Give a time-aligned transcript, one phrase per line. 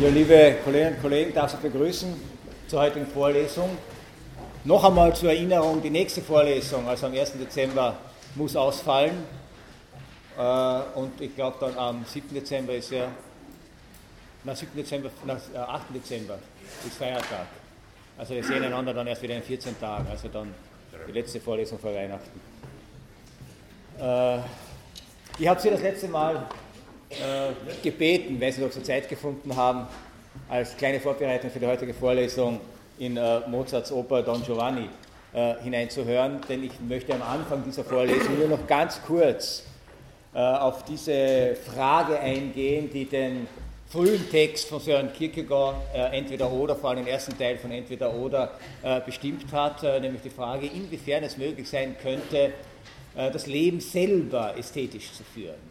[0.00, 2.14] Ja, liebe Kolleginnen und Kollegen, darf ich begrüßen
[2.68, 3.76] zur heutigen Vorlesung.
[4.64, 7.32] Noch einmal zur Erinnerung, die nächste Vorlesung, also am 1.
[7.32, 7.98] Dezember,
[8.34, 9.12] muss ausfallen.
[10.38, 12.32] Äh, und ich glaube dann am 7.
[12.32, 13.08] Dezember ist ja,
[14.42, 14.70] na 7.
[14.74, 15.94] Dezember, na 8.
[15.94, 16.38] Dezember
[16.86, 17.48] ist Feiertag.
[18.16, 20.54] Also wir sehen einander dann erst wieder in 14 Tagen, also dann
[21.08, 22.40] die letzte Vorlesung vor Weihnachten.
[24.00, 24.38] Äh,
[25.38, 26.46] ich habe Sie das letzte Mal
[27.10, 27.52] äh,
[27.82, 29.86] gebeten, weil Sie noch so Zeit gefunden haben,
[30.48, 32.60] als kleine Vorbereitung für die heutige Vorlesung
[32.98, 34.88] in äh, Mozarts Oper Don Giovanni
[35.32, 39.64] äh, hineinzuhören, denn ich möchte am Anfang dieser Vorlesung nur noch ganz kurz
[40.34, 43.48] äh, auf diese Frage eingehen, die den
[43.88, 48.14] frühen Text von Sören Kierkegaard, äh, entweder oder, vor allem den ersten Teil von entweder
[48.14, 48.52] oder,
[48.82, 52.52] äh, bestimmt hat, nämlich die Frage, inwiefern es möglich sein könnte,
[53.12, 55.69] das Leben selber ästhetisch zu führen.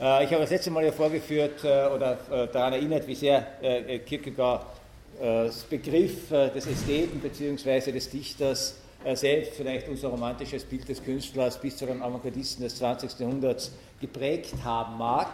[0.00, 3.46] Äh, ich habe das letzte Mal ja vorgeführt äh, oder äh, daran erinnert, wie sehr
[4.06, 4.66] Kierkegaard
[5.20, 7.92] das Begriff des Ästheten bzw.
[7.92, 8.74] des Dichters
[9.14, 13.20] selbst vielleicht unser romantisches Bild des Künstlers bis zu den Avantgardisten des 20.
[13.20, 13.70] Jahrhunderts
[14.00, 15.28] geprägt haben mag.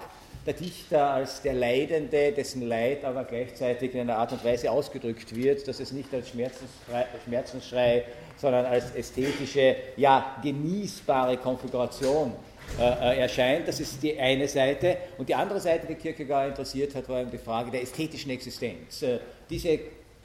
[0.45, 5.35] Der Dichter als der Leidende, dessen Leid aber gleichzeitig in einer Art und Weise ausgedrückt
[5.35, 8.05] wird, dass es nicht als Schmerzensschrei
[8.41, 12.33] sondern als ästhetische, ja, genießbare Konfiguration
[12.79, 13.69] äh, äh, erscheint.
[13.69, 14.97] Das ist die eine Seite.
[15.19, 19.03] Und die andere Seite, die Kierkegaard interessiert hat, war eben die Frage der ästhetischen Existenz.
[19.03, 19.19] Äh,
[19.51, 19.79] diese,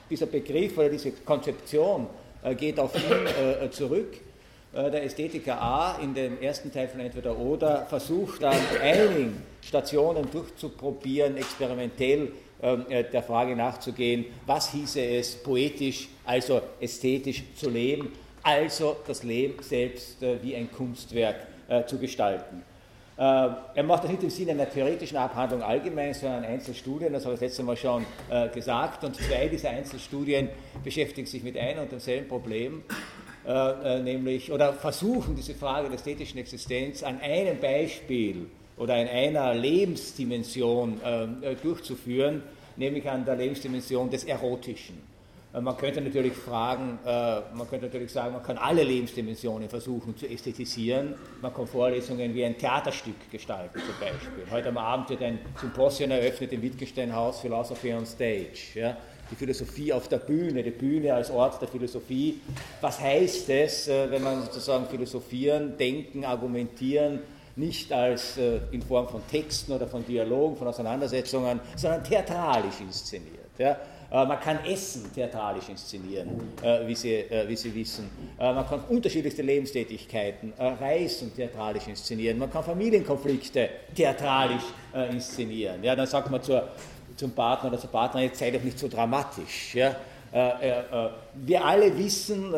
[0.10, 2.08] dieser Begriff oder diese Konzeption
[2.60, 4.18] geht auf ihn zurück.
[4.72, 11.38] Der Ästhetiker A in dem ersten Teil von Entweder oder versucht an einigen Stationen durchzuprobieren,
[11.38, 18.12] experimentell ähm, der Frage nachzugehen, was hieße es poetisch, also ästhetisch zu leben,
[18.44, 22.64] also das Leben selbst wie ein Kunstwerk äh, zu gestalten.
[23.18, 23.22] Äh,
[23.76, 27.40] er macht das nicht im Sinne einer theoretischen Abhandlung allgemein, sondern Einzelstudien, das habe ich
[27.40, 29.04] das letzte Mal schon äh, gesagt.
[29.06, 30.50] Und zwei dieser Einzelstudien
[30.84, 32.84] beschäftigen sich mit einem und demselben Problem,
[33.48, 38.48] äh, äh, nämlich, oder versuchen diese Frage der ästhetischen Existenz an einem Beispiel
[38.78, 41.00] oder in einer Lebensdimension
[41.64, 42.44] durchzuführen,
[42.76, 45.15] nämlich an der Lebensdimension des Erotischen.
[45.56, 50.16] Äh, man könnte natürlich fragen, äh, man könnte natürlich sagen, man kann alle Lebensdimensionen versuchen
[50.18, 51.16] zu ästhetisieren.
[51.42, 54.44] Man kann Vorlesungen wie ein Theaterstück gestalten zum Beispiel.
[54.52, 58.76] Heute am Abend wird ein Symposium eröffnet im Wittgenstein-Haus Philosophy on Stage.
[58.76, 58.98] Ja?
[59.32, 62.42] Die Philosophie auf der Bühne, die Bühne als Ort der Philosophie.
[62.82, 67.20] Was heißt es, äh, wenn man sozusagen philosophieren, denken, argumentieren,
[67.58, 73.48] nicht als in Form von Texten oder von Dialogen, von Auseinandersetzungen, sondern theatralisch inszeniert.
[73.58, 73.78] Ja?
[74.16, 78.10] Äh, man kann Essen theatralisch inszenieren, äh, wie Sie, äh, wie Sie wissen.
[78.38, 82.38] Man kann unterschiedlichste Lebenstätigkeiten, Reisen theatralisch inszenieren.
[82.38, 84.64] Man kann Familienkonflikte theatralisch
[85.12, 85.84] inszenieren.
[85.84, 86.68] Ja, dann sagt man zur,
[87.16, 89.74] zum Partner oder zur Partnerin, jetzt sei doch nicht so dramatisch.
[89.76, 89.96] Ja.
[91.34, 92.54] Wir alle wissen,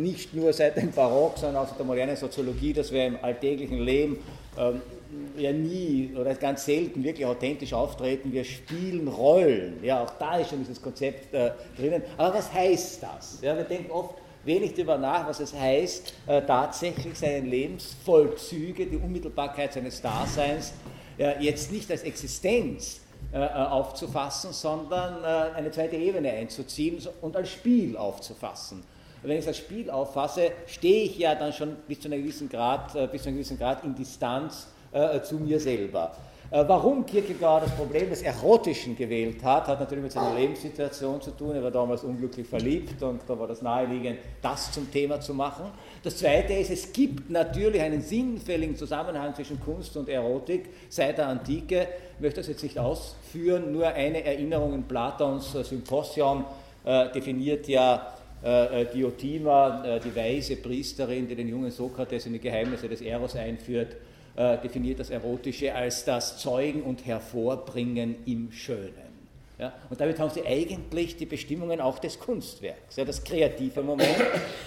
[0.00, 3.80] nicht nur seit dem Barock, sondern auch aus der modernen Soziologie, dass wir im alltäglichen
[3.80, 4.18] Leben
[4.56, 4.82] ähm,
[5.36, 8.32] ja nie oder ganz selten wirklich authentisch auftreten.
[8.32, 9.82] Wir spielen Rollen.
[9.82, 12.02] Ja, auch da ist schon dieses Konzept äh, drinnen.
[12.16, 13.38] Aber was heißt das?
[13.42, 14.14] Ja, wir denken oft
[14.44, 20.72] wenig darüber nach, was es heißt, äh, tatsächlich seine Lebensvollzüge, die Unmittelbarkeit seines Daseins,
[21.18, 23.00] äh, jetzt nicht als Existenz
[23.32, 28.82] äh, äh, aufzufassen, sondern äh, eine zweite Ebene einzuziehen und als Spiel aufzufassen.
[29.22, 32.92] Wenn ich als Spiel auffasse, stehe ich ja dann schon bis zu einem gewissen Grad,
[33.12, 34.66] bis zu einem gewissen Grad in Distanz
[35.22, 36.12] zu mir selber.
[36.52, 41.30] Äh, warum Kierkegaard das Problem des Erotischen gewählt hat, hat natürlich mit seiner Lebenssituation zu
[41.30, 41.54] tun.
[41.54, 45.64] Er war damals unglücklich verliebt und da war das naheliegend, das zum Thema zu machen.
[46.02, 51.28] Das Zweite ist, es gibt natürlich einen sinnfälligen Zusammenhang zwischen Kunst und Erotik seit der
[51.28, 51.88] Antike.
[52.16, 56.44] Ich möchte das jetzt nicht ausführen, nur eine Erinnerung in Platons Symposion
[56.84, 62.40] äh, definiert ja äh, Diotima, äh, die weise Priesterin, die den jungen Sokrates in die
[62.40, 63.96] Geheimnisse des Eros einführt,
[64.36, 69.12] äh, definiert das Erotische als das Zeugen und Hervorbringen im Schönen.
[69.58, 72.96] Ja, und damit haben Sie eigentlich die Bestimmungen auch des Kunstwerks.
[72.96, 74.16] Ja, das kreative Moment,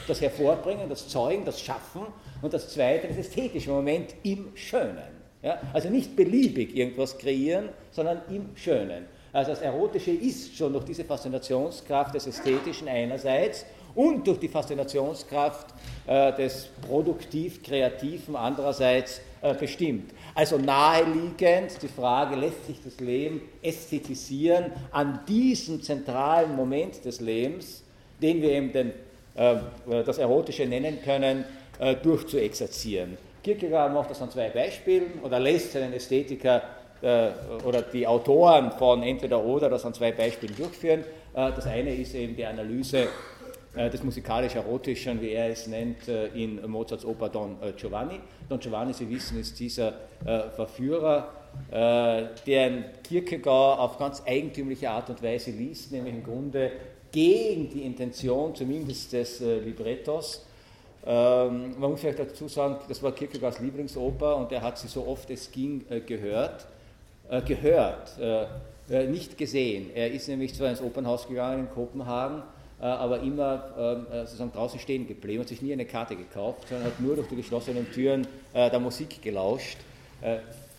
[0.07, 2.03] das Hervorbringen, das Zeugen, das Schaffen
[2.41, 5.15] und das zweite, das ästhetische Moment im Schönen.
[5.41, 9.05] Ja, also nicht beliebig irgendwas kreieren, sondern im Schönen.
[9.33, 13.65] Also das Erotische ist schon durch diese Faszinationskraft des Ästhetischen einerseits
[13.95, 15.67] und durch die Faszinationskraft
[16.07, 19.21] äh, des produktiv-kreativen andererseits
[19.53, 20.11] bestimmt.
[20.33, 27.83] Also naheliegend die Frage, lässt sich das Leben ästhetisieren an diesem zentralen Moment des Lebens,
[28.21, 28.91] den wir eben den,
[29.35, 29.55] äh,
[30.05, 31.45] das Erotische nennen können,
[31.79, 33.17] äh, durchzuexerzieren.
[33.43, 36.63] Kierkegaard macht das an zwei Beispielen oder lässt seinen Ästhetiker
[37.63, 41.03] oder die Autoren von Entweder oder das an zwei Beispielen durchführen.
[41.33, 43.09] Das eine ist eben die Analyse
[43.75, 48.19] des musikalisch-erotischen, wie er es nennt, in Mozarts Oper Don Giovanni.
[48.47, 49.93] Don Giovanni, Sie wissen, ist dieser
[50.55, 51.29] Verführer,
[51.71, 56.71] deren Kierkegaard auf ganz eigentümliche Art und Weise liest, nämlich im Grunde
[57.11, 60.45] gegen die Intention zumindest des Librettos
[61.05, 65.05] ähm, man muss vielleicht dazu sagen, das war Kierkegaards Lieblingsoper und er hat sie so
[65.05, 66.65] oft es ging äh, gehört.
[67.29, 68.45] Äh, gehört, äh,
[68.89, 69.91] äh nicht gesehen.
[69.93, 72.41] Er ist nämlich zwar ins Opernhaus gegangen in Kopenhagen, äh,
[72.83, 76.87] aber immer ähm, äh, sozusagen draußen stehen geblieben, hat sich nie eine Karte gekauft, sondern
[76.87, 79.77] hat nur durch die geschlossenen Türen der Musik gelauscht.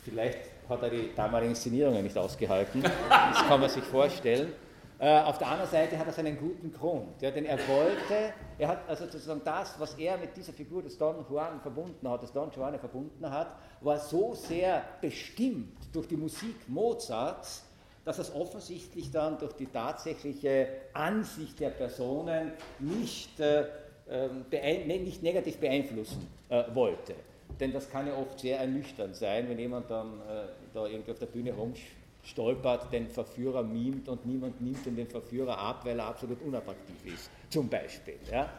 [0.04, 0.38] vielleicht
[0.68, 4.52] hat er die damaligen Inszenierungen nicht ausgehalten, das kann man sich vorstellen.
[4.98, 8.68] Äh, auf der anderen Seite hat er seinen guten Grund, ja, denn er wollte, er
[8.68, 12.32] hat also sozusagen das, was er mit dieser Figur des Don Juan verbunden hat, des
[12.32, 13.48] Don Giovanni verbunden hat,
[13.82, 17.65] war so sehr bestimmt durch die Musik Mozarts,
[18.06, 23.64] dass es offensichtlich dann durch die tatsächliche Ansicht der Personen nicht, äh,
[24.08, 27.14] ähm, ne, nicht negativ beeinflussen äh, wollte.
[27.60, 31.18] Denn das kann ja oft sehr ernüchternd sein, wenn jemand dann äh, da irgendwie auf
[31.18, 36.06] der Bühne rumspielt stolpert, den Verführer mimt und niemand nimmt den Verführer ab, weil er
[36.06, 38.16] absolut unattraktiv ist, zum Beispiel.
[38.30, 38.50] Ja?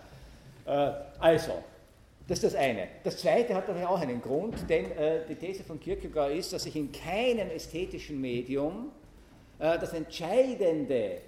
[0.66, 1.52] Äh, also,
[2.28, 2.88] das ist das eine.
[3.04, 6.64] Das zweite hat natürlich auch einen Grund, denn äh, die These von Kierkegaard ist, dass
[6.64, 8.92] sich in keinem ästhetischen Medium
[9.60, 11.22] das Entscheidende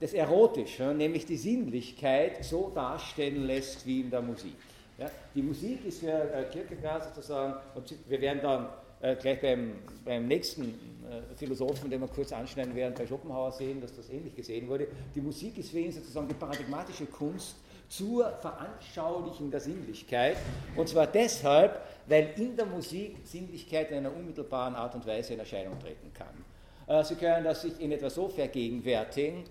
[0.00, 4.56] des Erotischen, nämlich die Sinnlichkeit, so darstellen lässt wie in der Musik.
[4.98, 5.10] Ja?
[5.34, 8.68] Die Musik ist für äh, Kierkegaard sozusagen, und wir werden dann
[9.00, 13.80] äh, gleich beim, beim nächsten äh, Philosophen, den wir kurz anschneiden werden, bei Schopenhauer sehen,
[13.80, 14.88] dass das ähnlich gesehen wurde.
[15.14, 17.56] Die Musik ist für ihn sozusagen die paradigmatische Kunst
[17.88, 20.36] zur Veranschaulichung der Sinnlichkeit.
[20.76, 25.38] Und zwar deshalb, weil in der Musik Sinnlichkeit in einer unmittelbaren Art und Weise in
[25.38, 26.34] Erscheinung treten kann.
[26.86, 29.44] Äh, Sie können das sich in etwa so vergegenwärtigen,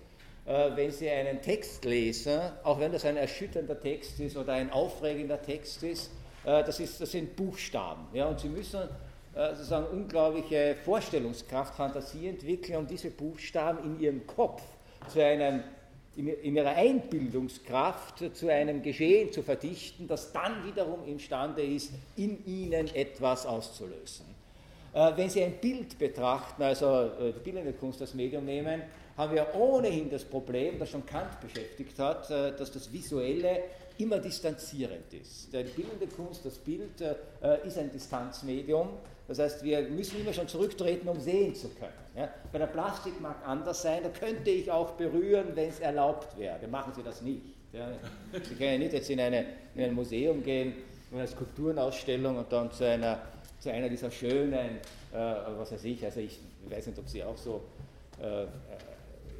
[0.46, 4.70] äh, wenn Sie einen Text lesen, auch wenn das ein erschütternder Text ist oder ein
[4.70, 6.10] aufregender Text ist,
[6.44, 8.06] das, ist, das sind Buchstaben.
[8.12, 8.82] Ja, und Sie müssen
[9.34, 14.62] äh, sozusagen unglaubliche Vorstellungskraft, Fantasie entwickeln, um diese Buchstaben in ihrem Kopf
[15.08, 15.64] zu einem,
[16.14, 22.94] in ihrer Einbildungskraft zu einem Geschehen zu verdichten, das dann wiederum imstande ist, in ihnen
[22.94, 24.33] etwas auszulösen.
[24.94, 28.82] Äh, wenn Sie ein Bild betrachten, also äh, die bildende Kunst als Medium nehmen,
[29.16, 33.60] haben wir ohnehin das Problem, das schon Kant beschäftigt hat, dass das Visuelle
[33.98, 35.52] immer distanzierend ist.
[35.52, 37.00] Die bildende Kunst, das Bild,
[37.64, 38.88] ist ein Distanzmedium
[39.26, 41.92] das heißt, wir müssen immer schon zurücktreten, um sehen zu können.
[42.14, 42.28] Ja?
[42.52, 46.66] Bei der Plastik mag anders sein, da könnte ich auch berühren, wenn es erlaubt wäre.
[46.68, 47.42] Machen Sie das nicht.
[47.72, 47.88] Ja?
[48.32, 50.74] Sie können ja nicht jetzt in, eine, in ein Museum gehen,
[51.10, 53.22] in eine Skulpturenausstellung und dann zu einer,
[53.64, 55.16] zu einer dieser schönen, äh,
[55.56, 56.38] was weiß ich, also ich
[56.68, 57.62] weiß nicht, ob Sie auch so,
[58.20, 58.44] äh,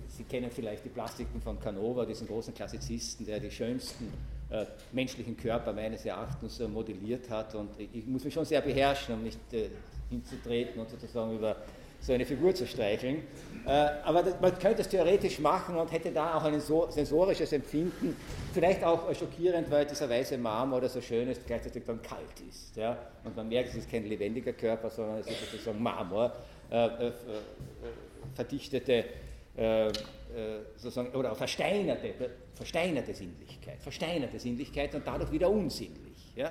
[0.09, 4.11] Sie kennen vielleicht die Plastiken von Canova, diesen großen Klassizisten, der die schönsten
[4.49, 7.55] äh, menschlichen Körper meines Erachtens äh, modelliert hat.
[7.55, 9.69] Und ich muss mich schon sehr beherrschen, um nicht äh,
[10.09, 11.56] hinzutreten und sozusagen über
[12.05, 13.23] so eine Figur zu streicheln.
[13.67, 13.71] Äh,
[14.05, 18.15] aber das, man könnte es theoretisch machen und hätte da auch ein so, sensorisches Empfinden,
[18.53, 22.41] vielleicht auch äh, schockierend, weil dieser weiße Marmor oder so schön ist, gleichzeitig dann kalt
[22.49, 22.77] ist.
[22.77, 22.99] Ja?
[23.25, 26.33] Und man merkt, es ist kein lebendiger Körper, sondern es ist sozusagen Marmor,
[26.71, 27.11] äh,
[28.35, 29.05] verdichtete
[30.77, 32.13] sozusagen, oder versteinerte
[32.55, 36.32] versteinerte Sinnlichkeit, versteinerte Sinnlichkeit und dadurch wieder unsinnlich.
[36.34, 36.49] Ja?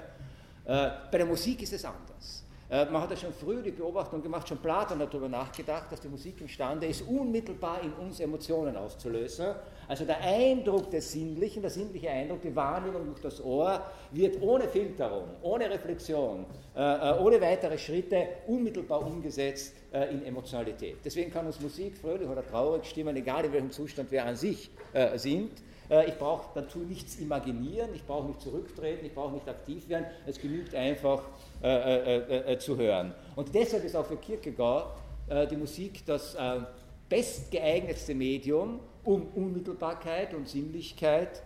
[0.66, 2.43] Äh, bei der Musik ist es anders.
[2.74, 6.02] Äh, man hat ja schon früh die Beobachtung gemacht, schon Platon hat darüber nachgedacht, dass
[6.02, 9.54] die Musik imstande ist, unmittelbar in uns Emotionen auszulösen.
[9.88, 13.80] Also der Eindruck des Sinnlichen, der sinnliche Eindruck, die Wahrnehmung durch das Ohr
[14.12, 20.98] wird ohne Filterung, ohne Reflexion, äh, ohne weitere Schritte unmittelbar umgesetzt in Emotionalität.
[21.06, 24.72] Deswegen kann uns Musik fröhlich oder traurig stimmen, egal in welchem Zustand wir an sich
[25.18, 25.52] sind.
[25.90, 30.06] Äh, ich brauche dazu nichts imaginieren, ich brauche nicht zurücktreten, ich brauche nicht aktiv werden,
[30.26, 31.24] es genügt einfach
[31.64, 33.14] äh, äh, äh, zu hören.
[33.38, 34.88] Und deshalb ist auch für Kierkegaard
[35.30, 36.60] äh, die Musik das äh,
[37.08, 41.42] bestgeeignetste Medium, um Unmittelbarkeit und Sinnlichkeit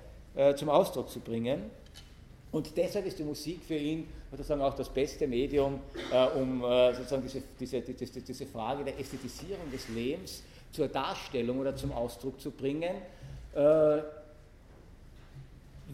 [0.56, 1.64] zum Ausdruck zu bringen.
[2.52, 5.80] Und deshalb ist die Musik für ihn sozusagen auch das beste Medium,
[6.36, 6.62] um
[6.96, 12.40] sozusagen diese, diese, diese, diese Frage der Ästhetisierung des Lebens zur Darstellung oder zum Ausdruck
[12.40, 12.98] zu bringen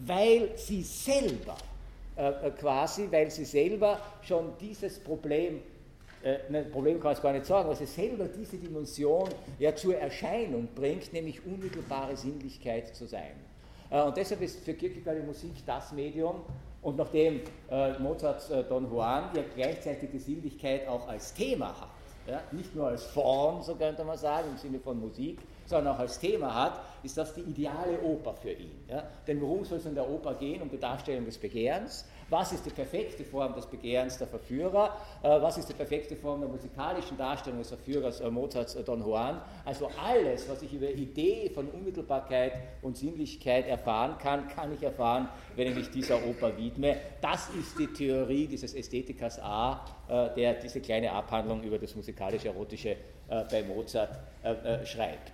[0.06, 1.56] weil sie selber
[2.16, 5.60] äh, äh, quasi, weil sie selber schon dieses Problem,
[6.22, 9.28] äh, ne, Problem kann ich gar nicht sagen, weil sie selber diese Dimension
[9.58, 13.32] ja zur Erscheinung bringt, nämlich unmittelbare Sinnlichkeit zu sein.
[13.90, 16.36] Äh, und deshalb ist für Kierkegaard die Musik das Medium,
[16.82, 17.40] und nachdem
[17.70, 21.88] äh, Mozarts Don Juan ja gleichzeitig die Sinnlichkeit auch als Thema hat,
[22.26, 25.98] ja, nicht nur als Form, so könnte man sagen, im Sinne von Musik, sondern auch
[25.98, 28.72] als Thema hat, ist das die ideale Oper für ihn.
[28.88, 29.04] Ja?
[29.26, 30.62] Denn worum soll es in der Oper gehen?
[30.62, 32.06] Um die Darstellung des Begehrens.
[32.30, 34.96] Was ist die perfekte Form des Begehrens der Verführer?
[35.22, 39.00] Äh, was ist die perfekte Form der musikalischen Darstellung des Verführers äh, Mozarts äh, Don
[39.00, 39.40] Juan?
[39.64, 42.52] Also alles, was ich über Idee von Unmittelbarkeit
[42.82, 46.96] und Sinnlichkeit erfahren kann, kann ich erfahren, wenn ich mich dieser Oper widme.
[47.20, 49.84] Das ist die Theorie dieses Ästhetikers A,
[50.36, 52.96] der diese kleine Abhandlung über das musikalisch-erotische
[53.28, 54.18] bei Mozart
[54.84, 55.32] schreibt.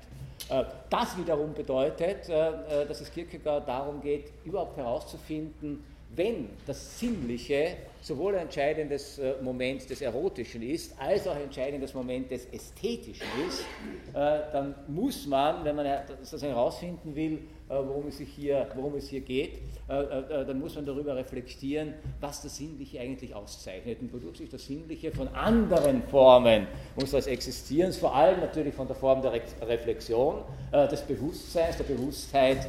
[0.88, 5.84] Das wiederum bedeutet, dass es Kierkegaard darum geht, überhaupt herauszufinden,
[6.16, 11.94] wenn das Sinnliche sowohl ein entscheidendes äh, Moment des Erotischen ist, als auch ein entscheidendes
[11.94, 17.34] Moment des Ästhetischen ist, äh, dann muss man, wenn man das herausfinden will,
[17.68, 22.42] äh, worum es, sich hier, worum es hier geht, dann muss man darüber reflektieren, was
[22.42, 28.14] das Sinnliche eigentlich auszeichnet und wodurch sich das Sinnliche von anderen Formen unseres Existierens, vor
[28.14, 32.68] allem natürlich von der Form der Reflexion, des Bewusstseins, der Bewusstheit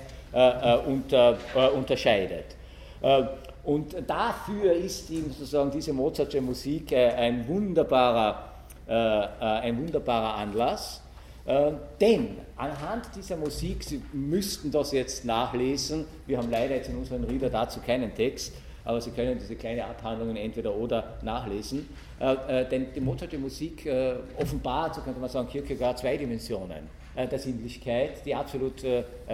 [0.88, 1.38] unter,
[1.76, 2.56] unterscheidet.
[3.02, 3.24] Äh,
[3.64, 8.44] und dafür ist ihm sozusagen diese Mozartsche Musik äh, ein wunderbarer,
[8.88, 11.02] äh, ein wunderbarer Anlass.
[12.00, 17.24] Denn anhand dieser Musik, Sie müssten das jetzt nachlesen, wir haben leider jetzt in unseren
[17.24, 18.54] Reader dazu keinen Text,
[18.86, 21.90] aber Sie können diese kleine Abhandlungen entweder oder nachlesen.
[22.20, 23.90] denn die Mozartsche Musik
[24.38, 28.86] offenbart, so könnte man sagen, Kierkegaard zwei Dimensionen der Sinnlichkeit, die absolut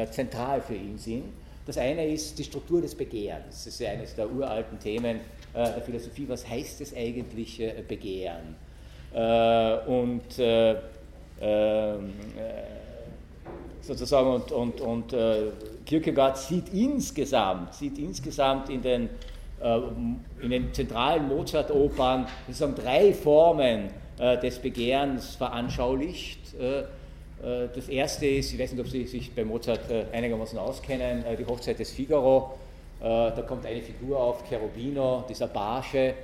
[0.10, 1.26] zentral für ihn sind.
[1.68, 3.66] Das eine ist die Struktur des Begehrens.
[3.66, 5.18] Das ist ja eines der uralten Themen
[5.54, 6.24] äh, der Philosophie.
[6.30, 8.56] Was heißt es eigentlich äh, Begehren?
[9.14, 10.24] Äh, und
[13.82, 15.16] sozusagen und, und, und
[15.86, 19.10] Kierkegaard sieht insgesamt, sieht insgesamt in den,
[20.42, 26.56] in den zentralen Mozart-Opern sozusagen drei Formen des Begehrens veranschaulicht.
[27.44, 31.26] Äh, das erste ist, ich weiß nicht, ob Sie sich bei Mozart äh, einigermaßen auskennen,
[31.26, 32.58] äh, die Hochzeit des Figaro.
[33.00, 36.16] Da kommt eine Figur auf, Cherubino, dieser Barge,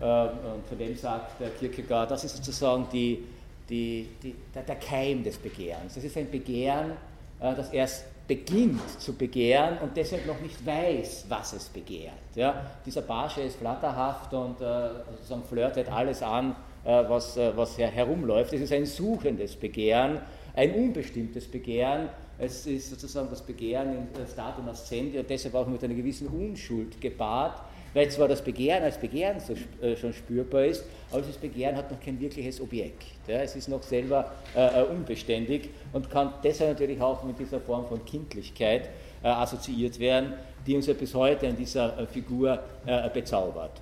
[0.00, 3.22] und von dem sagt Kierkegaard, das ist sozusagen die,
[3.68, 5.92] die, die, der Keim des Begehrens.
[5.94, 6.92] Das ist ein Begehren,
[7.38, 12.14] das erst beginnt zu begehren und deshalb noch nicht weiß, was es begehrt.
[12.34, 18.54] Ja, dieser Barge ist flatterhaft und sozusagen flirtet alles an, was, was herumläuft.
[18.54, 20.18] Es ist ein suchendes Begehren,
[20.54, 22.08] ein unbestimmtes Begehren.
[22.38, 27.00] Es ist sozusagen das Begehren in Statum Ascendi und deshalb auch mit einer gewissen Unschuld
[27.00, 27.62] gepaart,
[27.94, 29.54] weil zwar das Begehren als Begehren so,
[29.84, 33.04] äh, schon spürbar ist, aber das Begehren hat noch kein wirkliches Objekt.
[33.26, 37.60] Ja, es ist noch selber äh, äh, unbeständig und kann deshalb natürlich auch mit dieser
[37.60, 38.88] Form von Kindlichkeit
[39.22, 40.32] äh, assoziiert werden,
[40.66, 43.80] die uns ja bis heute in dieser äh, Figur äh, bezaubert.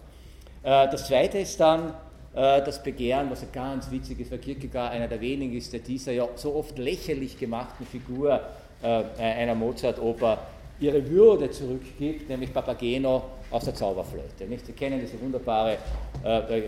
[0.62, 5.08] das zweite ist dann äh, das Begehren, was ja ganz witzig ist, weil Kierkegaard einer
[5.08, 8.40] der wenigen ist, der dieser ja so oft lächerlich gemachten Figur
[8.82, 10.38] äh, einer Mozart-Oper
[10.80, 14.44] ihre Würde zurückgibt, nämlich Papageno aus der Zauberflöte.
[14.48, 14.64] Nicht?
[14.64, 15.76] Sie kennen diese wunderbare,
[16.24, 16.62] äh, äh,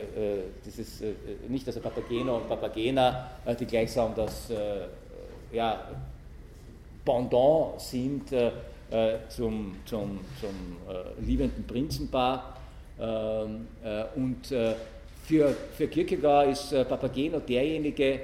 [0.64, 1.12] dieses, äh,
[1.48, 4.52] nicht also Papageno und Papagena, äh, die gleichsam das
[5.52, 5.80] ja,
[7.04, 8.28] Pendant sind
[9.28, 12.56] zum, zum, zum liebenden Prinzenpaar.
[12.98, 13.66] Ähm,
[14.16, 14.50] und
[15.22, 18.20] für, für Kierkegaard ist äh, Papageno derjenige,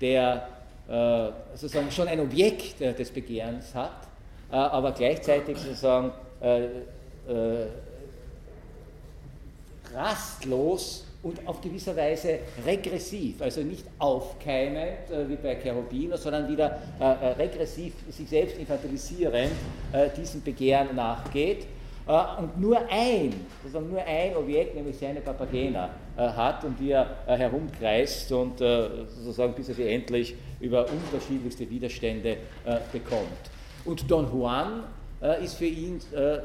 [0.00, 0.48] der
[0.88, 4.08] äh, sozusagen schon ein Objekt äh, des Begehrens hat,
[4.50, 7.66] äh, aber gleichzeitig sozusagen äh, äh,
[9.94, 16.78] rastlos und auf gewisse Weise regressiv, also nicht aufkeimend wie bei Cherubino, sondern wieder
[17.38, 19.52] regressiv, sich selbst infantilisierend
[20.16, 21.64] diesem Begehren nachgeht.
[21.64, 26.90] äh, und nur ein, sozusagen nur ein Objekt, nämlich seine Papagena, äh, hat, um die
[26.90, 32.36] er äh, herumkreist und sozusagen bis er sie endlich über unterschiedlichste Widerstände
[32.92, 33.50] bekommt.
[33.84, 34.82] Und Don Juan
[35.42, 36.00] ist für ihn,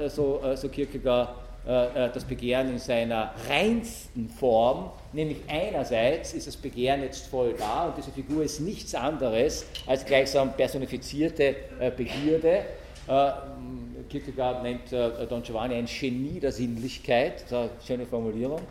[0.08, 1.36] so, so Kierkegaard,
[1.66, 7.98] das Begehren in seiner reinsten Form, nämlich einerseits ist das Begehren jetzt voll da und
[7.98, 11.56] diese Figur ist nichts anderes als gleichsam personifizierte
[11.98, 12.66] Begierde,
[14.10, 18.62] Kierkegaard nennt äh, Don Giovanni ein Genie der Sinnlichkeit, das ist eine schöne Formulierung.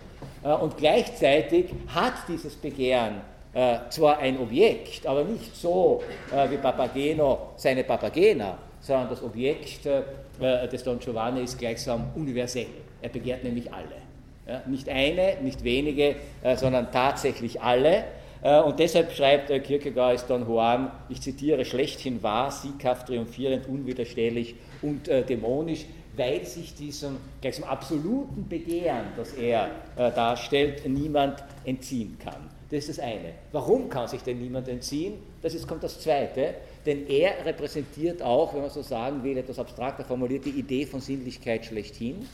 [0.43, 3.21] Äh, und gleichzeitig hat dieses Begehren
[3.53, 6.03] äh, zwar ein Objekt, aber nicht so
[6.49, 12.67] wie Papageno seine Papagena, sondern das Objekt des Don Giovanni ist gleichsam universell.
[13.01, 14.61] Er begehrt nämlich alle.
[14.67, 16.17] Nicht eine, nicht wenige,
[16.57, 18.05] sondern tatsächlich alle.
[18.45, 25.09] Und deshalb schreibt Kierkegaard ist Don Juan, ich zitiere, schlechthin wahr, sieghaft, triumphierend, unwiderstehlich und
[25.09, 32.51] äh, dämonisch, weil sich diesem gleichsam absoluten Begehren, das er äh, darstellt, niemand entziehen kann.
[32.71, 33.33] Das ist das eine.
[33.53, 35.15] Warum kann sich denn niemand entziehen?
[35.41, 39.59] Das ist, kommt das Zweite, denn er repräsentiert auch, wenn man so sagen will, etwas
[39.59, 42.27] abstrakter formuliert, die Idee von Sinnlichkeit schlechthin.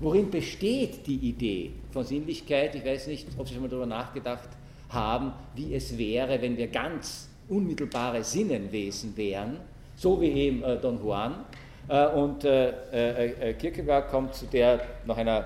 [0.00, 2.74] Worin besteht die Idee von Sinnlichkeit?
[2.74, 4.48] Ich weiß nicht, ob Sie schon mal darüber nachgedacht
[4.88, 9.58] haben, wie es wäre, wenn wir ganz unmittelbare Sinnenwesen wären,
[9.96, 11.44] so wie eben äh, Don Juan.
[11.88, 15.40] Äh, und äh, äh, äh Kierkegaard kommt zu der, nach einer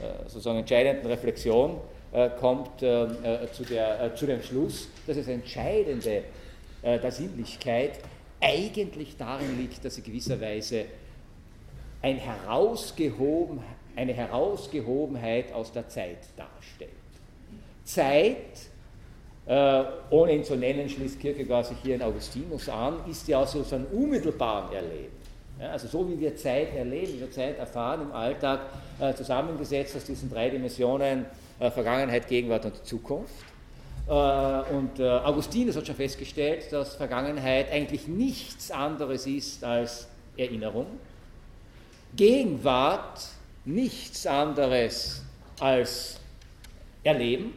[0.00, 1.80] äh, sozusagen entscheidenden Reflexion,
[2.40, 6.24] kommt zu, der, zu dem Schluss, dass das Entscheidende
[6.82, 7.98] der Sinnlichkeit
[8.40, 10.86] eigentlich darin liegt, dass sie gewisserweise
[12.00, 13.60] ein Herausgehoben,
[13.94, 16.92] eine Herausgehobenheit aus der Zeit darstellt.
[17.84, 18.70] Zeit
[19.48, 23.52] äh, ohne ihn zu nennen, schließt Kierkegaard sich hier in Augustinus an, ist ja aus
[23.52, 25.16] so einem unmittelbaren Erleben.
[25.58, 28.60] Ja, also so wie wir Zeit erleben, wir Zeit erfahren im Alltag,
[29.00, 31.24] äh, zusammengesetzt aus diesen drei Dimensionen
[31.58, 33.32] äh, Vergangenheit, Gegenwart und Zukunft.
[34.06, 40.86] Äh, und äh, Augustinus hat schon festgestellt, dass Vergangenheit eigentlich nichts anderes ist als Erinnerung,
[42.14, 43.28] Gegenwart
[43.64, 45.22] nichts anderes
[45.58, 46.20] als
[47.02, 47.54] Erleben,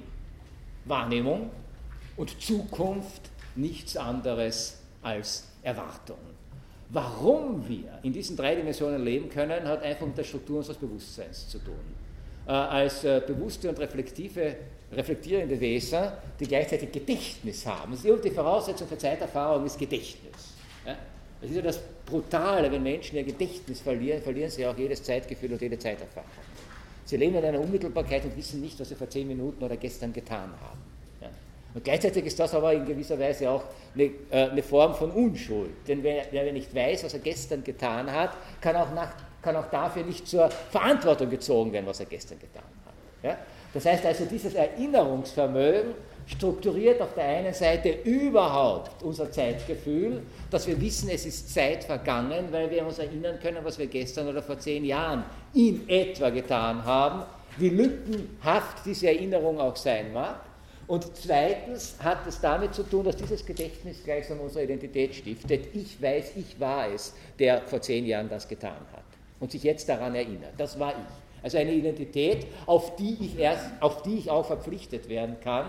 [0.86, 1.50] Wahrnehmung
[2.18, 6.18] und Zukunft nichts anderes als Erwartung.
[6.90, 11.48] Warum wir in diesen drei Dimensionen leben können, hat einfach mit der Struktur unseres Bewusstseins
[11.48, 11.80] zu tun.
[12.48, 14.56] Äh, als äh, bewusste und reflektive,
[14.92, 17.98] reflektierende Wesen, die gleichzeitig Gedächtnis haben.
[18.02, 20.56] Die Voraussetzung für Zeiterfahrung ist Gedächtnis.
[21.42, 25.54] Das ist ja das Brutale, wenn Menschen ihr Gedächtnis verlieren, verlieren sie auch jedes Zeitgefühl
[25.54, 26.30] und jede Zeiterfahrung.
[27.04, 30.14] Sie leben in einer Unmittelbarkeit und wissen nicht, was sie vor zehn Minuten oder gestern
[30.14, 30.80] getan haben.
[31.74, 33.64] Und gleichzeitig ist das aber in gewisser Weise auch
[33.94, 35.72] eine, äh, eine Form von Unschuld.
[35.88, 39.70] Denn wer, wer, nicht weiß, was er gestern getan hat, kann auch, nach, kann auch
[39.70, 42.94] dafür nicht zur Verantwortung gezogen werden, was er gestern getan hat.
[43.24, 43.38] Ja?
[43.74, 45.94] Das heißt also, dieses Erinnerungsvermögen
[46.28, 52.48] strukturiert auf der einen Seite überhaupt unser Zeitgefühl, dass wir wissen, es ist Zeit vergangen,
[52.52, 56.84] weil wir uns erinnern können, was wir gestern oder vor zehn Jahren in etwa getan
[56.84, 57.24] haben,
[57.58, 60.40] wie lückenhaft diese Erinnerung auch sein mag.
[60.92, 65.74] Und zweitens hat es damit zu tun, dass dieses Gedächtnis gleichsam unsere Identität stiftet.
[65.74, 69.06] Ich weiß, ich war es, der vor zehn Jahren das getan hat
[69.40, 70.52] und sich jetzt daran erinnert.
[70.58, 71.31] Das war ich.
[71.44, 75.66] Also eine Identität, auf die ich, erst, auf die ich auch verpflichtet werden kann.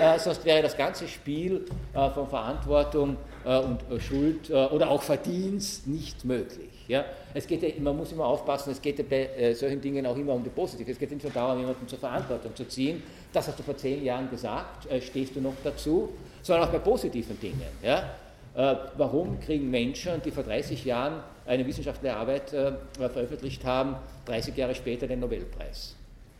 [0.00, 4.90] Äh, sonst wäre das ganze Spiel äh, von Verantwortung äh, und äh, Schuld äh, oder
[4.90, 6.70] auch Verdienst nicht möglich.
[6.88, 7.04] Ja?
[7.34, 10.32] Es geht man muss immer aufpassen, es geht ja bei äh, solchen Dingen auch immer
[10.32, 10.90] um die Positive.
[10.90, 13.02] Es geht nicht nur darum, jemanden zur Verantwortung zu ziehen.
[13.32, 16.08] Das hast du vor zehn Jahren gesagt, stehst du noch dazu,
[16.42, 17.62] sondern auch bei positiven Dingen.
[17.82, 18.10] Ja?
[18.96, 24.74] Warum kriegen Menschen, die vor 30 Jahren eine wissenschaftliche Arbeit äh, veröffentlicht haben, 30 Jahre
[24.74, 25.96] später den Nobelpreis?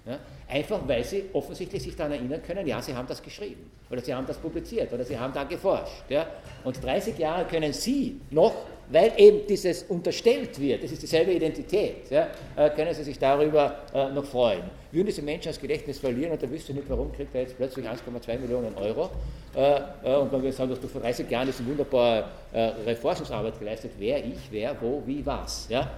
[0.06, 0.18] Ja?
[0.48, 4.14] Einfach weil sie offensichtlich sich daran erinnern können, ja, sie haben das geschrieben oder sie
[4.14, 6.08] haben das publiziert oder sie haben da geforscht.
[6.08, 6.26] Ja?
[6.62, 8.54] Und 30 Jahre können sie noch
[8.90, 13.76] weil eben dieses unterstellt wird, das ist dieselbe Identität, ja, äh, können Sie sich darüber
[13.94, 14.62] äh, noch freuen.
[14.90, 17.86] Würden diese Menschen das Gedächtnis verlieren und da wüsste nicht, warum kriegt er jetzt plötzlich
[17.86, 19.10] 1,2 Millionen Euro
[19.54, 23.58] äh, äh, und man würde sagen, dass du vor 30 Jahren diese wunderbare äh, Forschungsarbeit
[23.58, 25.68] geleistet, wer ich, wer, wo, wie, was.
[25.68, 25.88] Ja?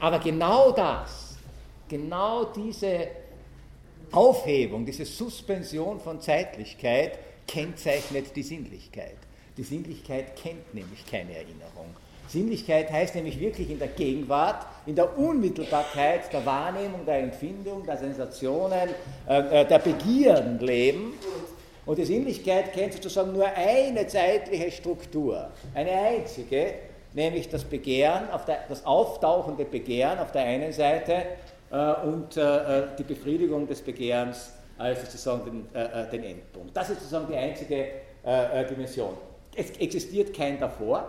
[0.00, 1.36] Aber genau das,
[1.88, 3.08] genau diese
[4.10, 9.16] Aufhebung, diese Suspension von Zeitlichkeit kennzeichnet die Sinnlichkeit.
[9.56, 11.81] Die Sinnlichkeit kennt nämlich keine Erinnerung.
[12.32, 17.98] Sinnlichkeit heißt nämlich wirklich in der Gegenwart, in der Unmittelbarkeit der Wahrnehmung, der Empfindung, der
[17.98, 18.88] Sensationen,
[19.28, 21.12] äh, äh, der Begierden leben.
[21.84, 26.74] Und die Sinnlichkeit kennt sozusagen nur eine zeitliche Struktur, eine einzige,
[27.12, 31.24] nämlich das Begehren, der, das auftauchende Begehren auf der einen Seite
[31.70, 36.76] äh, und äh, die Befriedigung des Begehrens als sozusagen den, äh, den Endpunkt.
[36.76, 37.88] Das ist sozusagen die einzige
[38.22, 39.14] äh, Dimension.
[39.54, 41.08] Es existiert kein davor,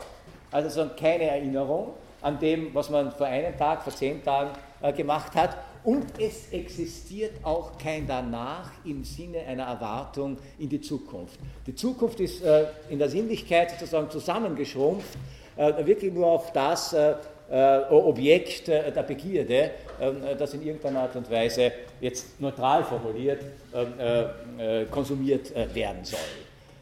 [0.54, 4.94] also so keine Erinnerung an dem, was man vor einem Tag, vor zehn Tagen äh,
[4.94, 5.58] gemacht hat.
[5.84, 11.38] Und es existiert auch kein Danach im Sinne einer Erwartung in die Zukunft.
[11.68, 15.18] Die Zukunft ist äh, in der Sinnlichkeit sozusagen zusammengeschrumpft,
[15.58, 17.16] äh, wirklich nur auf das äh,
[17.52, 23.42] äh, Objekt äh, der Begierde, ähm, das in irgendeiner Art und Weise jetzt neutral formuliert
[23.74, 26.20] ähm, konsumiert werden soll.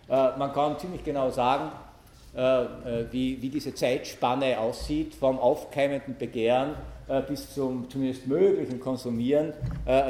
[0.07, 1.71] man kann ziemlich genau sagen,
[2.33, 6.75] wie, wie diese Zeitspanne aussieht, vom aufkeimenden Begehren
[7.09, 9.53] äh, bis zum zumindest möglichen Konsumieren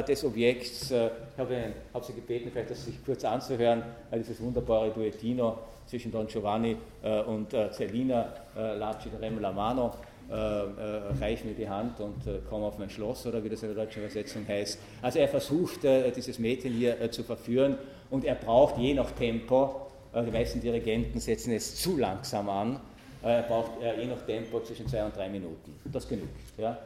[0.08, 0.92] des Objekts.
[0.92, 3.82] Ich habe, habe Sie gebeten, vielleicht das sich kurz anzuhören,
[4.14, 5.58] dieses wunderbare Duettino
[5.88, 6.78] zwischen Don Giovanni
[7.26, 9.92] und Cellina, Laci Rem La Mano,
[10.32, 13.64] äh, äh, reich mir die Hand und äh, komm auf mein Schloss oder wie das
[13.64, 14.80] in der deutschen Übersetzung heißt.
[15.02, 17.78] Also er versucht, äh, dieses Mädchen hier äh, zu verführen
[18.10, 22.80] und er braucht je nach Tempo, äh, die meisten Dirigenten setzen es zu langsam an,
[23.24, 25.80] er braucht je nach Tempo zwischen zwei und drei Minuten.
[25.86, 26.30] Das genügt.
[26.58, 26.78] Ja?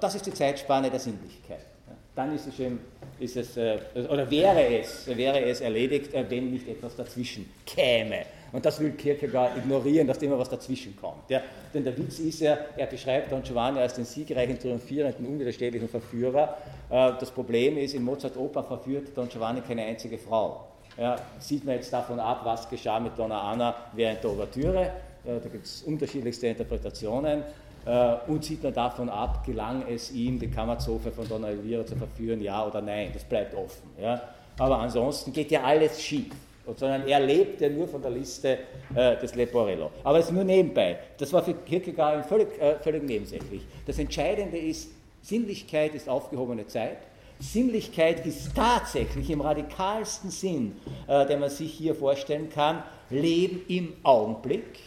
[0.00, 1.66] das ist die Zeitspanne der Sinnlichkeit.
[2.14, 2.80] Dann ist es, eben,
[3.20, 8.24] ist es oder wäre es, wäre es erledigt, wenn nicht etwas dazwischen käme.
[8.52, 11.28] Und das will Kierkegaard ignorieren, dass immer was dazwischen kommt.
[11.28, 11.42] Ja?
[11.74, 16.56] Denn der Witz ist ja, er beschreibt Don Giovanni als den siegreichen, triumphierenden, unwiderstehlichen Verführer.
[16.90, 20.64] Äh, das Problem ist, in Mozart Oper verführt Don Giovanni keine einzige Frau.
[20.98, 24.82] Ja, sieht man jetzt davon ab, was geschah mit Donna Anna während der Ouvertüre.
[25.24, 27.42] Äh, da gibt es unterschiedlichste Interpretationen.
[27.86, 31.96] Äh, und sieht man davon ab, gelang es ihm, die Kammerzofe von Donna Elvira zu
[31.96, 33.10] verführen, ja oder nein.
[33.14, 33.88] Das bleibt offen.
[34.00, 34.20] Ja.
[34.58, 36.34] Aber ansonsten geht ja alles schief
[36.76, 38.58] sondern er lebte nur von der Liste
[38.94, 39.90] äh, des Leporello.
[40.04, 40.98] Aber es ist nur nebenbei.
[41.16, 43.62] Das war für Kierkegaard völlig, äh, völlig nebensächlich.
[43.86, 44.90] Das Entscheidende ist,
[45.22, 46.98] Sinnlichkeit ist aufgehobene Zeit.
[47.40, 53.94] Sinnlichkeit ist tatsächlich im radikalsten Sinn, äh, den man sich hier vorstellen kann, Leben im
[54.02, 54.80] Augenblick.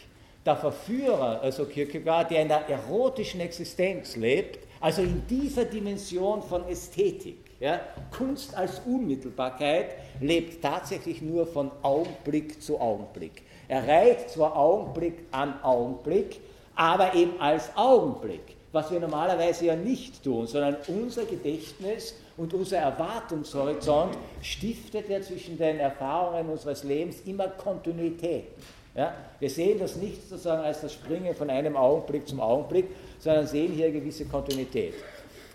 [0.44, 6.68] Der Verführer, also Kierkegaard, der in der erotischen Existenz lebt, also in dieser Dimension von
[6.68, 13.42] Ästhetik, ja, Kunst als Unmittelbarkeit lebt tatsächlich nur von Augenblick zu Augenblick.
[13.68, 16.40] Er reicht zwar Augenblick an Augenblick,
[16.74, 22.78] aber eben als Augenblick, was wir normalerweise ja nicht tun, sondern unser Gedächtnis und unser
[22.78, 28.44] Erwartungshorizont stiftet ja zwischen den Erfahrungen unseres Lebens immer Kontinuität.
[28.94, 29.14] Ja?
[29.38, 32.86] Wir sehen das nicht sozusagen als das Springen von einem Augenblick zum Augenblick,
[33.18, 34.94] sondern sehen hier gewisse Kontinuität.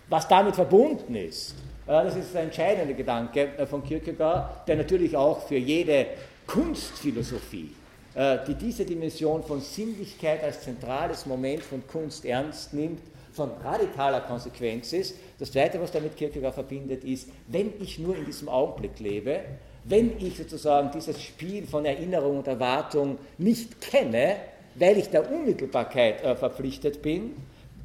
[0.10, 5.48] Was damit verbunden ist, das ist der entscheidende Gedanke äh, von Kierkegaard, der natürlich auch
[5.48, 6.08] für jede
[6.46, 7.74] Kunstphilosophie,
[8.14, 13.02] äh, die diese Dimension von Sinnlichkeit als zentrales Moment von Kunst ernst nimmt,
[13.38, 15.16] von radikaler Konsequenz ist.
[15.40, 19.42] Das Zweite, was damit Kierkegaard verbindet, ist, wenn ich nur in diesem Augenblick lebe,
[19.86, 24.36] wenn ich sozusagen dieses Spiel von Erinnerung und Erwartung nicht kenne,
[24.76, 27.36] weil ich der Unmittelbarkeit äh, verpflichtet bin,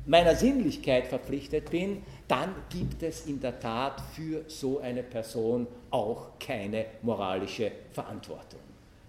[0.07, 6.39] meiner Sinnlichkeit verpflichtet bin, dann gibt es in der Tat für so eine Person auch
[6.41, 8.61] keine moralische Verantwortung.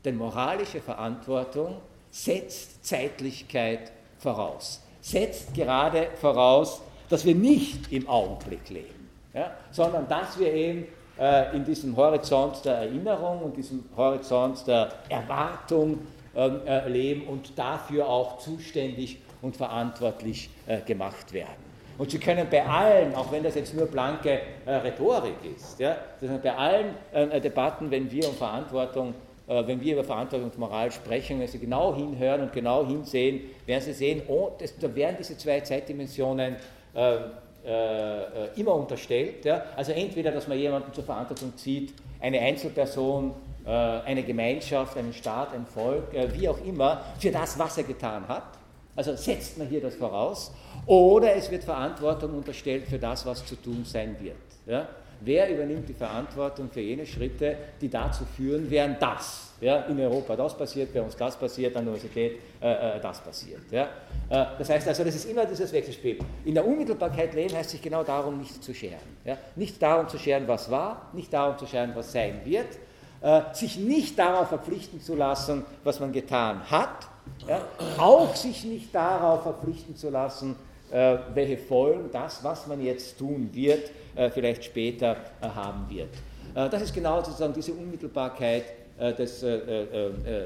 [0.05, 1.77] Denn moralische Verantwortung
[2.11, 10.39] setzt Zeitlichkeit voraus, setzt gerade voraus, dass wir nicht im Augenblick leben, ja, sondern dass
[10.39, 10.87] wir eben
[11.19, 15.99] äh, in diesem Horizont der Erinnerung und diesem Horizont der Erwartung
[16.35, 21.61] ähm, äh, leben und dafür auch zuständig und verantwortlich äh, gemacht werden.
[21.97, 25.97] Und Sie können bei allen, auch wenn das jetzt nur blanke äh, Rhetorik ist, ja,
[26.41, 30.91] bei allen äh, Debatten, wenn wir um Verantwortung, äh, wenn wir über Verantwortung und Moral
[30.91, 35.17] sprechen, wenn Sie genau hinhören und genau hinsehen, werden Sie sehen, oh, das, da werden
[35.19, 36.55] diese zwei Zeitdimensionen
[36.95, 37.17] äh,
[37.65, 39.45] äh, immer unterstellt.
[39.45, 39.63] Ja.
[39.77, 43.31] Also entweder, dass man jemanden zur Verantwortung zieht, eine Einzelperson,
[43.65, 48.27] äh, eine Gemeinschaft, einen Staat, ein Volk, wie auch immer, für das, was er getan
[48.27, 48.43] hat.
[48.97, 50.51] Also setzt man hier das voraus.
[50.85, 54.35] Oder es wird Verantwortung unterstellt für das, was zu tun sein wird.
[54.65, 54.87] Ja?
[55.25, 60.35] Wer übernimmt die Verantwortung für jene Schritte, die dazu führen werden, dass ja, in Europa
[60.35, 63.61] das passiert, bei uns das passiert, an der Universität äh, äh, das passiert.
[63.71, 63.83] Ja?
[64.29, 66.19] Äh, das heißt also, das ist immer dieses Wechselspiel.
[66.43, 68.99] In der Unmittelbarkeit leben heißt sich genau darum, nicht zu scheren.
[69.23, 69.37] Ja?
[69.55, 72.67] Nicht darum zu scheren, was war, nicht darum zu scheren, was sein wird,
[73.21, 77.07] äh, sich nicht darauf verpflichten zu lassen, was man getan hat,
[77.97, 80.57] auch sich nicht darauf verpflichten zu lassen,
[80.91, 83.89] äh, welche Folgen das, was man jetzt tun wird,
[84.31, 86.09] vielleicht später äh, haben wird.
[86.53, 88.65] Das ist genau sozusagen diese Unmittelbarkeit
[88.99, 89.43] des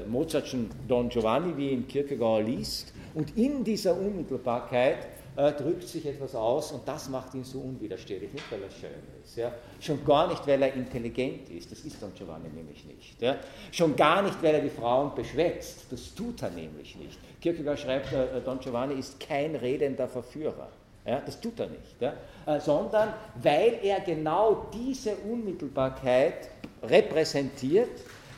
[0.06, 2.94] Mozartschen Don Giovanni, wie ihn Kierkegaard liest.
[3.14, 5.06] Und in dieser Unmittelbarkeit
[5.38, 8.90] äh, drückt sich etwas aus und das macht ihn so unwiderstehlich, nicht weil er schön
[9.22, 9.52] ist, ja?
[9.78, 13.36] schon gar nicht, weil er intelligent ist, das ist Don Giovanni nämlich nicht, ja?
[13.70, 17.20] schon gar nicht, weil er die Frauen beschwätzt, das tut er nämlich nicht.
[17.40, 20.70] Kierkegaard schreibt, äh, Don Giovanni ist kein redender Verführer.
[21.08, 22.12] Ja, das tut er nicht, ja,
[22.44, 26.50] äh, sondern weil er genau diese Unmittelbarkeit
[26.82, 27.88] repräsentiert,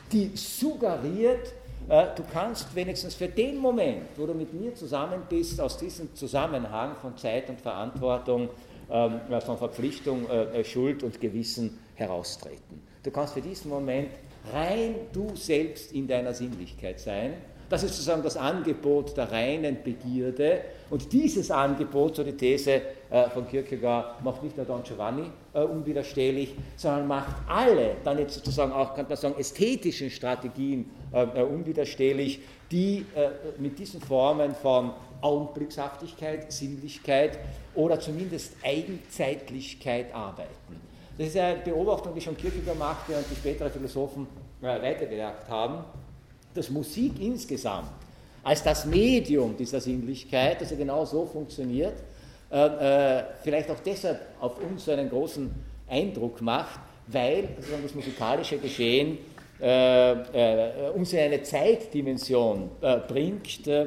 [0.09, 1.51] die suggeriert,
[1.89, 6.15] äh, du kannst wenigstens für den Moment, wo du mit mir zusammen bist, aus diesem
[6.15, 8.47] Zusammenhang von Zeit und Verantwortung,
[8.89, 10.25] ähm, äh, von Verpflichtung,
[10.63, 12.81] Schuld und Gewissen heraustreten.
[13.03, 14.11] Du kannst für diesen Moment
[14.53, 17.33] rein du selbst in deiner Sinnlichkeit sein
[17.71, 20.59] Das ist sozusagen das Angebot der reinen Begierde.
[20.91, 25.23] Und dieses Angebot, so die These äh, von Kierkegaard, macht nicht nur Don Giovanni
[25.53, 31.41] äh, unwiderstehlich, sondern macht alle, dann jetzt sozusagen auch, kann man sagen, ästhetischen Strategien äh,
[31.41, 33.05] unwiderstehlich, die
[33.57, 37.37] mit diesen Formen von Augenblickshaftigkeit, Sinnlichkeit
[37.75, 40.79] oder zumindest Eigenzeitlichkeit arbeiten.
[41.17, 44.25] Das ist eine Beobachtung, die schon Kierkegaard machte und die spätere Philosophen
[44.61, 45.83] weitergedacht haben,
[46.53, 47.89] dass Musik insgesamt
[48.43, 51.95] als das Medium dieser Sinnlichkeit, ja genau so funktioniert,
[52.51, 55.51] äh, äh, vielleicht auch deshalb auf uns so einen großen
[55.87, 57.49] Eindruck macht, weil
[57.83, 59.17] das musikalische Geschehen
[59.61, 63.85] äh, äh, uns in eine Zeitdimension äh, bringt, äh,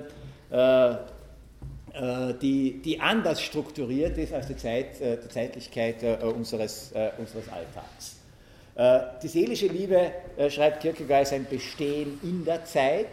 [2.40, 9.20] die, die anders strukturiert ist als die, Zeit, die Zeitlichkeit unseres, unseres Alltags.
[9.22, 10.10] Die seelische Liebe,
[10.48, 13.06] schreibt Kierkegaard, ist ein Bestehen in der Zeit,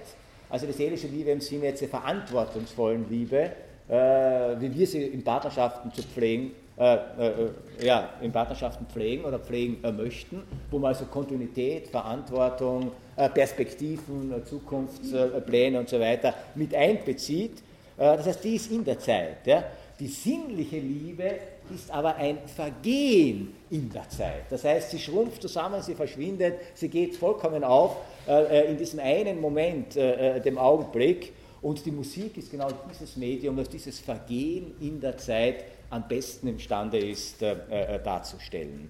[0.51, 3.51] also die seelische Liebe im Sinne jetzt der verantwortungsvollen Liebe,
[3.87, 7.49] wie wir sie in Partnerschaften zu pflegen, äh, äh,
[7.81, 12.91] ja, in Partnerschaften pflegen oder pflegen äh, möchten, wo man also Kontinuität, Verantwortung,
[13.33, 17.61] Perspektiven, Zukunftspläne und so weiter mit einbezieht
[18.01, 19.45] äh, das heißt, die ist in der Zeit.
[19.45, 19.63] Ja.
[19.99, 21.35] Die sinnliche Liebe
[21.73, 24.45] ist aber ein Vergehen in der Zeit.
[24.49, 28.99] Das heißt, sie schrumpft zusammen, sie verschwindet, sie geht vollkommen auf äh, äh in diesem
[28.99, 31.34] einen Moment, äh, äh, dem Augenblick.
[31.62, 36.47] Und die Musik ist genau dieses Medium, das dieses Vergehen in der Zeit am besten
[36.47, 38.89] imstande ist äh, darzustellen.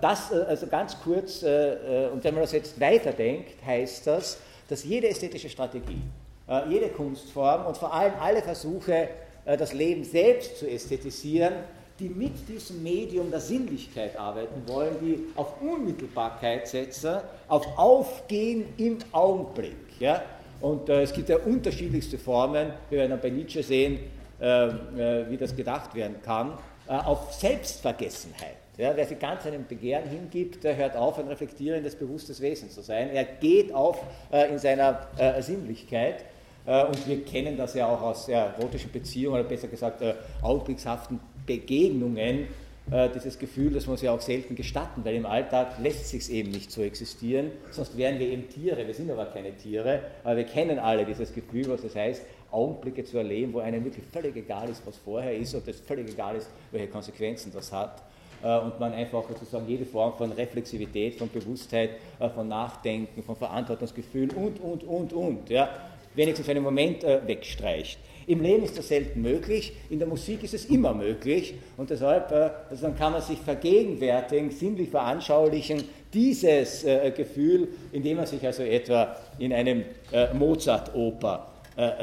[0.00, 5.48] Das, also ganz kurz, und wenn man das jetzt weiterdenkt, heißt das, dass jede ästhetische
[5.48, 6.00] Strategie,
[6.48, 9.08] äh, jede Kunstform und vor allem alle Versuche,
[9.44, 11.54] äh, das Leben selbst zu ästhetisieren,
[11.98, 17.16] die mit diesem Medium der Sinnlichkeit arbeiten wollen, die auf Unmittelbarkeit setzen,
[17.48, 19.76] auf Aufgehen im Augenblick.
[19.98, 20.22] Ja?
[20.60, 23.98] Und äh, es gibt ja unterschiedlichste Formen, wir werden bei Nietzsche sehen,
[24.40, 26.52] äh, äh, wie das gedacht werden kann,
[26.86, 28.56] äh, auf Selbstvergessenheit.
[28.76, 32.80] Ja, wer sich ganz einem Begehren hingibt, der hört auf, ein reflektierendes, bewusstes Wesen zu
[32.80, 33.10] sein.
[33.10, 35.08] Er geht auf in seiner
[35.40, 36.24] Sinnlichkeit.
[36.68, 41.18] Äh, und wir kennen das ja auch aus erotischen Beziehungen oder besser gesagt äh, augenblickshaften
[41.48, 42.46] Begegnungen,
[42.90, 46.32] äh, dieses Gefühl, das muss ja auch selten gestatten, weil im Alltag lässt es sich
[46.32, 50.36] eben nicht so existieren, sonst wären wir eben Tiere, wir sind aber keine Tiere, aber
[50.36, 54.36] wir kennen alle dieses Gefühl, was das heißt, Augenblicke zu erleben, wo einem wirklich völlig
[54.36, 58.02] egal ist, was vorher ist und es völlig egal ist, welche Konsequenzen das hat.
[58.40, 61.90] Und man einfach sozusagen jede Form von Reflexivität, von Bewusstheit,
[62.34, 65.68] von Nachdenken, von Verantwortungsgefühl und, und, und, und, ja,
[66.14, 67.98] wenigstens für einen Moment äh, wegstreicht.
[68.28, 72.30] Im Leben ist das selten möglich, in der Musik ist es immer möglich und deshalb
[72.30, 78.44] äh, also dann kann man sich vergegenwärtigen, sinnlich veranschaulichen, dieses äh, Gefühl, indem man sich
[78.44, 81.46] also etwa in einem äh, Mozart-Oper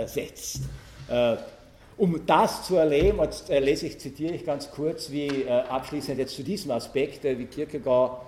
[0.05, 0.61] setzt.
[1.97, 6.43] Um das zu erleben, jetzt lese ich, zitiere ich ganz kurz, wie abschließend jetzt zu
[6.43, 8.21] diesem Aspekt, wie Kierkegaard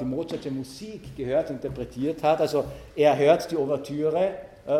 [0.00, 2.40] die Mozartsche Musik gehört, interpretiert hat.
[2.40, 4.34] Also er hört die Ouvertüre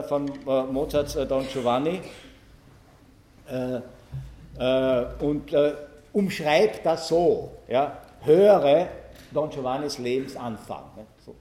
[0.09, 0.31] von
[0.71, 1.99] Mozarts Don Giovanni
[5.21, 5.55] und
[6.13, 8.89] umschreibt das so, ja, höre
[9.33, 10.85] Don Giovannis Lebensanfang.
[10.97, 11.35] Ne, so,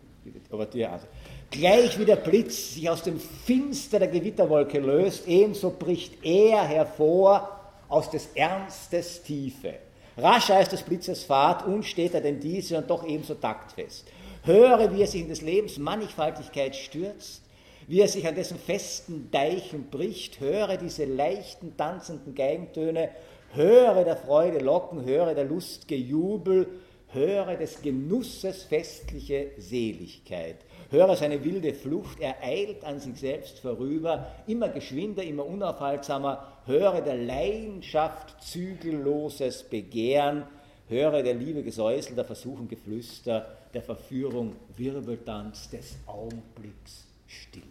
[0.90, 1.08] also.
[1.52, 7.48] Gleich wie der Blitz sich aus dem Finster der Gewitterwolke löst, ebenso bricht er hervor
[7.88, 9.76] aus des Ernstes Tiefe.
[10.18, 14.08] Rascher als des Blitzes Fahrt, unsteter denn diese und doch ebenso taktfest.
[14.44, 17.43] Höre, wie er sich in des Lebens Mannigfaltigkeit stürzt,
[17.88, 23.10] wie er sich an dessen festen Deichen bricht, höre diese leichten tanzenden Geigentöne,
[23.54, 26.68] höre der Freude Locken, höre der Lust Gejubel,
[27.10, 30.58] höre des Genusses festliche Seligkeit,
[30.90, 37.02] höre seine wilde Flucht, er eilt an sich selbst vorüber, immer geschwinder, immer unaufhaltsamer, höre
[37.02, 40.44] der Leidenschaft zügelloses Begehren,
[40.88, 47.66] höre der Liebe Gesäusel, der Versuchung Geflüster, der Verführung Wirbeltanz des Augenblicks Stille.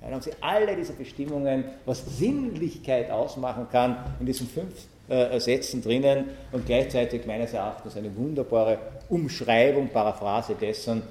[0.00, 4.74] Ja, dann haben Sie alle diese Bestimmungen, was Sinnlichkeit ausmachen kann, in diesen fünf
[5.08, 11.02] äh, Sätzen drinnen und gleichzeitig meines Erachtens eine wunderbare Umschreibung, Paraphrase dessen,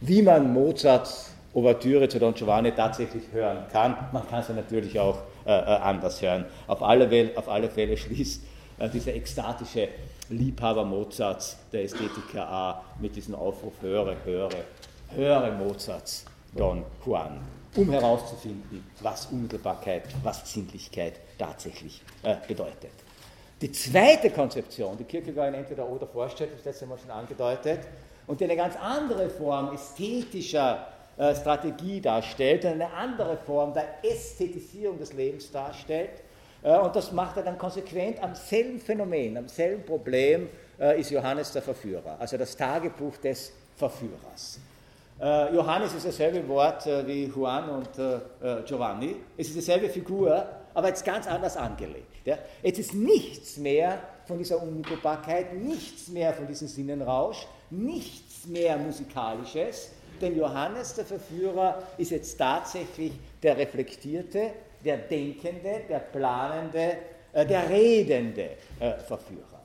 [0.00, 3.96] wie man Mozarts Ouvertüre zu Don Giovanni tatsächlich hören kann.
[4.12, 6.44] Man kann sie natürlich auch äh, äh anders hören.
[6.68, 8.42] Auf alle, auf alle Fälle schließt
[8.78, 9.88] äh, dieser ekstatische
[10.28, 14.50] Liebhaber Mozarts, der Ästhetiker A, mit diesem Aufruf: höre, höre,
[15.16, 16.24] höre Mozarts
[16.56, 17.40] Don Juan
[17.76, 22.90] um herauszufinden, was Unmittelbarkeit, was Sinnlichkeit tatsächlich äh, bedeutet.
[23.60, 27.80] Die zweite Konzeption, die Kierkegaard in entweder oder vorstellt, das letzte Mal schon angedeutet,
[28.26, 30.86] und die eine ganz andere Form ästhetischer
[31.16, 36.22] äh, Strategie darstellt eine andere Form der Ästhetisierung des Lebens darstellt.
[36.62, 41.10] Äh, und das macht er dann konsequent am selben Phänomen, am selben Problem äh, ist
[41.10, 44.58] Johannes der Verführer, also das Tagebuch des Verführers.
[45.20, 49.16] Äh, Johannes ist dasselbe Wort äh, wie Juan und äh, Giovanni.
[49.36, 52.06] Es ist dieselbe Figur, aber jetzt ganz anders angelegt.
[52.24, 52.38] Ja?
[52.62, 59.90] Jetzt ist nichts mehr von dieser Unmittelbarkeit, nichts mehr von diesem Sinnenrausch, nichts mehr Musikalisches,
[60.22, 64.52] denn Johannes der Verführer ist jetzt tatsächlich der Reflektierte,
[64.82, 66.96] der Denkende, der Planende,
[67.34, 68.50] der Redende
[69.06, 69.59] Verführer.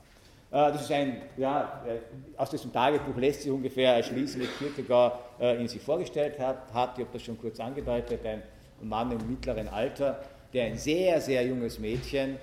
[0.50, 5.18] Äh, das ist ein, ja, äh, aus diesem Tagebuch lässt sich ungefähr erschließen, wie Kierkegaard
[5.40, 6.68] äh, ihn sich vorgestellt hat.
[6.68, 8.42] Ich habe das schon kurz angedeutet, ein
[8.82, 10.20] Mann im mittleren Alter,
[10.52, 12.38] der ein sehr, sehr junges Mädchen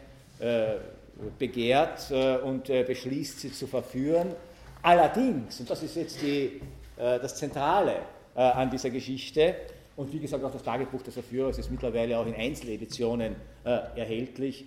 [1.39, 2.11] begehrt
[2.43, 4.33] und beschließt, sie zu verführen.
[4.81, 6.59] Allerdings, und das ist jetzt die,
[6.97, 7.97] das Zentrale
[8.35, 9.55] an dieser Geschichte,
[9.95, 14.65] und wie gesagt, auch das Tagebuch des Verführers ist mittlerweile auch in Einzeleditionen erhältlich,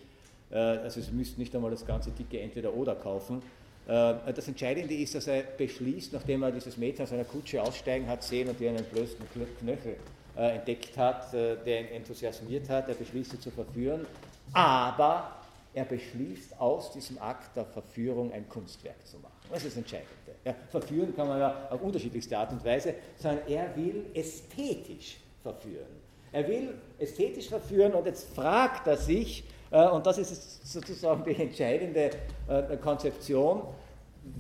[0.55, 3.43] also Sie müssten nicht einmal das ganze dicke Entweder-Oder kaufen.
[3.87, 8.07] Äh, das Entscheidende ist, dass er beschließt, nachdem er dieses Mädchen aus einer Kutsche aussteigen
[8.07, 9.17] hat sehen und ihr einen blößen
[9.61, 9.97] Knöchel
[10.37, 14.07] äh, entdeckt hat, der ihn enthusiasmiert hat, er beschließt sie zu verführen,
[14.53, 15.31] aber
[15.77, 19.35] er beschließt aus diesem Akt der Verführung ein Kunstwerk zu machen.
[19.51, 20.11] Das ist das Entscheidende.
[20.45, 25.87] Ja, verführen kann man ja auf unterschiedlichste Art und Weise, sondern er will ästhetisch verführen.
[26.33, 29.45] Er will ästhetisch verführen und jetzt fragt er sich, äh,
[29.85, 32.11] und das ist sozusagen die entscheidende
[32.49, 33.63] äh, Konzeption,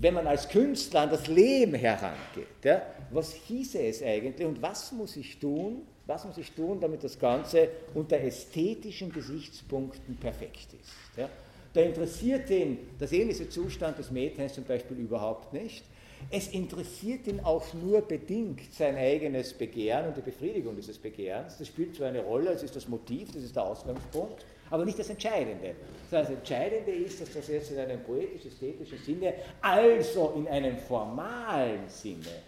[0.00, 2.46] wenn man als Künstler an das Leben herangeht.
[3.10, 7.18] Was hieße es eigentlich und was muss ich tun, was muss ich tun, damit das
[7.18, 11.28] Ganze unter ästhetischen Gesichtspunkten perfekt ist.
[11.72, 15.84] Da interessiert ihn der seelische Zustand des Mädchens zum Beispiel überhaupt nicht.
[16.30, 21.58] Es interessiert ihn auch nur bedingt sein eigenes Begehren und die Befriedigung dieses Begehrens.
[21.58, 24.98] Das spielt zwar eine Rolle, es ist das Motiv, das ist der Ausgangspunkt, aber nicht
[24.98, 25.74] das Entscheidende.
[26.10, 32.42] Das Entscheidende ist, dass das jetzt in einem poetisch-ästhetischen Sinne, also in einem formalen Sinne,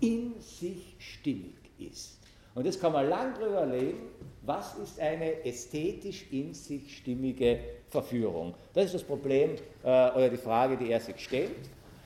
[0.00, 2.18] in sich stimmig ist.
[2.54, 4.08] Und jetzt kann man lang drüber reden,
[4.42, 8.54] was ist eine ästhetisch in sich stimmige Verführung.
[8.74, 9.54] Das ist das Problem
[9.84, 11.50] äh, oder die Frage, die er sich stellt.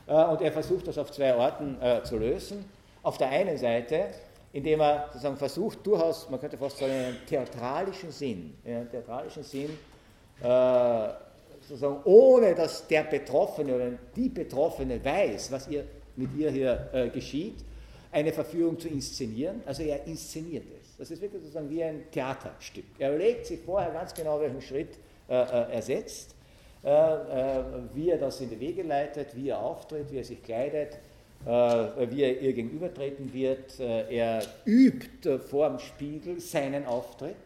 [0.06, 2.64] Äh, und er versucht das auf zwei Orten äh, zu lösen.
[3.02, 4.08] Auf der einen Seite
[4.52, 9.70] indem er sozusagen versucht, durchaus, man könnte fast sagen, einen theatralischen Sinn, einen theatralischen Sinn,
[10.42, 11.08] äh,
[11.62, 15.84] sozusagen ohne dass der Betroffene oder die Betroffene weiß, was ihr,
[16.16, 17.64] mit ihr hier äh, geschieht,
[18.10, 19.62] eine Verführung zu inszenieren.
[19.64, 20.96] Also er inszeniert es.
[20.98, 22.84] Das ist wirklich sozusagen wie ein Theaterstück.
[22.98, 26.34] Er überlegt sich vorher ganz genau, welchen Schritt äh, er setzt,
[27.94, 30.98] wie er das in die Wege leitet, wie er auftritt, wie er sich kleidet,
[31.44, 33.78] wie er ihr gegenübertreten wird.
[33.80, 37.36] Äh, er übt äh, vor dem Spiegel seinen Auftritt.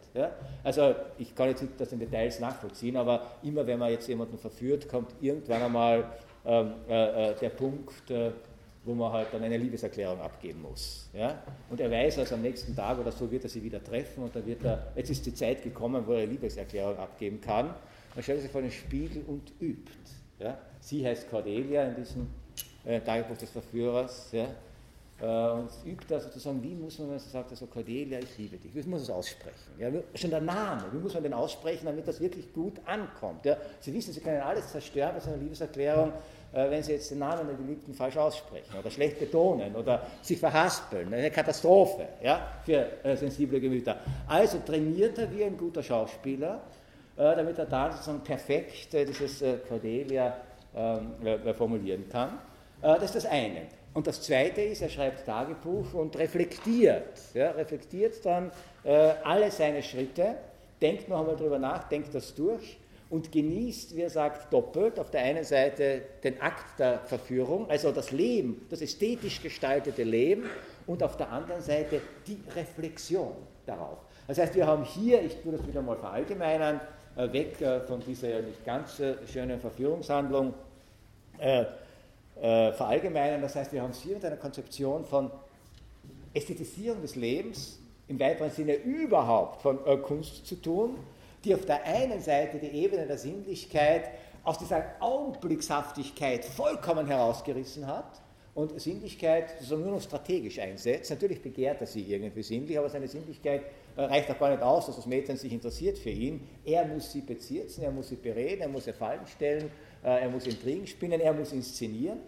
[0.63, 4.39] Also ich kann jetzt nicht das in Details nachvollziehen, aber immer wenn man jetzt jemanden
[4.39, 6.05] verführt, kommt irgendwann einmal
[6.43, 8.11] ähm, der Punkt,
[8.83, 11.07] wo man halt dann eine Liebeserklärung abgeben muss.
[11.13, 11.43] Ja?
[11.69, 14.35] Und er weiß, also am nächsten Tag oder so wird er sie wieder treffen und
[14.35, 17.75] dann wird er, jetzt ist die Zeit gekommen, wo er eine Liebeserklärung abgeben kann.
[18.15, 19.91] Dann stellt sich vor den Spiegel und übt.
[20.39, 20.57] Ja?
[20.79, 22.27] Sie heißt Cordelia in diesem
[22.87, 24.29] äh, Tagebuch des Verführers.
[24.31, 24.47] Ja?
[25.19, 28.57] Äh, und übt da sozusagen, wie muss man, wenn man sagt, also Cordelia, ich liebe
[28.57, 29.71] dich, wie muss man das aussprechen?
[29.77, 29.89] Ja?
[30.13, 33.45] Schon der Name, wie muss man den aussprechen, damit das wirklich gut ankommt?
[33.45, 33.57] Ja?
[33.79, 36.13] Sie wissen, Sie können alles zerstören bei so einer Liebeserklärung,
[36.53, 40.39] äh, wenn Sie jetzt den Namen der Geliebten falsch aussprechen oder schlecht betonen oder sich
[40.39, 41.13] verhaspeln.
[41.13, 42.47] Eine Katastrophe ja?
[42.63, 43.97] für äh, sensible Gemüter.
[44.27, 46.61] Also trainiert er wie ein guter Schauspieler,
[47.17, 50.37] äh, damit er da sozusagen perfekt äh, dieses Cordelia
[50.75, 52.37] ähm, formulieren kann.
[52.81, 53.67] Äh, das ist das eine.
[53.93, 58.51] Und das zweite ist, er schreibt Tagebuch und reflektiert, ja, reflektiert dann
[58.83, 60.35] äh, alle seine Schritte,
[60.79, 62.77] denkt noch einmal darüber nach, denkt das durch
[63.09, 64.99] und genießt, wie er sagt, doppelt.
[64.99, 70.43] Auf der einen Seite den Akt der Verführung, also das Leben, das ästhetisch gestaltete Leben,
[70.85, 73.33] und auf der anderen Seite die Reflexion
[73.65, 73.97] darauf.
[74.27, 76.79] Das heißt, wir haben hier, ich tue das wieder mal verallgemeinern,
[77.15, 80.53] äh, weg äh, von dieser ja nicht ganz schönen Verführungshandlung,
[82.41, 83.41] äh, verallgemeinern.
[83.41, 85.31] Das heißt, wir haben es hier mit einer Konzeption von
[86.33, 90.97] Ästhetisierung des Lebens, im weiteren Sinne überhaupt von äh, Kunst zu tun,
[91.43, 94.09] die auf der einen Seite die Ebene der Sinnlichkeit
[94.43, 98.21] aus dieser Augenblickshaftigkeit vollkommen herausgerissen hat
[98.55, 101.11] und Sinnlichkeit sozusagen nur noch strategisch einsetzt.
[101.11, 103.63] Natürlich begehrt er sie irgendwie sinnlich, aber seine Sinnlichkeit
[103.95, 106.47] äh, reicht auch gar nicht aus, dass das Mädchen sich interessiert für ihn.
[106.65, 109.69] Er muss sie bezirzen, er muss sie bereden, er muss ihr Fallen stellen,
[110.03, 112.19] er muss Intrigen spinnen, er muss inszenieren.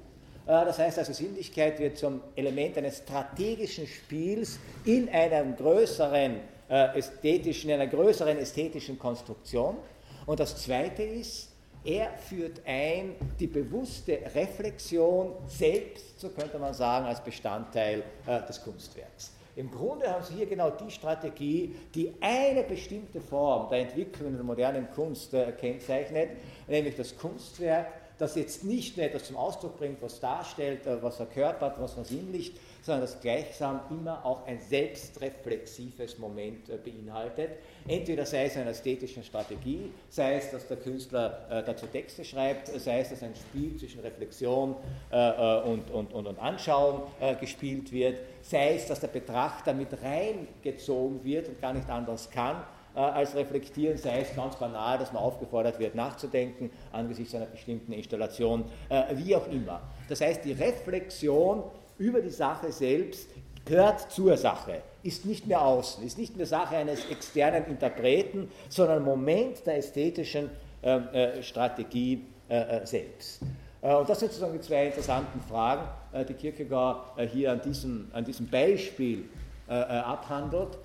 [0.45, 7.79] Das heißt also, Sinnlichkeit wird zum Element eines strategischen Spiels in einem größeren ästhetischen, in
[7.79, 9.77] einer größeren ästhetischen Konstruktion.
[10.25, 11.49] Und das Zweite ist,
[11.83, 18.61] er führt ein die bewusste Reflexion selbst, so könnte man sagen, als Bestandteil äh, des
[18.61, 19.31] Kunstwerks.
[19.59, 24.45] Im Grunde haben Sie hier genau die Strategie, die eine bestimmte Form der Entwicklung der
[24.45, 26.29] modernen Kunst äh, kennzeichnet,
[26.65, 27.87] nämlich das Kunstwerk,
[28.19, 32.59] das jetzt nicht nur etwas zum Ausdruck bringt, was darstellt, äh, was verkörpert, was versinnlicht,
[32.81, 37.51] sondern das gleichsam immer auch ein selbstreflexives Moment äh, beinhaltet.
[37.87, 42.67] Entweder sei es eine ästhetische Strategie, sei es, dass der Künstler äh, dazu Texte schreibt,
[42.67, 44.75] sei es, dass ein Spiel zwischen Reflexion
[45.09, 47.03] und, und, und, und Anschauen
[47.39, 52.63] gespielt wird, sei es, dass der Betrachter mit reingezogen wird und gar nicht anders kann,
[52.93, 58.65] als reflektieren, sei es ganz banal, dass man aufgefordert wird, nachzudenken angesichts einer bestimmten Installation,
[59.13, 59.81] wie auch immer.
[60.09, 61.63] Das heißt, die Reflexion
[61.97, 63.29] über die Sache selbst
[63.65, 69.03] gehört zur Sache, ist nicht mehr außen, ist nicht mehr Sache eines externen Interpreten, sondern
[69.03, 70.49] Moment der ästhetischen
[70.81, 73.41] ähm, äh, Strategie äh, äh, selbst.
[73.81, 77.61] Äh, und das sind sozusagen die zwei interessanten Fragen, äh, die Kierkegaard äh, hier an
[77.61, 79.25] diesem, an diesem Beispiel
[79.71, 80.79] abhandelt.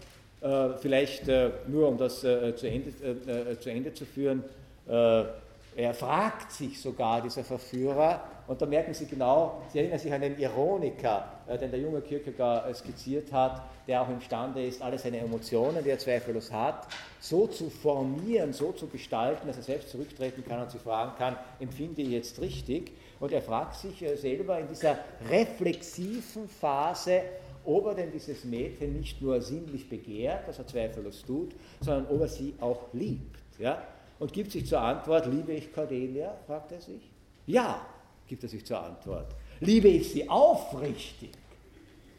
[0.80, 1.26] Vielleicht
[1.68, 4.44] nur, um das zu Ende, zu, Ende zu führen,
[4.86, 10.20] er fragt sich sogar, dieser Verführer, und da merken Sie genau, Sie erinnern sich an
[10.20, 14.98] den Ironiker, äh, den der junge Kierkegaard äh, skizziert hat, der auch imstande ist, alle
[14.98, 16.86] seine Emotionen, die er zweifellos hat,
[17.20, 21.36] so zu formieren, so zu gestalten, dass er selbst zurücktreten kann und sich fragen kann,
[21.58, 22.92] empfinde ich jetzt richtig?
[23.18, 24.98] Und er fragt sich äh, selber in dieser
[25.30, 27.22] reflexiven Phase,
[27.64, 32.20] ob er denn dieses Mädchen nicht nur sinnlich begehrt, was er zweifellos tut, sondern ob
[32.20, 33.40] er sie auch liebt.
[33.58, 33.82] Ja?
[34.18, 36.36] Und gibt sich zur Antwort, liebe ich Cordelia?
[36.46, 37.10] fragt er sich.
[37.46, 37.86] Ja,
[38.26, 39.34] gibt er sich zur Antwort.
[39.60, 41.30] Liebe ich sie aufrichtig?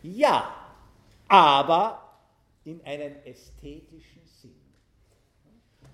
[0.04, 0.54] Ja,
[1.28, 2.02] aber
[2.64, 4.56] in einem ästhetischen Sinn.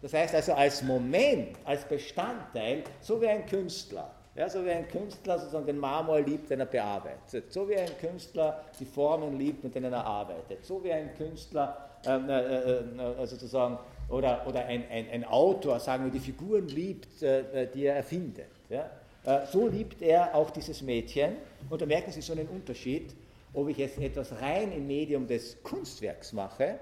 [0.01, 4.87] Das heißt also als Moment, als Bestandteil, so wie ein Künstler, ja, so wie ein
[4.87, 9.63] Künstler sozusagen den Marmor liebt, den er bearbeitet, so wie ein Künstler die Formen liebt,
[9.63, 11.77] mit denen er arbeitet, so wie ein Künstler
[12.07, 12.79] ähm, äh, äh,
[13.21, 13.77] äh, sozusagen
[14.09, 18.47] oder, oder ein, ein, ein Autor, sagen wir, die Figuren liebt, äh, die er erfindet.
[18.67, 18.89] Ja?
[19.25, 21.33] Äh, so liebt er auch dieses Mädchen.
[21.69, 23.13] Und da merken Sie so einen Unterschied,
[23.53, 26.79] ob ich jetzt etwas rein im Medium des Kunstwerks mache.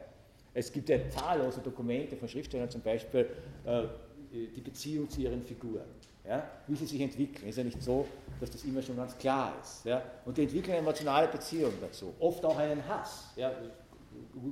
[0.53, 3.27] Es gibt ja zahllose Dokumente von Schriftstellern zum Beispiel,
[3.65, 3.83] äh,
[4.31, 5.83] die Beziehung zu ihren Figuren,
[6.29, 7.49] ja, wie sie sich entwickeln.
[7.49, 8.07] Ist ja nicht so,
[8.39, 9.83] dass das immer schon ganz klar ist.
[9.85, 10.01] Ja.
[10.25, 13.33] Und die entwickeln eine emotionale Beziehung dazu, oft auch einen Hass.
[13.35, 13.51] Ja.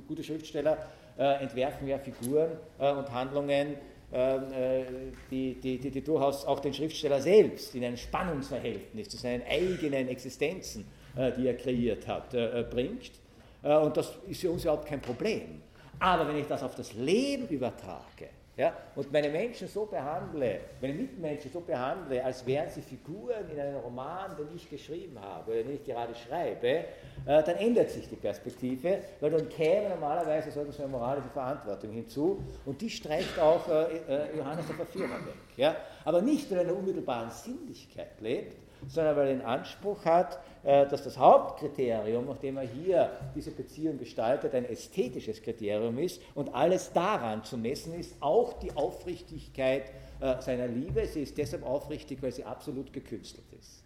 [0.06, 0.76] Gute Schriftsteller
[1.16, 3.76] äh, entwerfen ja Figuren äh, und Handlungen,
[4.12, 4.84] ähm, äh,
[5.30, 10.08] die, die, die, die, durchaus auch den Schriftsteller selbst in ein Spannungsverhältnis zu seinen eigenen
[10.08, 13.12] Existenzen, äh, die er kreiert hat, äh, bringt.
[13.60, 15.60] Und das ist für uns überhaupt kein Problem.
[15.98, 18.28] Aber wenn ich das auf das Leben übertrage,
[18.58, 23.60] ja, und meine Menschen so behandle, meine Mitmenschen so behandle, als wären sie Figuren in
[23.60, 26.84] einem Roman, den ich geschrieben habe oder den ich gerade schreibe, äh,
[27.24, 32.80] dann ändert sich die Perspektive, weil dann käme normalerweise so eine moralische Verantwortung hinzu und
[32.80, 35.34] die streicht auch äh, äh, Johannes der Verführer weg.
[35.56, 35.76] Ja?
[36.04, 38.56] Aber nicht, weil er in einer unmittelbaren Sinnlichkeit lebt,
[38.88, 44.54] sondern weil er den Anspruch hat, dass das Hauptkriterium, nachdem er hier diese Beziehung gestaltet,
[44.54, 49.84] ein ästhetisches Kriterium ist und alles daran zu messen ist, auch die Aufrichtigkeit
[50.20, 51.06] äh, seiner Liebe.
[51.06, 53.82] Sie ist deshalb aufrichtig, weil sie absolut gekünstelt ist.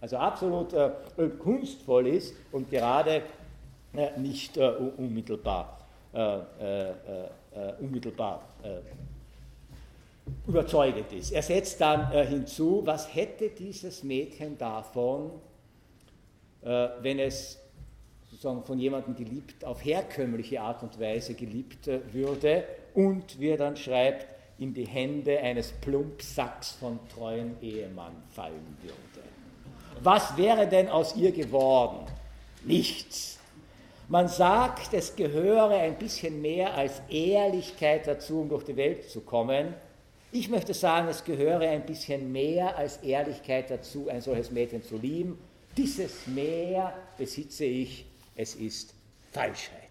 [0.00, 0.90] Also absolut äh,
[1.38, 3.22] kunstvoll ist und gerade
[4.16, 5.78] nicht unmittelbar,
[7.80, 8.42] unmittelbar
[10.46, 11.32] überzeugend ist.
[11.32, 15.49] Er setzt dann äh, hinzu, was hätte dieses Mädchen davon, äh,
[16.62, 17.60] wenn es
[18.30, 23.56] sozusagen von jemandem geliebt, auf herkömmliche Art und Weise geliebt äh, würde und wie er
[23.56, 24.26] dann schreibt,
[24.58, 29.26] in die Hände eines Plumpsacks von treuen Ehemann fallen würde.
[30.02, 32.06] Was wäre denn aus ihr geworden?
[32.64, 33.38] Nichts.
[34.08, 39.20] Man sagt, es gehöre ein bisschen mehr als Ehrlichkeit dazu, um durch die Welt zu
[39.20, 39.74] kommen.
[40.32, 44.96] Ich möchte sagen, es gehöre ein bisschen mehr als Ehrlichkeit dazu, ein solches Mädchen zu
[44.96, 45.38] lieben.
[45.76, 48.04] Dieses Mehr besitze ich,
[48.36, 48.94] es ist
[49.30, 49.90] Falschheit.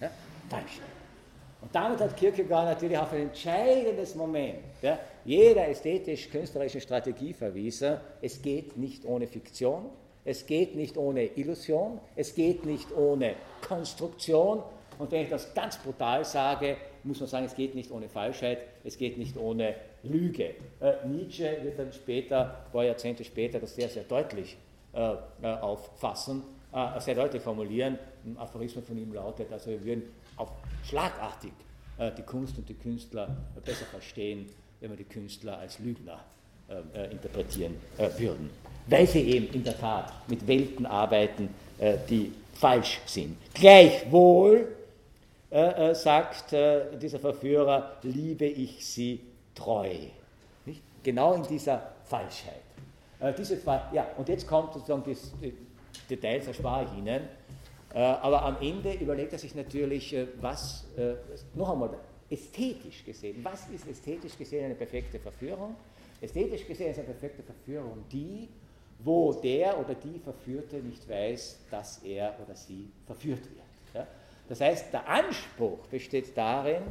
[0.00, 0.10] Ja?
[0.50, 0.82] Falschheit.
[1.60, 7.96] Und damit hat Kierkegaard natürlich auf ein entscheidendes Moment ja, jeder ästhetisch-künstlerischen Strategie verwiesen.
[8.22, 9.86] Es geht nicht ohne Fiktion,
[10.24, 13.34] es geht nicht ohne Illusion, es geht nicht ohne
[13.66, 14.62] Konstruktion.
[14.98, 18.58] Und wenn ich das ganz brutal sage, muss man sagen, es geht nicht ohne Falschheit,
[18.84, 20.54] es geht nicht ohne Lüge.
[20.80, 24.56] Äh, Nietzsche wird dann später, ein paar Jahrzehnte später, das sehr, sehr deutlich
[25.42, 26.42] auffassen,
[26.98, 27.98] sehr deutlich formulieren.
[28.24, 30.02] Ein Aphorismus von ihm lautet, also wir würden
[30.36, 30.50] auf
[30.84, 31.52] schlagartig
[32.16, 34.46] die Kunst und die Künstler besser verstehen,
[34.80, 36.20] wenn wir die Künstler als Lügner
[37.10, 37.76] interpretieren
[38.18, 38.50] würden.
[38.86, 41.48] Weil sie eben in der Tat mit Welten arbeiten,
[42.08, 43.36] die falsch sind.
[43.54, 44.68] Gleichwohl
[45.50, 49.20] äh, äh, sagt äh, dieser Verführer, liebe ich sie
[49.54, 49.88] treu.
[50.66, 50.82] Nicht?
[51.02, 52.67] Genau in dieser Falschheit.
[53.20, 55.54] Äh, diese Fa ja, und jetzt kommt sozusagen das, die
[56.08, 57.22] Details, erspare ich Ihnen.
[57.94, 60.86] Äh, aber am Ende überlegt er sich natürlich, äh, was,
[61.54, 61.90] noch einmal,
[62.30, 65.76] ästhetisch gesehen, was ist ästhetisch gesehen eine perfekte Verführung?
[66.20, 68.48] Ästhetisch gesehen ist eine perfekte Verführung die,
[68.98, 74.06] wo der oder die Verführte nicht weiß, dass er oder sie verführt wird.
[74.48, 76.82] Das heißt, der Anspruch besteht darin,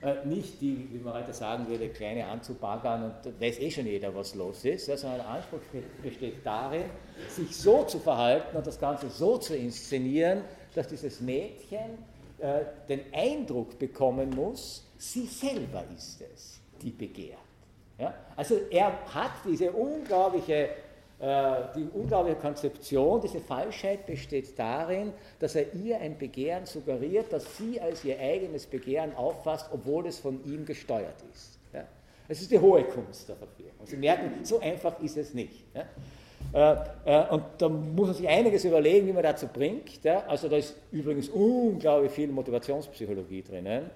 [0.00, 4.14] äh, nicht die, wie man heute sagen würde, kleine anzubaggern und weiß eh schon jeder,
[4.14, 5.58] was los ist, sondern der Anspruch
[6.02, 6.84] besteht darin,
[7.28, 10.42] sich so zu verhalten und das Ganze so zu inszenieren,
[10.74, 11.98] dass dieses Mädchen
[12.38, 17.38] äh, den Eindruck bekommen muss, sie selber ist es, die begehrt.
[17.98, 18.14] Ja?
[18.36, 20.70] Also er hat diese unglaubliche
[21.20, 27.80] die unglaubliche Konzeption, diese Falschheit besteht darin, dass er ihr ein Begehren suggeriert, das sie
[27.80, 31.58] als ihr eigenes Begehren auffasst, obwohl es von ihm gesteuert ist.
[31.72, 31.84] Ja?
[32.28, 33.72] Das ist die hohe Kunst der Verführung.
[33.84, 35.64] Sie merken, so einfach ist es nicht.
[35.74, 35.86] Ja?
[36.52, 40.06] Äh, äh, und da muss man sich einiges überlegen, wie man dazu bringt.
[40.06, 43.90] Also da ist übrigens unglaublich viel Motivationspsychologie drinnen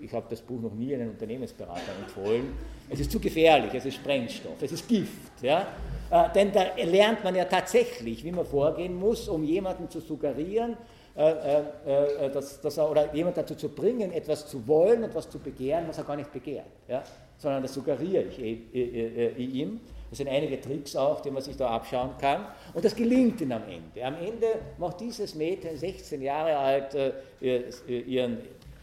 [0.00, 2.52] ich habe das Buch noch nie einem Unternehmensberater empfohlen.
[2.88, 5.42] Es ist zu gefährlich, es ist Sprengstoff, es ist Gift.
[5.42, 5.66] Ja?
[6.10, 10.76] Äh, denn da lernt man ja tatsächlich, wie man vorgehen muss, um jemanden zu suggerieren,
[11.16, 15.28] äh, äh, äh dass, dass er, oder jemanden dazu zu bringen, etwas zu wollen, etwas
[15.28, 16.66] zu begehren, was er gar nicht begehrt.
[16.88, 17.02] Ja?
[17.38, 19.80] Sondern das suggeriere ich eh, eh, ihm.
[20.08, 22.44] Das sind einige Tricks auch, die man sich da abschauen kann.
[22.74, 24.04] Und das gelingt ihm am Ende.
[24.04, 24.46] Am Ende
[24.76, 26.96] macht dieses Mädchen, 16 Jahre alt,
[27.40, 28.38] ihren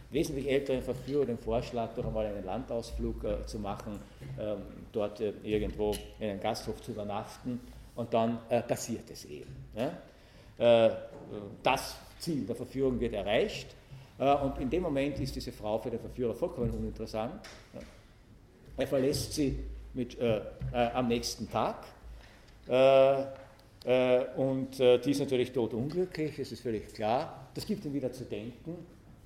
[0.09, 3.99] wesentlich älteren Verführer den Vorschlag, doch einmal einen Landausflug äh, zu machen,
[4.39, 4.59] ähm,
[4.91, 7.59] dort äh, irgendwo in einem Gasthof zu übernachten
[7.95, 9.53] und dann äh, passiert es eben.
[9.75, 10.87] Ja?
[10.87, 10.95] Äh,
[11.61, 13.75] das Ziel der Verführung wird erreicht
[14.17, 17.45] äh, und in dem Moment ist diese Frau für den Verführer vollkommen uninteressant.
[17.73, 17.79] Ja?
[18.77, 19.59] Er verlässt sie
[19.93, 20.41] mit, äh,
[20.71, 21.85] am nächsten Tag.
[24.35, 27.47] und die ist natürlich totunglücklich, es ist völlig klar.
[27.55, 28.75] Das gibt ihm wieder zu denken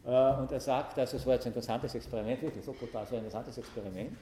[0.04, 3.20] und er sagt, also es war jetzt ein interessantes Experiment, wirklich so brutal, so ein
[3.20, 4.18] interessantes Experiment.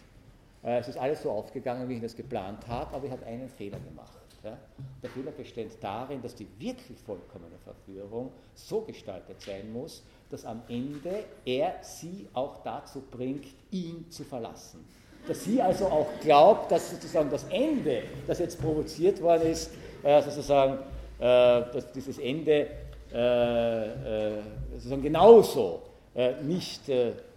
[0.63, 3.49] Äh, es ist alles so aufgegangen, wie ich das geplant habe, aber ich habe einen
[3.49, 4.13] Fehler gemacht.
[4.41, 10.61] Der Fehler besteht darin, dass die wirklich vollkommene Verführung so gestaltet sein muss, dass am
[10.69, 14.86] Ende er sie auch dazu bringt, ihn zu verlassen.
[15.27, 19.71] Dass sie also auch glaubt, dass sozusagen das Ende, das jetzt provoziert worden ist,
[20.03, 20.80] äh, sozusagen,
[21.19, 25.82] dass dieses Ende äh, äh, sozusagen genauso
[26.16, 26.82] äh, nicht,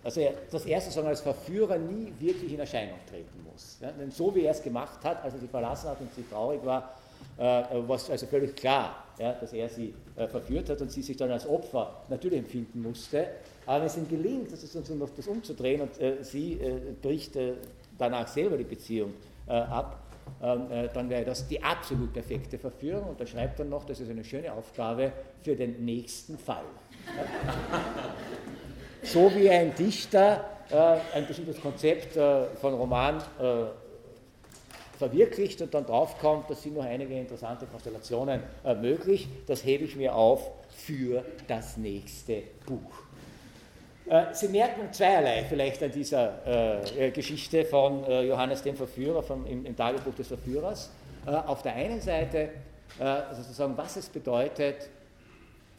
[0.04, 3.78] also er, dass er sozusagen als Verführer nie wirklich in Erscheinung treten muss.
[3.80, 3.90] Ja?
[3.92, 6.64] Denn so wie er es gemacht hat, als er sie verlassen hat und sie traurig
[6.64, 6.94] war,
[7.38, 9.94] war es also völlig klar, ja, dass er sie
[10.28, 13.26] verführt hat und sie sich dann als Opfer natürlich empfinden musste.
[13.64, 16.60] Aber wenn es ihm gelingt, das, ist noch das umzudrehen und sie
[17.00, 17.38] bricht
[17.96, 19.14] danach selber die Beziehung
[19.46, 20.01] ab, äh,
[20.40, 23.10] dann wäre das die absolut perfekte Verführung.
[23.10, 25.12] Und er schreibt dann noch, das ist eine schöne Aufgabe
[25.42, 26.64] für den nächsten Fall.
[29.02, 33.22] so wie ein Dichter äh, ein bestimmtes Konzept äh, von Roman
[34.98, 38.40] verwirklicht und dann draufkommt, da sind noch einige interessante Konstellationen
[38.80, 39.28] möglich.
[39.48, 43.01] Das hebe ich mir auf für das nächste Buch.
[44.06, 49.46] Äh, Sie merken zweierlei vielleicht an dieser äh, Geschichte von äh, Johannes dem Verführer vom,
[49.46, 50.90] im, Tagebuch des Verführers.
[51.24, 52.48] Auf der einen Seite
[53.32, 54.88] sozusagen, was es bedeutet,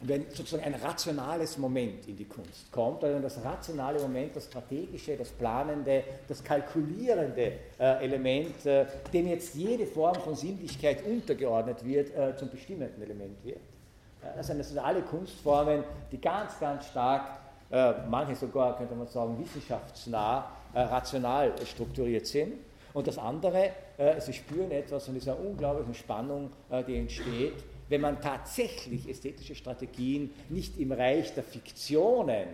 [0.00, 5.18] wenn sozusagen ein rationales Moment in die Kunst kommt, also das rationale Moment, das strategische,
[5.18, 13.02] das planende, das kalkulierende Element, dem jetzt jede Form von Sinnlichkeit untergeordnet wird, zum bestimmenden
[13.02, 13.60] Element wird.
[14.34, 17.43] Das sind also alle Kunstformen, die ganz, ganz stark
[17.74, 22.52] äh, manche sogar, könnte man sagen, wissenschaftsnah, äh, rational strukturiert sind.
[22.92, 26.50] Und das andere, äh, sie spüren etwas von dieser unglaublichen Spannung,
[26.86, 32.46] die entsteht, wenn man tatsächlich ästhetische Strategien nicht im Reich der Fiktionen,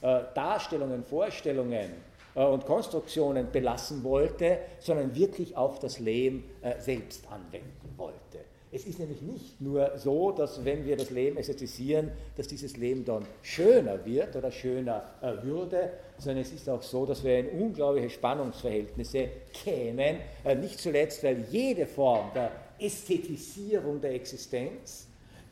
[0.00, 1.90] Darstellungen, Vorstellungen
[2.34, 6.44] und Konstruktionen belassen wollte, sondern wirklich auf das Leben
[6.78, 8.38] selbst anwenden wollte.
[8.70, 13.02] Es ist nämlich nicht nur so, dass wenn wir das Leben ästhetisieren, dass dieses Leben
[13.02, 17.48] dann schöner wird oder schöner äh, würde, sondern es ist auch so, dass wir in
[17.60, 25.06] unglaubliche Spannungsverhältnisse kämen, äh, nicht zuletzt, weil jede Form der Ästhetisierung der Existenz,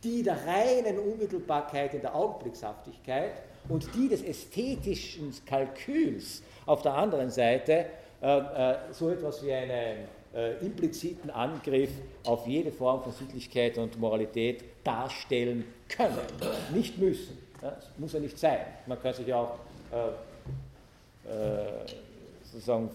[0.04, 7.30] die der reinen Unmittelbarkeit in der Augenblickshaftigkeit und die des ästhetischen Kalküls auf der anderen
[7.30, 7.86] Seite
[8.20, 10.06] äh, so etwas wie einen
[10.37, 11.91] äh, impliziten Angriff
[12.24, 16.18] auf jede Form von Sittlichkeit und Moralität darstellen können,
[16.74, 17.39] nicht müssen.
[17.61, 18.61] Das muss ja nicht sein.
[18.87, 19.59] Man kann sich auch
[19.91, 20.09] äh,
[21.28, 21.87] äh,
[22.45, 22.91] sozusagen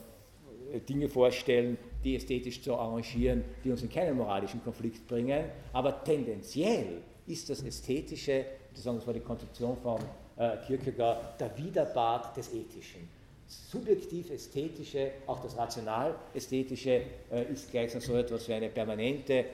[0.87, 7.01] Dinge vorstellen, die ästhetisch zu arrangieren, die uns in keinen moralischen Konflikt bringen, aber tendenziell
[7.27, 9.99] ist das Ästhetische, sozusagen das war die Konzeption von
[10.37, 13.20] äh, Kierkegaard, der Widerpart des Ethischen.
[13.71, 19.45] Subjektiv-ästhetische, auch das rational-ästhetische äh, ist gleichsam so etwas wie eine permanente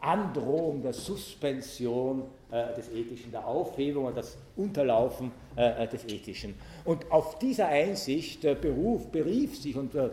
[0.00, 6.54] Androhung der Suspension äh, des Ethischen, der Aufhebung und das Unterlaufen äh, äh des Ethischen.
[6.84, 10.08] Und auf dieser Einsicht äh, beruf, berief sich und äh,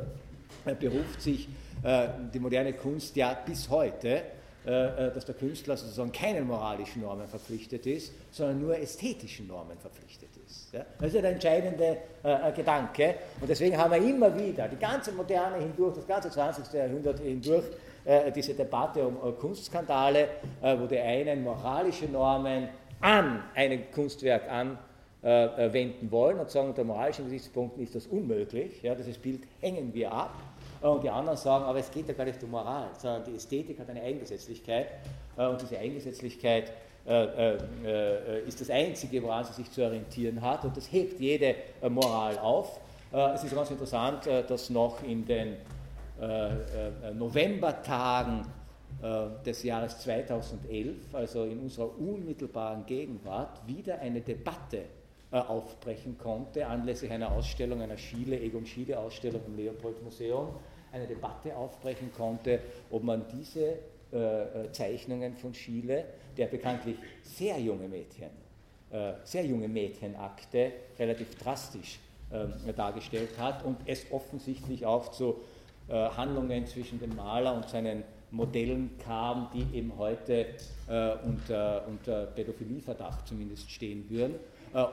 [0.79, 1.47] beruft sich
[1.83, 4.21] die moderne Kunst ja bis heute
[4.63, 9.75] äh, äh, dass der Künstler sozusagen keinen moralischen Normen verpflichtet ist, sondern nur ästhetischen Normen
[9.79, 10.40] verpflichtet ist.
[10.99, 13.15] Das ist ja der entscheidende äh, Gedanke.
[13.39, 16.73] Und deswegen haben wir immer wieder, die ganze Moderne hindurch, das ganze 20.
[16.73, 17.65] Jahrhundert hindurch,
[18.35, 20.27] diese Debatte um Kunstskandale,
[20.59, 22.67] wo die einen moralische Normen
[22.99, 28.81] an ein Kunstwerk anwenden wollen und sagen, unter moralischen Gesichtspunkten ist das unmöglich.
[28.81, 30.33] Ja, dieses Bild hängen wir ab.
[30.81, 33.79] Und die anderen sagen, aber es geht ja gar nicht um Moral, sondern die Ästhetik
[33.79, 34.87] hat eine Eigengesetzlichkeit
[35.37, 36.71] äh, und diese Eigengesetzlichkeit
[37.07, 41.55] äh, äh, ist das Einzige, woran sie sich zu orientieren hat und das hebt jede
[41.89, 42.79] Moral auf.
[43.11, 45.57] Es ist ganz interessant, dass noch in den
[47.13, 48.45] Novembertagen
[49.45, 54.83] des Jahres 2011, also in unserer unmittelbaren Gegenwart, wieder eine Debatte
[55.29, 60.47] aufbrechen konnte, anlässlich einer Ausstellung, einer Schiele, Egon Schiele-Ausstellung im Leopold-Museum,
[60.93, 63.77] eine Debatte aufbrechen konnte, ob man diese
[64.13, 66.03] äh, äh, Zeichnungen von Schiele,
[66.37, 68.29] der bekanntlich sehr junge Mädchen,
[68.91, 71.99] äh, sehr junge Mädchenakte relativ drastisch
[72.31, 75.37] äh, dargestellt hat und es offensichtlich auch zu
[75.87, 80.45] äh, Handlungen zwischen dem Maler und seinen Modellen kam, die eben heute
[80.87, 84.35] äh, unter, unter Pädophilieverdacht zumindest stehen würden,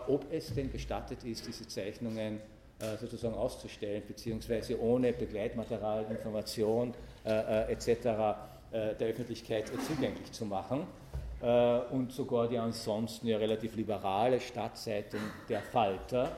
[0.08, 2.40] ob es denn gestattet ist, diese Zeichnungen
[2.80, 8.38] äh, sozusagen auszustellen, beziehungsweise ohne Begleitmaterial, Information äh, äh, etc.
[8.72, 10.86] der Öffentlichkeit zugänglich zu machen.
[11.40, 16.36] Und sogar die ansonsten ja relativ liberale Stadtzeitung Der Falter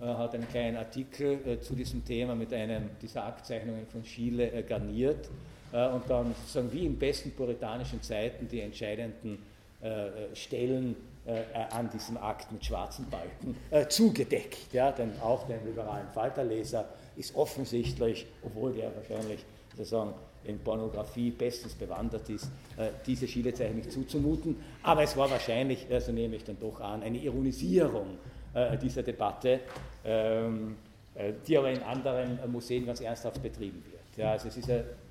[0.00, 5.28] hat einen kleinen Artikel zu diesem Thema mit einem dieser Aktzeichnungen von Chile garniert
[5.70, 9.38] und dann sozusagen wie in besten puritanischen Zeiten die entscheidenden
[10.34, 14.72] Stellen äh, an diesem Akt mit schwarzen Balken äh, zugedeckt.
[14.72, 14.90] Ja?
[14.90, 16.84] Denn auch dem liberalen Falterleser
[17.16, 19.44] ist offensichtlich, obwohl der wahrscheinlich
[19.76, 20.14] sozusagen
[20.44, 22.44] in Pornografie bestens bewandert ist,
[22.76, 24.56] äh, diese Schielezeichen nicht zuzumuten.
[24.82, 28.18] Aber es war wahrscheinlich, so also nehme ich dann doch an, eine Ironisierung
[28.54, 29.60] äh, dieser Debatte,
[30.04, 30.76] ähm,
[31.14, 34.02] äh, die aber in anderen Museen ganz ernsthaft betrieben wird.
[34.16, 34.68] Ja, also es, ist,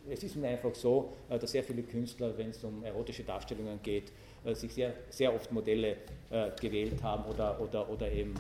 [0.10, 4.12] es ist einfach so, dass sehr viele Künstler, wenn es um erotische Darstellungen geht,
[4.54, 5.98] sich sehr, sehr oft Modelle
[6.30, 8.36] äh, gewählt haben oder, oder, oder eben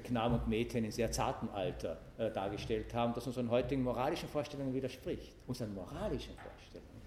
[0.00, 1.98] Knaben und Mädchen in sehr zartem Alter
[2.34, 5.32] dargestellt haben, das unseren heutigen moralischen Vorstellungen widerspricht.
[5.46, 7.02] Unseren moralischen Vorstellungen.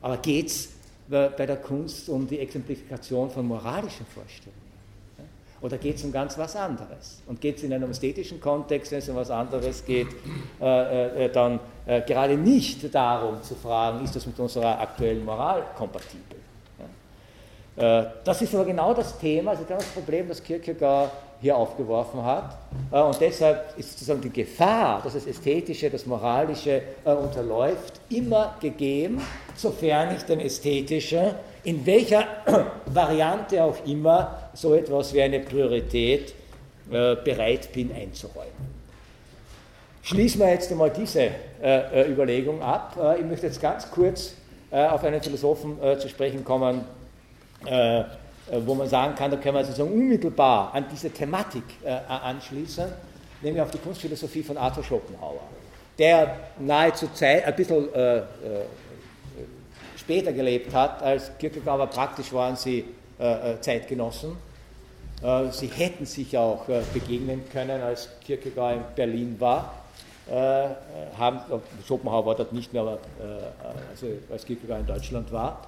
[0.00, 0.72] Aber geht es
[1.08, 4.66] bei der Kunst um die Exemplifikation von moralischen Vorstellungen?
[5.62, 7.22] Oder geht es um ganz was anderes?
[7.26, 10.08] Und geht es in einem ästhetischen Kontext, wenn es um was anderes geht,
[10.60, 15.64] äh, äh, dann äh, gerade nicht darum zu fragen, ist das mit unserer aktuellen Moral
[15.76, 16.38] kompatibel?
[17.76, 21.10] Äh, das ist aber genau das Thema, also genau das Problem, das Kierkegaard
[21.46, 22.56] hier aufgeworfen hat.
[22.90, 28.56] Äh, und deshalb ist sozusagen die Gefahr, dass das Ästhetische, das Moralische äh, unterläuft, immer
[28.60, 29.22] gegeben,
[29.54, 32.24] sofern ich dem Ästhetischen, in welcher
[32.86, 36.34] Variante auch immer, so etwas wie eine Priorität
[36.88, 38.52] bereit bin einzuräumen.
[40.02, 41.30] Schließen wir jetzt einmal diese
[42.08, 42.96] Überlegung ab.
[43.18, 44.34] Ich möchte jetzt ganz kurz
[44.70, 46.84] auf einen Philosophen zu sprechen kommen,
[47.64, 48.04] äh,
[48.52, 52.86] wo man sagen kann, da können wir sozusagen unmittelbar an diese Thematik äh, anschließen,
[53.42, 55.40] nämlich auf die Kunstphilosophie von Arthur Schopenhauer,
[55.98, 58.22] der nahezu Zeit, ein bisschen äh, äh,
[59.96, 62.84] später gelebt hat als Kierkegaard, praktisch waren sie
[63.18, 64.36] äh, äh, Zeitgenossen.
[65.50, 69.74] sie hätten sich auch begegnen können, als Kierkegaard in Berlin war.
[71.18, 71.40] haben,
[71.88, 72.98] Schopenhauer war dort nicht mehr, aber
[73.90, 75.66] also als Kierkegaard in Deutschland war.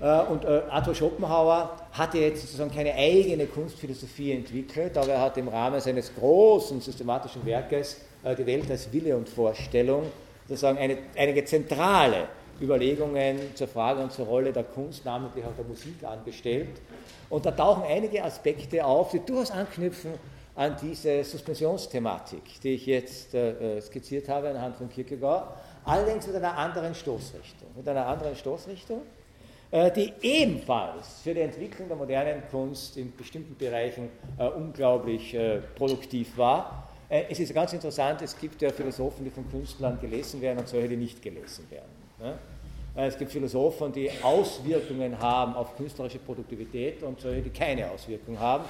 [0.00, 5.36] Äh, und äh, Arthur Schopenhauer hatte jetzt sozusagen keine eigene Kunstphilosophie entwickelt, aber er hat
[5.38, 10.04] im Rahmen seines großen systematischen Werkes äh, Die Welt als Wille und Vorstellung
[10.48, 12.28] sozusagen eine, einige zentrale
[12.60, 16.80] Überlegungen zur Frage und zur Rolle der Kunst, namentlich auch der Musik, angestellt.
[17.28, 20.12] Und da tauchen einige Aspekte auf, die durchaus anknüpfen
[20.54, 23.36] an diese Suspensionsthematik, die ich jetzt
[23.82, 25.54] skizziert habe anhand von Kierkegaard,
[25.84, 27.68] allerdings mit einer anderen Stoßrichtung.
[27.76, 29.02] Mit einer anderen Stoßrichtung,
[29.90, 34.08] die ebenfalls für die Entwicklung der modernen Kunst in bestimmten Bereichen
[34.38, 36.88] äh, unglaublich äh, produktiv war.
[37.08, 40.68] Äh, es ist ganz interessant, es gibt ja Philosophen, die von Künstlern gelesen werden und
[40.68, 41.90] solche, die nicht gelesen werden.
[42.18, 42.38] Ne?
[42.96, 48.40] Äh, es gibt Philosophen, die Auswirkungen haben auf künstlerische Produktivität und solche, die keine Auswirkungen
[48.40, 48.64] haben.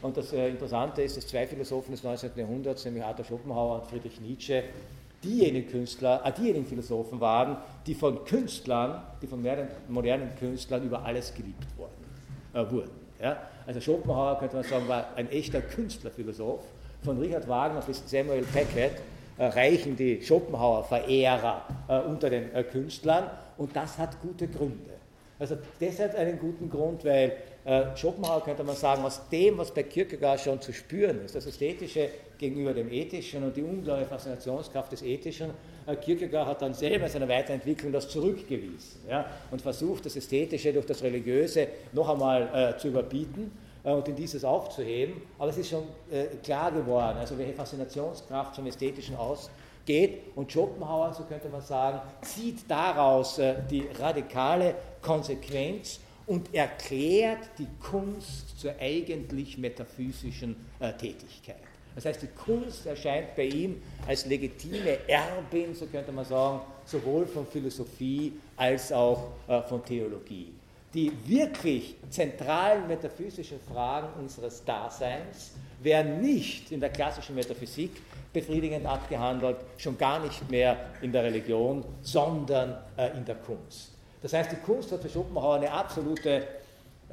[0.00, 2.30] Und das äh, Interessante ist, dass zwei Philosophen des 19.
[2.36, 4.64] Jahrhunderts, nämlich Arthur Schopenhauer und Friedrich Nietzsche,
[5.22, 7.56] diejenigen Künstler, äh, diejenigen Philosophen waren,
[7.86, 11.92] die von Künstlern, die von modernen, modernen Künstlern über alles geliebt worden,
[12.54, 12.90] äh, wurden.
[13.20, 13.36] Ja?
[13.66, 16.64] Also Schopenhauer, könnte man sagen, war ein echter Künstlerphilosoph.
[17.04, 18.92] Von Richard Wagner bis Samuel Beckett
[19.38, 24.92] äh, reichen die Schopenhauer-Verehrer äh, unter den äh, Künstlern und das hat gute Gründe.
[25.38, 27.32] Also deshalb einen guten Grund, weil
[27.94, 32.10] Schopenhauer könnte man sagen, aus dem, was bei Kierkegaard schon zu spüren ist, das Ästhetische
[32.42, 35.50] gegenüber dem Ethischen und die unglaubliche Faszinationskraft des Ethischen,
[35.86, 40.72] äh, Kierkegaard hat dann selber in seiner Weiterentwicklung das zurückgewiesen ja, und versucht, das Ästhetische
[40.72, 43.52] durch das Religiöse noch einmal äh, zu überbieten
[43.84, 45.22] äh, und in dieses aufzuheben.
[45.38, 50.18] Aber es ist schon äh, klar geworden, also welche Faszinationskraft vom Ästhetischen ausgeht.
[50.34, 57.68] Und Schopenhauer, so könnte man sagen, zieht daraus äh, die radikale Konsequenz und erklärt die
[57.80, 61.56] Kunst zur eigentlich metaphysischen äh, Tätigkeit.
[61.94, 67.26] Das heißt, die Kunst erscheint bei ihm als legitime Erbin, so könnte man sagen, sowohl
[67.26, 70.52] von Philosophie als auch äh, von Theologie.
[70.94, 75.52] Die wirklich zentralen metaphysischen Fragen unseres Daseins
[75.82, 77.90] werden nicht in der klassischen Metaphysik
[78.32, 83.91] befriedigend abgehandelt, schon gar nicht mehr in der Religion, sondern äh, in der Kunst.
[84.22, 86.46] Das heißt, die Kunst hat für Schopenhauer eine absolute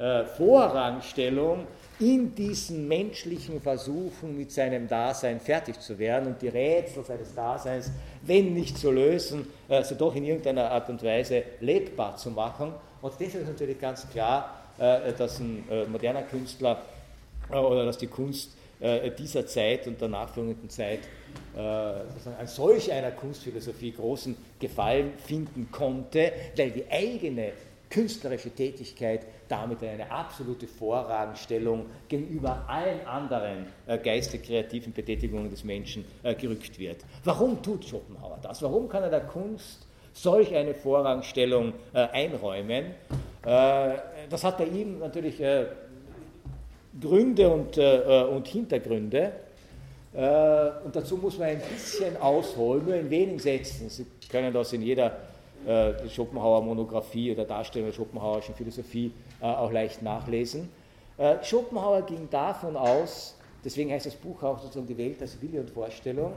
[0.00, 1.66] äh, Vorrangstellung
[1.98, 7.90] in diesen menschlichen Versuchen, mit seinem Dasein fertig zu werden und die Rätsel seines Daseins,
[8.22, 12.72] wenn nicht zu lösen, äh, so doch in irgendeiner Art und Weise lebbar zu machen.
[13.02, 16.80] Und deshalb ist natürlich ganz klar, äh, dass ein moderner Künstler
[17.50, 18.52] oder dass die Kunst
[19.18, 21.00] dieser Zeit und der nachfolgenden Zeit
[21.56, 27.52] äh, an solch einer Kunstphilosophie großen Gefallen finden konnte, weil die eigene
[27.90, 36.34] künstlerische Tätigkeit damit eine absolute Vorrangstellung gegenüber allen anderen äh, geistig-kreativen Betätigungen des Menschen äh,
[36.34, 37.04] gerückt wird.
[37.24, 38.62] Warum tut Schopenhauer das?
[38.62, 42.94] Warum kann er der Kunst solch eine Vorrangstellung äh, einräumen?
[43.44, 43.96] Äh,
[44.28, 45.66] das hat bei ihm natürlich äh,
[47.00, 49.32] Gründe und, und Hintergründe.
[50.12, 53.88] Äh, und dazu muss man ein bisschen ausholen, nur in wenigen Sätzen.
[53.88, 55.16] Sie können das in jeder
[55.66, 60.68] äh, Schopenhauer Monographie oder Darstellung der Schopenhauerischen Philosophie äh, auch leicht nachlesen.
[61.42, 65.68] Schopenhauer ging davon aus, deswegen heißt das Buch auch sozusagen die Welt als Wille und
[65.68, 66.32] Vorstellung,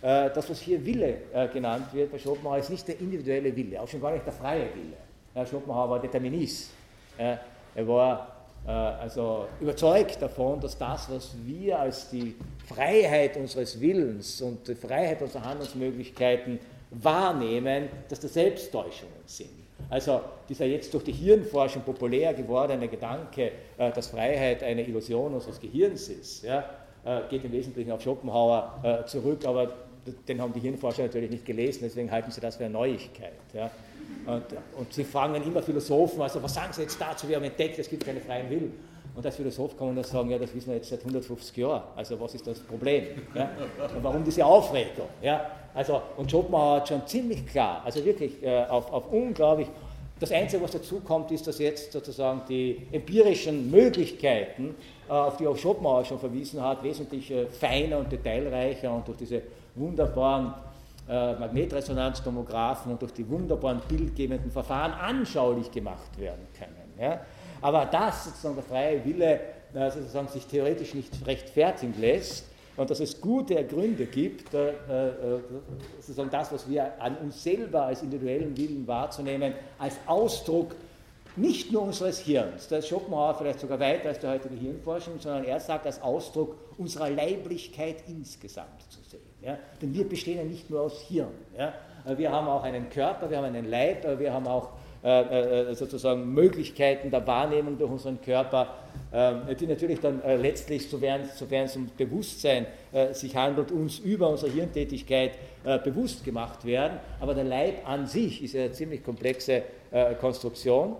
[0.00, 1.18] das, was hier Wille
[1.52, 4.66] genannt wird bei Schopenhauer, ist nicht der individuelle Wille, auch schon gar nicht der freie
[4.74, 5.46] Wille.
[5.46, 6.70] Schopenhauer war Determinist.
[7.16, 7.38] Er
[7.86, 8.33] war
[8.66, 12.34] also überzeugt davon, dass das, was wir als die
[12.66, 16.58] Freiheit unseres Willens und die Freiheit unserer Handlungsmöglichkeiten
[16.90, 19.50] wahrnehmen, dass das Selbsttäuschungen sind.
[19.90, 25.60] Also dieser jetzt durch die Hirnforschung populär gewordene Gedanke, äh, dass Freiheit eine Illusion unseres
[25.60, 26.62] Gehirns ist, äh,
[27.28, 29.70] geht im Wesentlichen auf Schopenhauer zurück, aber
[30.26, 33.32] den haben die Hirnforscher natürlich nicht gelesen, deswegen halten sie das für eine Neuigkeit.
[34.26, 34.42] Und,
[34.78, 37.78] und, sie fragen dann immer Philosophen, also was sagen sie jetzt dazu, wir haben entdeckt,
[37.78, 38.72] es gibt keine freien Willen.
[39.14, 41.82] Und als Philosoph kann man dann sagen, ja, das wissen wir jetzt seit 150 Jahren,
[41.94, 43.04] also was ist das Problem?
[43.34, 43.50] Ja?
[43.94, 45.08] Und warum diese Aufregung?
[45.22, 45.50] Ja?
[45.74, 49.68] Also, und Schopenhauer hat schon ziemlich klar, also wirklich äh, auf, auf unglaublich,
[50.18, 54.74] das Einzige, was dazu kommt, ist, dass jetzt sozusagen die empirischen Möglichkeiten,
[55.08, 59.18] äh, auf die auch Schopenhauer schon verwiesen hat, wesentlich äh, feiner und detailreicher und durch
[59.18, 59.42] diese
[59.74, 60.54] wunderbaren
[61.08, 66.92] äh, Magnetresonanztomographen und durch die wunderbaren bildgebenden Verfahren anschaulich gemacht werden können.
[66.98, 67.20] Ja?
[67.60, 69.40] Aber das sozusagen der freie Wille
[69.74, 72.46] äh, sozusagen sich theoretisch nicht rechtfertigen lässt
[72.76, 74.72] und dass es gute Gründe gibt, äh,
[76.00, 80.74] sozusagen das, was wir an uns selber als individuellen Willen wahrzunehmen, als Ausdruck
[81.36, 85.60] nicht nur unseres Hirns, da Schopenhauer vielleicht sogar weiter als der heutige Hirnforschung, sondern er
[85.60, 89.03] sagt als Ausdruck unserer Leiblichkeit insgesamt zu.
[89.44, 89.58] Ja?
[89.80, 91.28] Denn wir bestehen ja nicht nur aus Hirn.
[91.56, 91.74] Ja?
[92.16, 94.70] Wir haben auch einen Körper, wir haben einen Leib, wir haben auch
[95.04, 98.68] äh, äh, sozusagen Möglichkeiten der Wahrnehmung durch unseren Körper.
[99.12, 103.98] ähm, die natürlich dann äh, letztlich, sofern, sofern es um Bewusstsein äh, sich handelt, uns
[103.98, 105.32] über unsere Hirntätigkeit
[105.62, 106.98] äh, bewusst gemacht werden.
[107.20, 109.62] Aber der Leib an sich ist eine ziemlich komplexe
[110.20, 110.96] Konstruktion.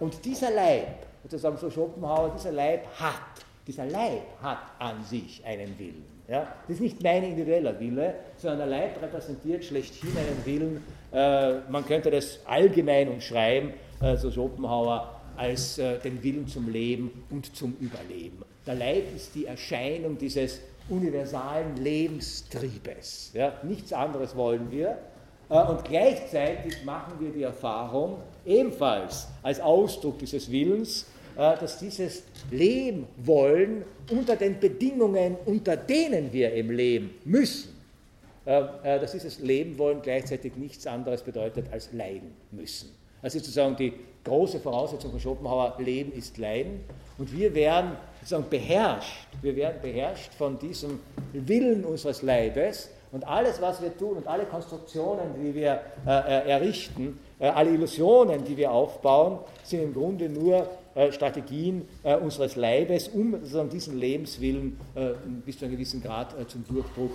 [0.00, 0.86] Und dieser Leib,
[1.22, 6.15] sozusagen so Schopenhauer, dieser Leib hat, dieser Leib hat an sich einen Willen.
[6.28, 6.54] Ja?
[6.66, 10.82] Das ist nicht mein individueller Wille, sondern der Leib repräsentiert schlechthin einen Willen,
[11.70, 13.72] man könnte das allgemein umschreiben,
[14.16, 18.44] so Schopenhauer, als äh, den Willen zum Leben und zum Überleben.
[18.66, 23.32] Der Leib ist die Erscheinung dieses universalen Lebenstriebes.
[23.34, 23.54] Ja?
[23.62, 24.98] Nichts anderes wollen wir.
[25.48, 32.22] Äh, und gleichzeitig machen wir die Erfahrung, ebenfalls als Ausdruck dieses Willens, äh, dass dieses
[32.50, 37.76] Leben wollen unter den Bedingungen, unter denen wir im Leben müssen,
[38.46, 42.90] äh, äh, dass dieses Leben wollen gleichzeitig nichts anderes bedeutet als leiden müssen.
[43.20, 46.80] Also sozusagen die große Voraussetzung von Schopenhauer, Leben ist Leiden.
[47.18, 51.00] Und wir werden sozusagen beherrscht, wir werden beherrscht von diesem
[51.32, 52.90] Willen unseres Leibes.
[53.10, 57.70] Und alles, was wir tun und alle Konstruktionen, die wir äh, äh errichten, äh, alle
[57.70, 63.68] Illusionen, die wir aufbauen, sind im Grunde nur äh, Strategien äh, unseres Leibes, um sozusagen
[63.68, 65.10] diesen Lebenswillen äh,
[65.44, 67.10] bis zu einem gewissen Grad zum Durchbruch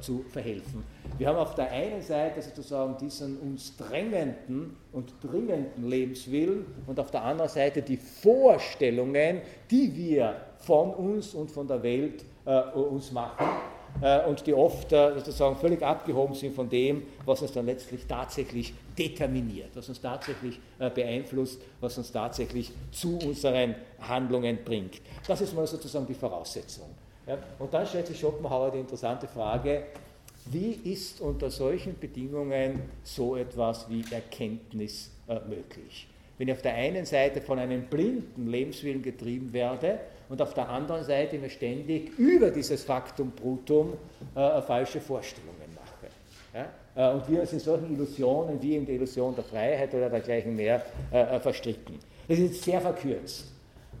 [0.00, 0.82] zu verhelfen.
[1.18, 7.10] Wir haben auf der einen Seite sozusagen diesen uns drängenden und dringenden Lebenswillen und auf
[7.10, 12.24] der anderen Seite die Vorstellungen, die wir von uns und von der Welt
[12.74, 13.77] uns machen äh,
[14.28, 18.72] und die oft äh, sozusagen völlig abgehoben sind von dem, was uns dann letztlich tatsächlich
[18.96, 25.00] determiniert, was uns tatsächlich äh, beeinflusst, was uns tatsächlich zu unseren Handlungen bringt.
[25.26, 26.86] Das ist mal sozusagen die Voraussetzung.
[27.58, 29.82] Und dann stellt sich Schopenhauer die interessante Frage,
[30.46, 35.10] wie ist unter solchen Bedingungen so etwas wie Erkenntnis
[35.46, 36.08] möglich?
[36.38, 39.98] Wenn ich auf der einen Seite von einem blinden Lebenswillen getrieben werde
[40.28, 43.94] und auf der anderen Seite mir ständig über dieses Faktum Brutum
[44.34, 46.12] äh, falsche Vorstellungen mache.
[46.54, 47.10] Ja?
[47.10, 50.54] Äh, und wir uns in solchen Illusionen wie in der Illusion der Freiheit oder dergleichen
[50.54, 51.98] mehr äh, äh, verstricken.
[52.26, 53.46] Das ist jetzt sehr verkürzt.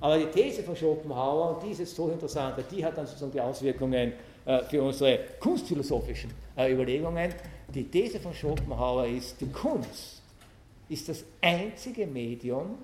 [0.00, 3.32] Aber die These von Schopenhauer, und die ist jetzt so interessant, die hat dann sozusagen
[3.32, 4.12] die Auswirkungen
[4.44, 7.34] äh, für unsere kunstphilosophischen äh, Überlegungen.
[7.74, 10.22] Die These von Schopenhauer ist, die Kunst
[10.88, 12.78] ist das einzige Medium,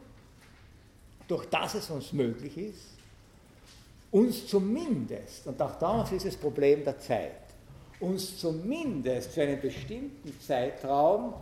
[1.28, 2.93] durch das es uns möglich ist,
[4.14, 7.32] uns zumindest, und auch damals ist das Problem der Zeit,
[7.98, 11.34] uns zumindest für einen bestimmten Zeitraum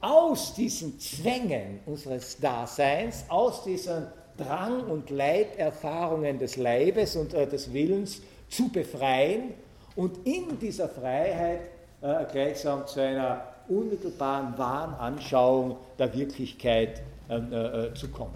[0.00, 4.06] aus diesen Zwängen unseres Daseins, aus diesen
[4.38, 9.52] Drang- und Leiderfahrungen des Leibes und äh, des Willens zu befreien
[9.94, 11.60] und in dieser Freiheit
[12.00, 18.32] äh, gleichsam zu einer unmittelbaren Wahnanschauung der Wirklichkeit ähm, äh, äh, zu kommen.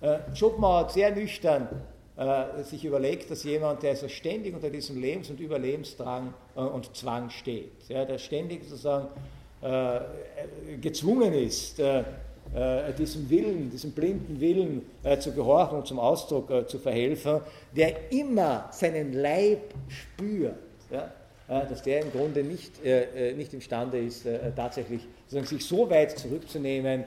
[0.00, 1.68] Äh, Schopenhauer hat sehr nüchtern
[2.18, 6.94] äh, sich überlegt, dass jemand, der so ständig unter diesem Lebens- und Überlebensdrang äh, und
[6.96, 9.08] Zwang steht, ja, der ständig sozusagen
[9.62, 10.00] äh,
[10.80, 11.80] gezwungen ist,
[12.98, 14.80] diesem Willen, diesem blinden Willen
[15.20, 17.42] zu gehorchen und zum Ausdruck zu verhelfen,
[17.76, 20.54] der immer seinen Leib spürt.
[20.90, 21.12] Ja,
[21.48, 26.18] äh, dass der im Grunde nicht, äh, äh, nicht imstande ist, tatsächlich sich so weit
[26.18, 27.04] zurückzunehmen,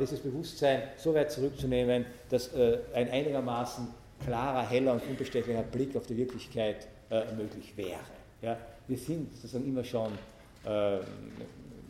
[0.00, 2.50] dieses Bewusstsein so weit zurückzunehmen, dass
[2.92, 3.86] ein einigermaßen
[4.24, 6.88] klarer, heller und unbestechlicher Blick auf die Wirklichkeit
[7.36, 8.00] möglich wäre.
[8.42, 10.12] Ja, wir sind sozusagen immer schon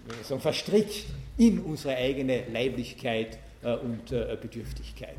[0.07, 1.07] sozusagen verstrickt
[1.37, 3.39] in unsere eigene Leiblichkeit
[3.83, 4.11] und
[4.41, 5.19] Bedürftigkeit.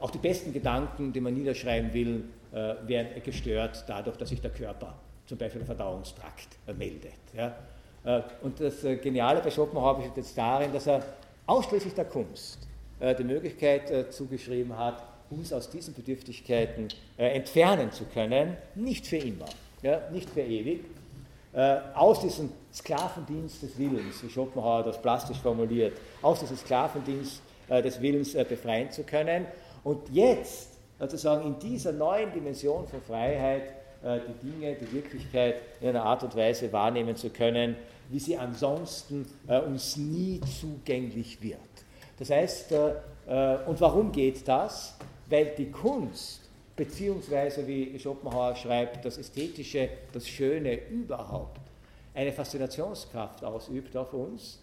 [0.00, 4.94] Auch die besten Gedanken, die man niederschreiben will, werden gestört dadurch, dass sich der Körper
[5.26, 7.12] zum Beispiel der Verdauungstrakt meldet.
[7.36, 7.54] Ja.
[8.06, 11.02] Äh, und das äh, Geniale bei Schopenhauer besteht jetzt darin, dass er
[11.46, 12.66] ausschließlich der Kunst
[13.00, 19.46] äh, die Möglichkeit zugeschrieben hat, uns aus diesen Bedürftigkeiten entfernen zu können, nicht für immer,
[19.82, 20.84] ja, nicht für ewig,
[21.94, 28.34] aus diesem Sklavendienst des Willens, wie Schopenhauer das plastisch formuliert, aus diesem Sklavendienst des Willens
[28.34, 29.46] befreien zu können
[29.84, 33.72] und jetzt sozusagen in dieser neuen Dimension von Freiheit
[34.02, 37.76] äh, die Dinge, die Wirklichkeit in einer Art und Weise wahrnehmen zu können,
[38.08, 41.58] wie sie ansonsten äh, uns nie zugänglich wird.
[42.18, 44.96] Das heißt, äh, und warum geht das?
[45.28, 46.42] Weil die Kunst,
[46.76, 51.60] beziehungsweise wie Schopenhauer schreibt, das Ästhetische, das Schöne überhaupt,
[52.14, 54.60] eine Faszinationskraft ausübt auf uns,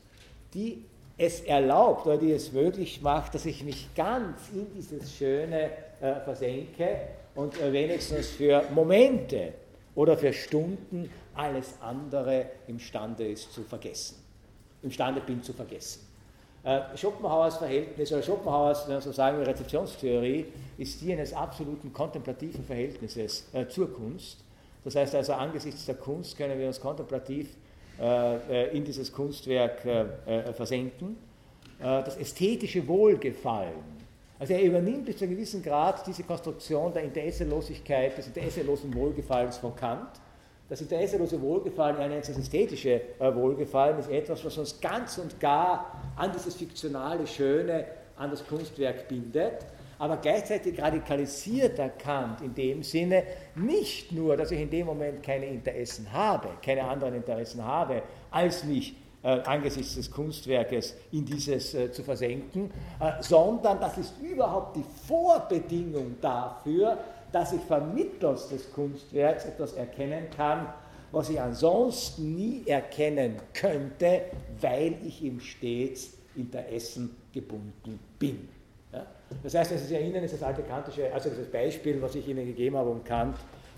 [0.53, 0.86] die
[1.18, 5.70] es erlaubt oder die es möglich macht, dass ich mich ganz in dieses Schöne
[6.01, 6.97] äh, versenke
[7.36, 9.53] und wenigstens für Momente
[9.95, 14.18] oder für Stunden alles andere imstande ist zu vergessen.
[14.82, 16.03] Imstande bin zu vergessen.
[16.64, 20.45] Äh, Schopenhauers Verhältnis, oder Schopenhauers, wenn man so sagen will, Rezeptionstheorie,
[20.78, 24.45] ist die eines absoluten kontemplativen Verhältnisses äh, zur Kunst.
[24.86, 27.49] Das heißt also, angesichts der Kunst können wir uns kontemplativ
[27.99, 31.18] äh, äh in dieses Kunstwerk äh, äh, versenken.
[31.80, 33.84] das ästhetische Wohlgefallen,
[34.39, 39.57] also er übernimmt bis zu einem gewissen Grad diese Konstruktion der Interesselosigkeit, des interesselosen Wohlgefallens
[39.57, 40.11] von Kant
[40.74, 45.40] das interesselose Wohlgefallen, er nennt das ästhetische äh, Wohlgefallen, ist etwas, was uns ganz und
[45.40, 47.86] gar an dieses fiktionale Schöne,
[48.18, 49.68] an das Kunstwerk bindet.
[50.00, 53.22] Aber gleichzeitig radikalisiert er Kant in dem Sinne
[53.54, 58.02] nicht nur, dass ich in dem Moment keine Interessen habe, keine anderen Interessen habe,
[58.32, 64.16] als mich äh, angesichts des Kunstwerkes in dieses äh, zu versenken, äh, sondern das ist
[64.24, 66.98] überhaupt die Vorbedingung dafür,
[67.34, 70.68] dass ich vermittels des Kunstwerks etwas erkennen kann,
[71.12, 74.22] was ich ansonsten nie erkennen könnte,
[74.62, 78.48] weil ich ihm stets Interessen gebunden bin.
[78.92, 79.06] Ja?
[79.44, 82.46] Das heißt, Sie sich erinnern, ist das alte kantische, also das Beispiel, was ich Ihnen
[82.46, 83.36] gegeben habe, um Kant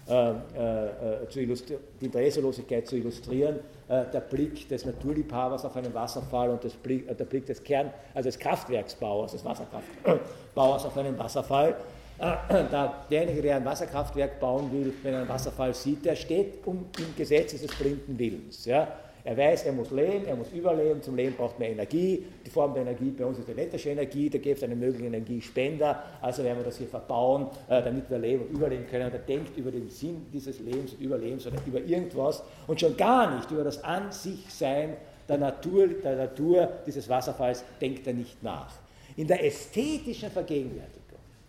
[0.08, 6.50] äh, äh, zu die Interesselosigkeit zu illustrieren, äh, der Blick des Naturliebhabers auf einen Wasserfall
[6.52, 11.76] und Blick, äh, der Blick des Kern, also des Kraftwerksbauers, des Wasserkraftbauers auf einen Wasserfall.
[12.72, 16.86] Da derjenige, der ein Wasserkraftwerk bauen will, wenn er einen Wasserfall sieht, der steht um,
[16.98, 18.66] im Gesetz des blinden Willens.
[18.66, 18.88] Ja?
[19.26, 22.24] Er weiß, er muss leben, er muss überleben, zum Leben braucht man Energie.
[22.46, 26.04] Die Form der Energie bei uns ist elektrische Energie, da gibt es einen möglichen Energiespender,
[26.22, 29.08] also werden wir das hier verbauen, äh, damit wir leben und überleben können.
[29.08, 32.96] Und er denkt über den Sinn dieses Lebens und Überlebens oder über irgendwas und schon
[32.96, 34.94] gar nicht über das An sich Sein
[35.28, 38.76] der Natur, der Natur dieses Wasserfalls denkt er nicht nach.
[39.18, 40.95] In der ästhetischen Vergegenwärtigung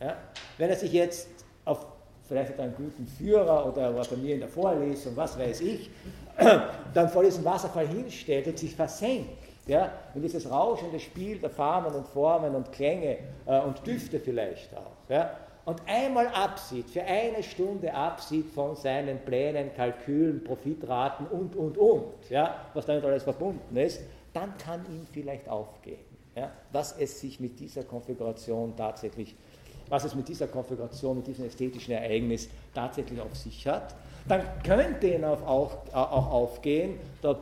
[0.01, 0.17] ja?
[0.59, 1.29] Wenn er sich jetzt
[1.65, 1.87] auf
[2.29, 5.91] vielleicht einen guten Führer oder war bei mir in der Vorlesung, was weiß ich,
[6.95, 9.31] dann vor diesem Wasserfall hinstellt und sich versenkt,
[9.67, 14.77] ja, und dieses rauschende Spiel der Farben und Formen und Klänge äh, und Düfte vielleicht
[14.77, 21.57] auch, ja, und einmal absieht, für eine Stunde absieht von seinen Plänen, Kalkülen, Profitraten und,
[21.57, 24.01] und, und, ja, was damit alles verbunden ist,
[24.33, 25.99] dann kann ihm vielleicht aufgehen,
[26.37, 29.35] ja, was es sich mit dieser Konfiguration tatsächlich
[29.89, 33.95] was es mit dieser Konfiguration, mit diesem ästhetischen Ereignis tatsächlich auf sich hat,
[34.29, 35.43] dann könnte ihn auch,
[35.93, 37.39] auch, aufgehen, da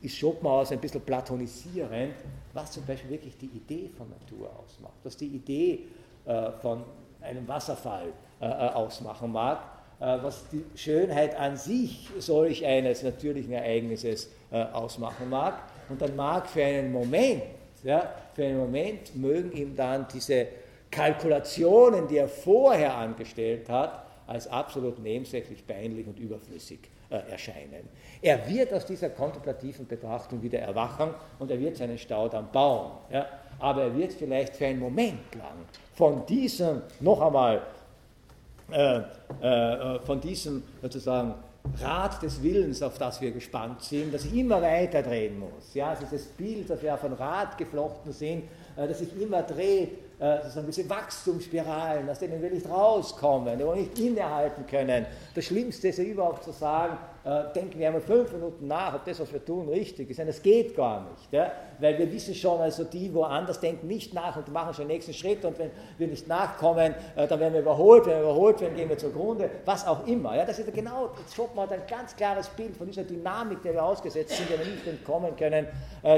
[0.00, 2.14] ist Schopenhauer ein bisschen platonisierend,
[2.52, 5.80] was zum Beispiel wirklich die Idee von Natur ausmacht, was die Idee
[6.24, 6.82] äh, von
[7.20, 9.58] einem Wasserfall äh, äh ausmachen mag,
[10.00, 15.54] äh, was die Schönheit an sich solch eines natürlichen Ereignisses äh, ausmachen mag.
[15.88, 17.42] Und dann mag für einen Moment,
[17.84, 20.46] ja, für einen Moment mögen ihm dann diese
[20.92, 26.78] Kalkulationen, die er vorher angestellt hat, als absolut nebensächlich, peinlich und überflüssig
[27.10, 27.88] äh, erscheinen.
[28.20, 32.92] Er wird aus dieser kontemplativen Betrachtung wieder erwachen und er wird seinen Staudamm bauen.
[33.10, 33.26] Ja?
[33.58, 37.62] Aber er wird vielleicht für einen Moment lang von diesem, noch einmal,
[38.70, 39.00] äh,
[39.42, 41.34] äh, von diesem sozusagen
[41.80, 45.74] Rad des Willens, auf das wir gespannt sind, das ich immer weiter drehen muss.
[45.74, 48.44] Ja, also das Bild, das wir auf ein Rad geflochten sind,
[48.76, 53.64] äh, das sich immer dreht, äh, sozusagen diese Wachstumsspiralen, aus denen wir nicht rauskommen, die
[53.64, 55.04] wir nicht innehalten können.
[55.34, 59.04] Das Schlimmste ist ja überhaupt zu sagen, äh, denken wir einmal fünf Minuten nach, ob
[59.04, 60.20] das, was wir tun, richtig ist.
[60.20, 61.50] das geht gar nicht, ja?
[61.80, 65.12] weil wir wissen schon, also die woanders denken nicht nach und machen schon den nächsten
[65.12, 68.76] Schritt und wenn wir nicht nachkommen, äh, dann werden wir überholt, wenn wir überholt werden,
[68.76, 70.36] gehen wir zugrunde, was auch immer.
[70.36, 70.44] Ja?
[70.44, 73.84] Das ist ja genau, Schopenhauer hat ein ganz klares Bild von dieser Dynamik, der wir
[73.84, 75.66] ausgesetzt sind, der wir nicht entkommen können,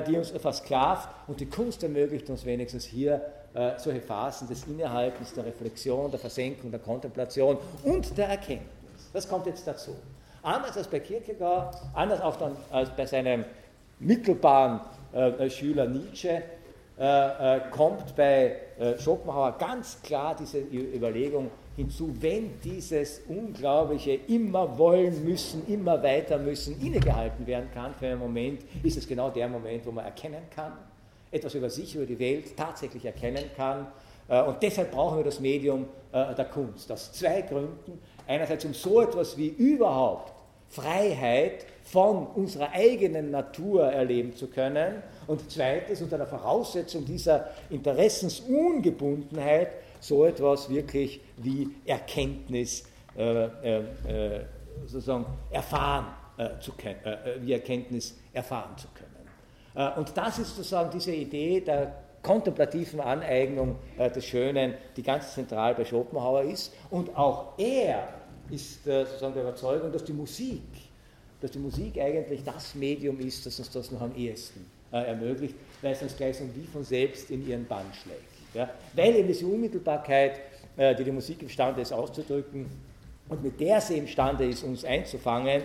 [0.07, 3.23] die uns versklavt und die Kunst ermöglicht uns wenigstens hier
[3.77, 8.69] solche Phasen des Innehaltens, der Reflexion, der Versenkung, der Kontemplation und der Erkenntnis.
[9.13, 9.95] Das kommt jetzt dazu.
[10.43, 13.45] Anders als bei Kierkegaard, anders auch dann als bei seinem
[14.01, 14.81] mittelbaren
[15.13, 16.43] äh, Schüler Nietzsche,
[16.97, 24.79] äh, äh, kommt bei äh, Schopenhauer ganz klar diese Überlegung hinzu, wenn dieses unglaubliche immer
[24.79, 29.49] wollen müssen, immer weiter müssen innegehalten werden kann für einen Moment, ist es genau der
[29.49, 30.73] Moment, wo man erkennen kann,
[31.35, 33.89] etwas über sich, über die Welt tatsächlich erkennen kann.
[34.29, 36.91] Äh, und deshalb brauchen wir das Medium äh, der Kunst.
[36.91, 38.01] Aus zwei Gründen.
[38.27, 40.33] Einerseits um so etwas wie überhaupt
[40.69, 49.73] Freiheit von unserer eigenen Natur erleben zu können und zweitens unter der Voraussetzung dieser Interessensungebundenheit
[50.01, 52.85] so etwas wirklich wie Erkenntnis
[53.17, 54.45] äh, äh, äh
[54.87, 56.07] sozusagen erfahren
[56.37, 56.97] äh, zu können,
[57.43, 58.94] wie Erkenntnis erfahren zu können.
[59.75, 65.85] Und das ist sozusagen diese Idee der kontemplativen Aneignung des Schönen, die ganz zentral bei
[65.85, 66.73] Schopenhauer ist.
[66.91, 68.09] Und auch er
[68.51, 70.63] ist sozusagen der Überzeugung, dass die Musik
[71.45, 75.93] dass die Musik eigentlich das Medium ist, das uns das noch am ehesten ermöglicht, weil
[75.93, 78.55] es uns gleich so wie von selbst in ihren Bann schlägt.
[78.55, 78.71] Ja?
[78.95, 80.41] Weil eben diese Unmittelbarkeit,
[80.79, 82.65] die die Musik imstande ist auszudrücken
[83.29, 85.65] und mit der sie imstande ist, uns einzufangen,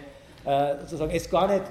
[0.82, 1.64] sozusagen es gar nicht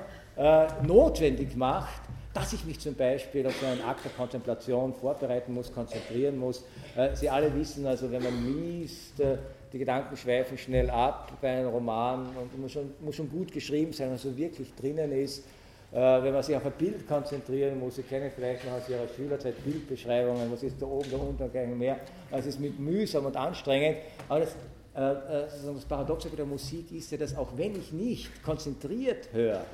[0.86, 2.00] notwendig macht,
[2.34, 6.64] dass ich mich zum Beispiel auf so einen Akt der Kontemplation vorbereiten muss, konzentrieren muss.
[6.96, 9.38] Äh, Sie alle wissen also, wenn man liest, äh,
[9.72, 13.92] die Gedanken schweifen schnell ab bei einem Roman und muss schon, muss schon gut geschrieben
[13.92, 15.44] sein, also wirklich drinnen ist.
[15.90, 19.08] Äh, wenn man sich auf ein Bild konzentrieren muss, Sie kennen vielleicht noch aus Ihrer
[19.08, 21.98] Schülerzeit Bildbeschreibungen, was ist da oben, da unten, da gleich mehr.
[22.30, 23.98] Also es ist mit mühsam und anstrengend,
[24.28, 24.54] aber das,
[24.94, 29.64] das Paradoxe bei der Musik ist ja, dass auch wenn ich nicht konzentriert höre,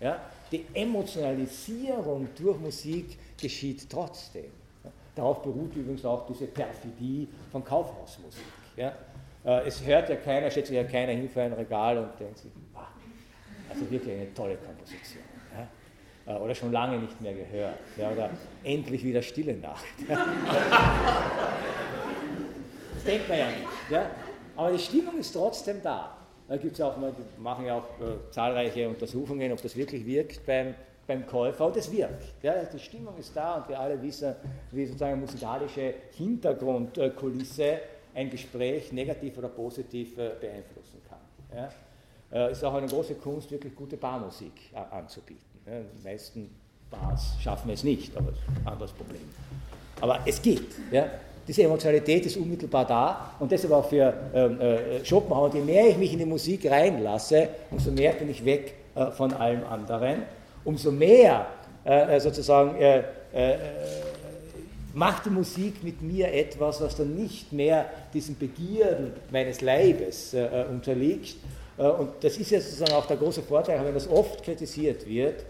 [0.00, 0.20] ja,
[0.50, 4.50] die Emotionalisierung durch Musik geschieht trotzdem.
[5.14, 8.42] Darauf beruht übrigens auch diese Perfidie von Kaufhausmusik.
[8.76, 8.92] Ja.
[9.44, 12.50] Äh, es hört ja keiner, schätzt ja keiner hin für ein Regal und denkt sich,
[12.72, 12.82] wow,
[13.68, 15.24] also wirklich eine tolle Komposition.
[16.26, 16.34] Ja.
[16.34, 17.78] Äh, oder schon lange nicht mehr gehört.
[17.96, 18.10] Ja.
[18.10, 18.30] Oder
[18.64, 19.84] endlich wieder Stille Nacht.
[22.92, 23.66] Das denkt man ja nicht.
[24.54, 26.19] Aber die Stimmung ist trotzdem da.
[26.50, 30.44] Da gibt es auch, die machen ja auch äh, zahlreiche Untersuchungen, ob das wirklich wirkt
[30.44, 30.74] beim,
[31.06, 31.66] beim Käufer.
[31.66, 32.24] Und es wirkt.
[32.42, 34.34] Ja, die Stimmung ist da und wir alle wissen,
[34.72, 37.78] wie sozusagen musikalische Hintergrundkulisse
[38.16, 41.20] ein Gespräch negativ oder positiv äh, beeinflussen kann.
[41.56, 42.48] Ja.
[42.48, 45.60] Äh, ist auch eine große Kunst, wirklich gute Barmusik äh, anzubieten.
[45.64, 46.50] Ja, die meisten
[46.90, 49.22] Bars schaffen es nicht, aber das ist ein anderes Problem.
[50.00, 50.74] Aber es geht.
[50.90, 51.10] Ja.
[51.50, 55.96] Diese Emotionalität ist unmittelbar da und deshalb auch für ähm, äh, Schopenhauer, je mehr ich
[55.96, 60.22] mich in die Musik reinlasse, umso mehr bin ich weg äh, von allem anderen,
[60.62, 61.46] umso mehr
[61.84, 63.00] äh, äh sozusagen äh,
[63.32, 63.56] äh,
[64.94, 70.36] macht die Musik mit mir etwas, was dann nicht mehr diesen Begierden meines Leibes
[70.70, 71.36] unterliegt.
[71.76, 75.44] und das ist ja sozusagen auch der große Vorteil, wenn das oft kritisiert wird,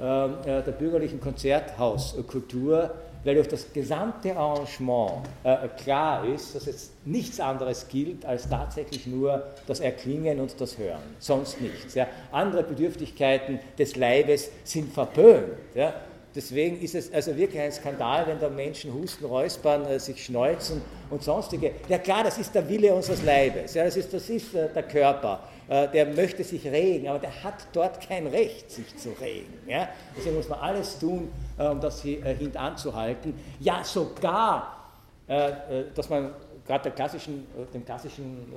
[0.00, 2.94] ähm, der bürgerlichen Konzerthauskultur,
[3.24, 9.06] weil durch das gesamte Arrangement äh, klar ist, dass jetzt nichts anderes gilt als tatsächlich
[9.06, 11.94] nur das Erklingen und das Hören, sonst nichts.
[11.94, 12.06] Ja.
[12.32, 15.54] Andere Bedürftigkeiten des Leibes sind verpönt.
[15.74, 15.94] Ja.
[16.34, 20.82] Deswegen ist es also wirklich ein Skandal, wenn da Menschen husten, räuspern, äh, sich schneuzen
[21.10, 21.72] und sonstige.
[21.88, 24.82] Ja klar, das ist der Wille unseres Leibes, ja, das ist, das ist äh, der
[24.82, 25.48] Körper.
[25.68, 29.52] Äh, der möchte sich regen, aber der hat dort kein Recht, sich zu regen.
[29.66, 29.88] Ja?
[30.16, 33.34] Deswegen muss man alles tun, äh, um das äh, hintanzuhalten.
[33.60, 34.80] Ja, sogar,
[35.26, 36.34] dass man
[36.66, 38.52] gerade klassischen, dem klassischen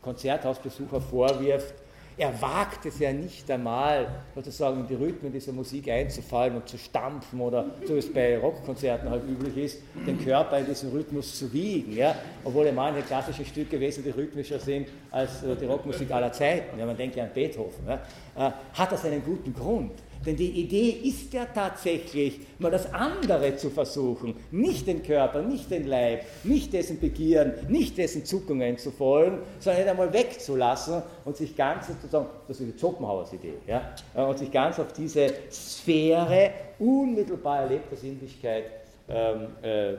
[0.00, 1.74] Konzerthausbesucher vorwirft,
[2.18, 6.76] er wagt es ja nicht einmal, sozusagen in die Rhythmen dieser Musik einzufallen und zu
[6.76, 11.38] stampfen oder so wie es bei Rockkonzerten halt üblich ist, den Körper in diesem Rhythmus
[11.38, 11.96] zu wiegen.
[11.96, 12.16] Ja?
[12.42, 16.76] Obwohl ja manche klassische Stücke wesentlich rhythmischer sind als äh, die Rockmusik aller Zeiten.
[16.76, 17.86] Ja, man denkt ja an Beethoven.
[17.86, 18.02] Ja?
[18.36, 19.92] Äh, hat das einen guten Grund?
[20.26, 25.70] Denn die Idee ist ja tatsächlich, mal das andere zu versuchen, nicht den Körper, nicht
[25.70, 31.56] den Leib, nicht dessen Begieren, nicht dessen Zuckungen zu folgen, sondern einmal wegzulassen und sich
[31.56, 33.94] ganz, sozusagen, das ist die Schopenhauers Idee, ja,
[34.26, 38.64] und sich ganz auf diese Sphäre unmittelbar erlebter Sinnlichkeit
[39.10, 39.98] ähm, äh, äh,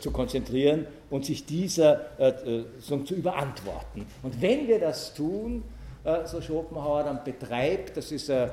[0.00, 4.06] zu konzentrieren und sich dieser äh, äh zu überantworten.
[4.22, 5.75] Und wenn wir das tun, äh,
[6.24, 8.52] so Schopenhauer dann betreibt, das ist eine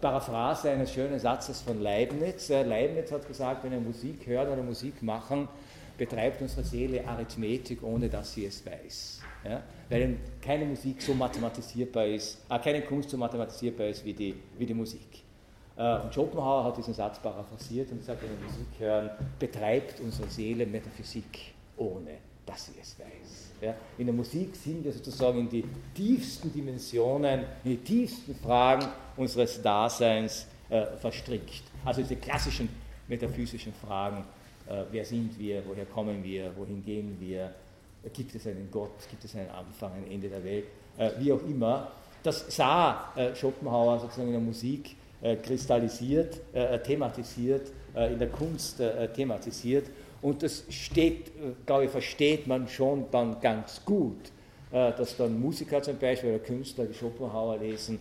[0.00, 2.48] Paraphrase eines schönen Satzes von Leibniz.
[2.48, 5.48] Leibniz hat gesagt, wenn wir Musik hören oder Musik machen,
[5.98, 9.20] betreibt unsere Seele Arithmetik, ohne dass sie es weiß.
[9.44, 9.62] Ja?
[9.88, 14.66] Weil keine Musik so mathematisierbar ist, äh, keine Kunst so mathematisierbar ist wie die, wie
[14.66, 15.22] die Musik.
[15.76, 20.28] Äh, und Schopenhauer hat diesen Satz paraphrasiert und sagt, wenn wir Musik hören, betreibt unsere
[20.28, 23.41] Seele Metaphysik, ohne dass sie es weiß.
[23.62, 28.88] Ja, in der Musik sind wir sozusagen in die tiefsten Dimensionen, in die tiefsten Fragen
[29.16, 31.62] unseres Daseins äh, verstrickt.
[31.84, 32.68] Also diese klassischen
[33.06, 34.24] metaphysischen Fragen,
[34.68, 37.54] äh, wer sind wir, woher kommen wir, wohin gehen wir,
[38.12, 40.64] gibt es einen Gott, gibt es einen Anfang, ein Ende der Welt,
[40.98, 41.92] äh, wie auch immer.
[42.24, 48.80] Das sah äh, Schopenhauer sozusagen in der Musik äh, kristallisiert, äh, thematisiert, in der Kunst
[49.14, 49.84] thematisiert
[50.22, 54.30] und das steht, äh, glaube ich, versteht man schon dann ganz gut,
[54.70, 57.98] äh, dass dann Musiker zum Beispiel oder Künstler, die Schopenhauer lesen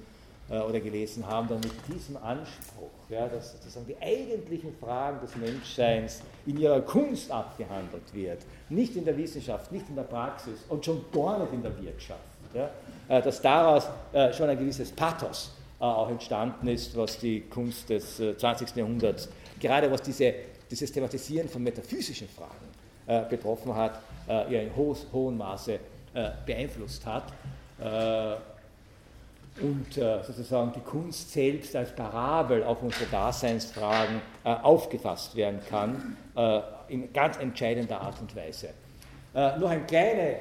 [0.50, 5.36] äh, oder gelesen haben, dann mit diesem Anspruch, ja, dass sozusagen die eigentlichen Fragen des
[5.36, 10.86] Menschseins in ihrer Kunst abgehandelt wird, nicht in der Wissenschaft, nicht in der Praxis und
[10.86, 12.22] schon gar nicht in der Wirtschaft.
[12.54, 13.88] Ja, dass daraus
[14.34, 18.76] schon ein gewisses Pathos auch entstanden ist, was die Kunst des 20.
[18.76, 20.34] Jahrhunderts, gerade was diese
[20.72, 22.68] dieses Thematisieren von metaphysischen Fragen
[23.08, 25.74] äh, betroffen hat, äh, ihr in hohes, hohem Maße
[26.14, 27.26] äh, beeinflusst hat.
[27.80, 28.36] Äh,
[29.62, 36.16] und äh, sozusagen die Kunst selbst als Parabel auf unsere Daseinsfragen äh, aufgefasst werden kann,
[36.88, 38.70] in ganz entscheidender Art und Weise.
[39.34, 40.38] Noch eine kleine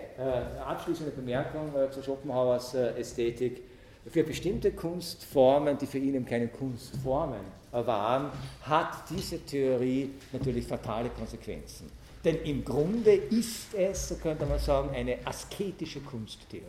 [0.64, 3.62] abschließende Bemerkung zu Schopenhauers Ästhetik.
[4.10, 8.30] Für bestimmte Kunstformen, die für ihn eben keine Kunstformen waren,
[8.62, 11.90] hat diese Theorie natürlich fatale Konsequenzen.
[12.24, 16.64] Denn im Grunde ist es, so könnte man sagen, eine asketische Kunsttheorie.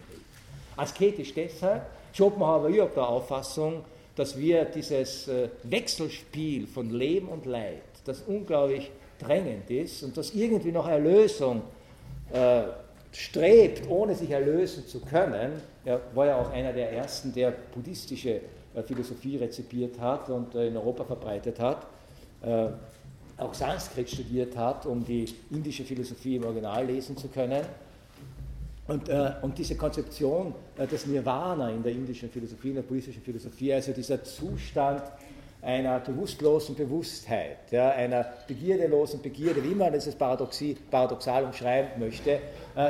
[0.77, 3.84] Asketisch deshalb, Schopenhauer war überhaupt der Auffassung,
[4.15, 10.34] dass wir dieses äh, Wechselspiel von Leben und Leid, das unglaublich drängend ist und das
[10.34, 11.61] irgendwie nach Erlösung
[12.31, 12.63] äh,
[13.11, 18.41] strebt, ohne sich erlösen zu können, er war ja auch einer der ersten, der buddhistische
[18.75, 21.87] äh, Philosophie rezipiert hat und äh, in Europa verbreitet hat,
[22.43, 22.67] äh,
[23.37, 27.63] auch Sanskrit studiert hat, um die indische Philosophie im Original lesen zu können.
[28.87, 33.21] Und, äh, und, diese Konzeption äh, des Nirvana in der indischen Philosophie, in der buddhistischen
[33.21, 35.03] Philosophie, also dieser Zustand
[35.61, 42.39] einer bewusstlosen Bewusstheit, ja, einer begierdelosen Begierde, wie man das paradoxal umschreiben möchte, äh,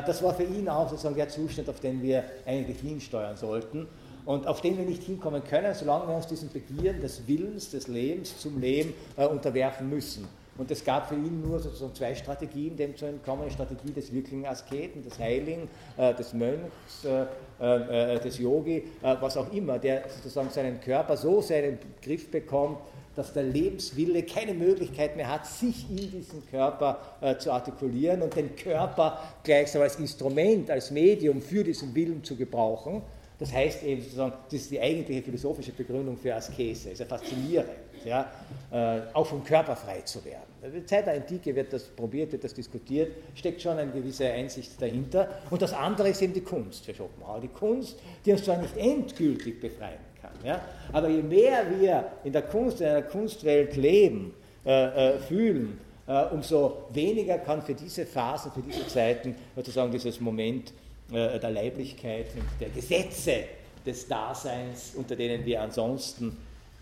[0.05, 3.87] das war für ihn auch sozusagen der Zustand, auf den wir eigentlich hinsteuern sollten
[4.25, 7.87] und auf den wir nicht hinkommen können, solange wir uns diesen Begierden des Willens, des
[7.87, 10.27] Lebens zum Leben äh, unterwerfen müssen.
[10.57, 14.13] Und es gab für ihn nur sozusagen zwei Strategien, dem zu entkommen, die Strategie des
[14.13, 17.25] wirklichen Asketen, des Heiligen, äh, des Mönchs, äh,
[17.61, 21.93] äh, des Yogi, äh, was auch immer, der sozusagen seinen Körper so sehr in den
[22.01, 22.77] Griff bekommt,
[23.15, 28.35] dass der Lebenswille keine Möglichkeit mehr hat, sich in diesen Körper äh, zu artikulieren und
[28.35, 33.01] den Körper gleichsam als Instrument, als Medium für diesen Willen zu gebrauchen.
[33.41, 36.89] Das heißt eben sozusagen, das ist die eigentliche philosophische Begründung für Askese.
[36.89, 37.71] Es ist ja faszinierend,
[38.05, 38.29] ja,
[38.71, 40.43] äh, auch vom Körper frei zu werden.
[40.61, 44.29] In der Zeit der Antike wird das probiert, wird das diskutiert, steckt schon eine gewisse
[44.29, 45.27] Einsicht dahinter.
[45.49, 47.41] Und das andere ist eben die Kunst für Schopenhauer.
[47.41, 50.61] Die Kunst, die uns zwar nicht endgültig befreien kann, ja,
[50.93, 56.25] aber je mehr wir in der Kunst, in einer Kunstwelt leben, äh, äh, fühlen, äh,
[56.25, 60.73] umso weniger kann für diese Phasen, für diese Zeiten sozusagen dieses Moment
[61.11, 63.43] der Leiblichkeit und der Gesetze
[63.85, 66.37] des Daseins, unter denen wir ansonsten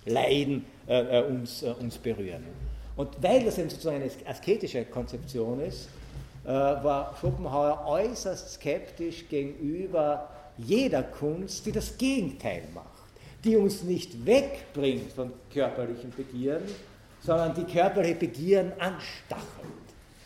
[0.05, 2.43] leiden, äh, äh, uns, uns berühren.
[2.95, 5.89] Und weil das eben sozusagen eine asketische Konzeption ist,
[6.43, 12.87] war Schopenhauer äußerst skeptisch gegenüber jeder Kunst, die das Gegenteil macht,
[13.43, 16.63] die uns nicht wegbringt von körperlichen Begieren,
[17.21, 19.43] sondern die körperliche Begieren anstachelt,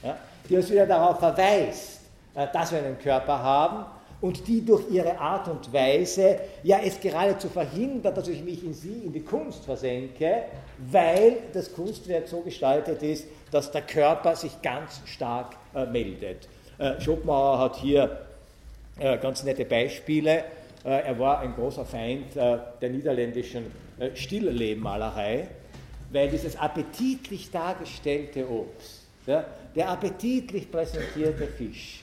[0.01, 0.17] ja,
[0.47, 1.99] die uns wieder darauf verweist,
[2.35, 3.85] äh, dass wir einen Körper haben
[4.23, 8.73] und die durch ihre Art und Weise ja es geradezu verhindert, dass ich mich in
[8.73, 10.43] sie, in die Kunst versenke,
[10.89, 16.47] weil das Kunstwerk so gestaltet ist, dass der Körper sich ganz stark äh, meldet.
[16.77, 18.25] Äh, Schopenhauer hat hier
[18.97, 20.45] äh, ganz nette Beispiele.
[20.85, 23.65] Äh, er war ein großer Feind äh, der niederländischen
[24.15, 25.49] Stilllebmalerei,
[26.13, 29.43] weil dieses appetitlich dargestellte Obst, ja,
[29.75, 32.02] der appetitlich präsentierte Fisch, äh,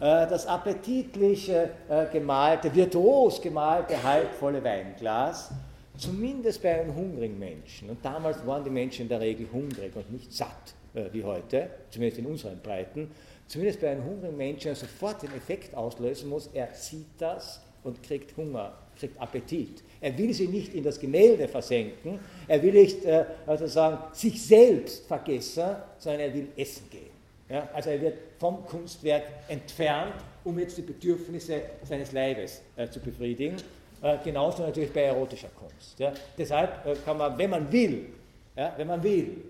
[0.00, 1.68] das appetitlich äh,
[2.12, 5.50] gemalte, virtuos gemalte, halbvolle Weinglas,
[5.96, 10.10] zumindest bei einem hungrigen Menschen, und damals waren die Menschen in der Regel hungrig und
[10.12, 13.10] nicht satt äh, wie heute, zumindest in unseren Breiten,
[13.46, 18.36] zumindest bei einem hungrigen Menschen sofort den Effekt auslösen muss, er sieht das und kriegt
[18.36, 19.82] Hunger, kriegt Appetit.
[20.00, 24.40] Er will sie nicht in das Gemälde versenken, er will nicht äh, also sagen, sich
[24.40, 27.07] selbst vergessen, sondern er will essen gehen.
[27.48, 30.14] Ja, also er wird vom Kunstwerk entfernt,
[30.44, 33.56] um jetzt die Bedürfnisse seines Leibes äh, zu befriedigen.
[34.02, 35.98] Äh, genauso natürlich bei erotischer Kunst.
[35.98, 36.12] Ja.
[36.36, 38.06] Deshalb äh, kann man, wenn man will,
[38.54, 39.44] ja, wenn man will,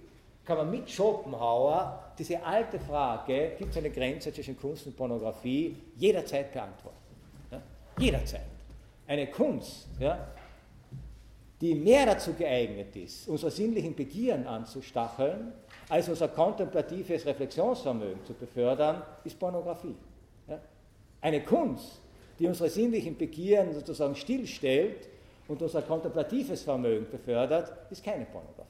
[0.45, 5.77] kann man mit Schopenhauer diese alte Frage, gibt es eine Grenze zwischen Kunst und Pornografie,
[5.97, 6.97] jederzeit beantworten.
[7.51, 7.61] Ja.
[7.99, 8.47] Jederzeit.
[9.07, 10.27] Eine Kunst, ja,
[11.61, 15.53] die mehr dazu geeignet ist, unsere sinnlichen Begieren anzustacheln,
[15.89, 19.97] als unser kontemplatives Reflexionsvermögen zu befördern, ist Pornografie.
[20.47, 20.59] Ja?
[21.21, 22.01] Eine Kunst,
[22.39, 25.09] die unsere sinnlichen Begieren sozusagen stillstellt
[25.49, 28.69] und unser kontemplatives Vermögen befördert, ist keine Pornografie.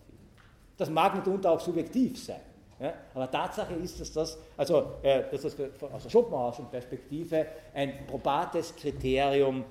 [0.77, 2.41] Das mag mitunter auch subjektiv sein.
[2.79, 2.95] Ja?
[3.15, 5.57] Aber Tatsache ist, dass das, also, äh, dass das
[5.93, 9.65] aus der Schopenhauerischen Perspektive ein probates Kriterium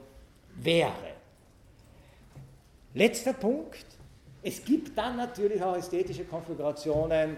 [0.56, 1.16] wäre.
[2.94, 3.86] Letzter Punkt,
[4.48, 7.36] es gibt dann natürlich auch ästhetische Konfigurationen,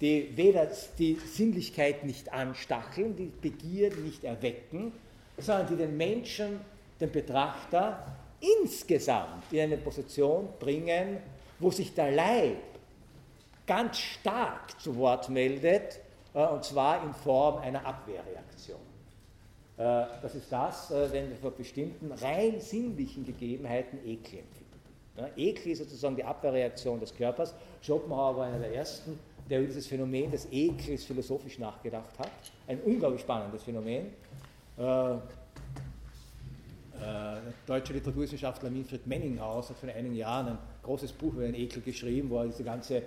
[0.00, 4.92] die weder die Sinnlichkeit nicht anstacheln, die Begierde nicht erwecken,
[5.38, 6.60] sondern die den Menschen,
[7.00, 8.06] den Betrachter
[8.62, 11.16] insgesamt in eine Position bringen,
[11.58, 12.58] wo sich der Leib
[13.66, 15.98] ganz stark zu Wort meldet,
[16.32, 18.78] äh, und zwar in Form einer Abwehrreaktion.
[19.78, 24.61] Äh, das ist das, wenn wir vor bestimmten rein sinnlichen Gegebenheiten Ekel empfinden.
[25.16, 27.54] Ja, Ekel ist sozusagen die Abwehrreaktion des Körpers.
[27.82, 29.18] Schopenhauer war einer der ersten,
[29.50, 32.30] der über dieses Phänomen des Ekels philosophisch nachgedacht hat.
[32.66, 34.06] Ein unglaublich spannendes Phänomen.
[34.78, 34.82] Äh,
[35.12, 35.18] äh,
[37.02, 41.82] der deutsche Literaturwissenschaftler Winfried Menninghaus hat vor einigen Jahren ein großes Buch über den Ekel
[41.82, 43.02] geschrieben, wo er diese ganze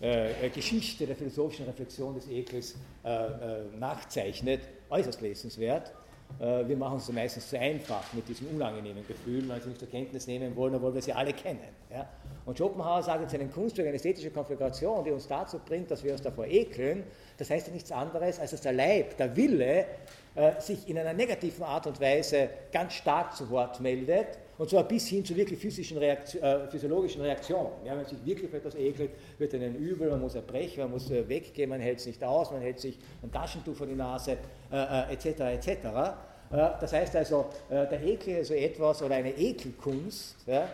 [0.00, 4.62] äh, Geschichte der philosophischen Reflexion des Ekels äh, äh, nachzeichnet.
[4.88, 5.92] Äußerst lesenswert.
[6.38, 9.88] Äh, wir machen es meistens zu einfach mit diesen unangenehmen Gefühlen, weil sie nicht zur
[9.88, 11.68] Kenntnis nehmen wollen, obwohl wir sie alle kennen.
[11.90, 12.08] Ja?
[12.46, 16.12] Und Schopenhauer sagt in seinem Kunstwerk eine ästhetische Konfiguration, die uns dazu bringt, dass wir
[16.12, 17.04] uns davor ekeln.
[17.38, 19.86] Das heißt ja nichts anderes, als dass der Leib, der Wille,
[20.34, 24.84] äh, sich in einer negativen Art und Weise ganz stark zu Wort meldet und zwar
[24.84, 27.70] bis hin zu wirklich physischen Reaktion, äh, physiologischen Reaktionen.
[27.82, 30.90] Ja, wenn man sich wirklich für etwas ekelt, wird einem übel, man muss erbrechen, man
[30.90, 33.94] muss äh, weggehen, man hält es nicht aus, man hält sich ein Taschentuch vor die
[33.94, 34.36] Nase,
[34.70, 35.40] äh, etc.
[35.40, 35.68] Äh, etc.
[35.70, 36.12] Äh,
[36.50, 40.68] das heißt also, äh, der Ekel ist so etwas oder eine Ekelkunst, ja,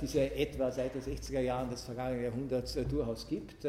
[0.00, 3.66] die es etwa seit den 60er Jahren des vergangenen Jahrhunderts durchaus gibt,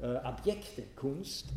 [0.00, 1.48] abjekte Kunst,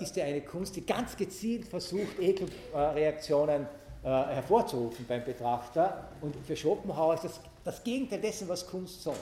[0.00, 3.66] ist ja eine Kunst, die ganz gezielt versucht, Ekelreaktionen äh,
[4.10, 6.08] hervorzurufen beim Betrachter.
[6.20, 9.16] Und für Schopenhauer ist das das Gegenteil dessen, was Kunst soll.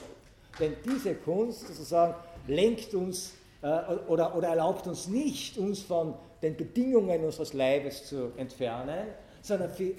[0.59, 2.13] Denn diese Kunst sozusagen
[2.47, 3.67] lenkt uns äh,
[4.07, 9.07] oder, oder erlaubt uns nicht, uns von den Bedingungen unseres Leibes zu entfernen,
[9.41, 9.95] sondern sie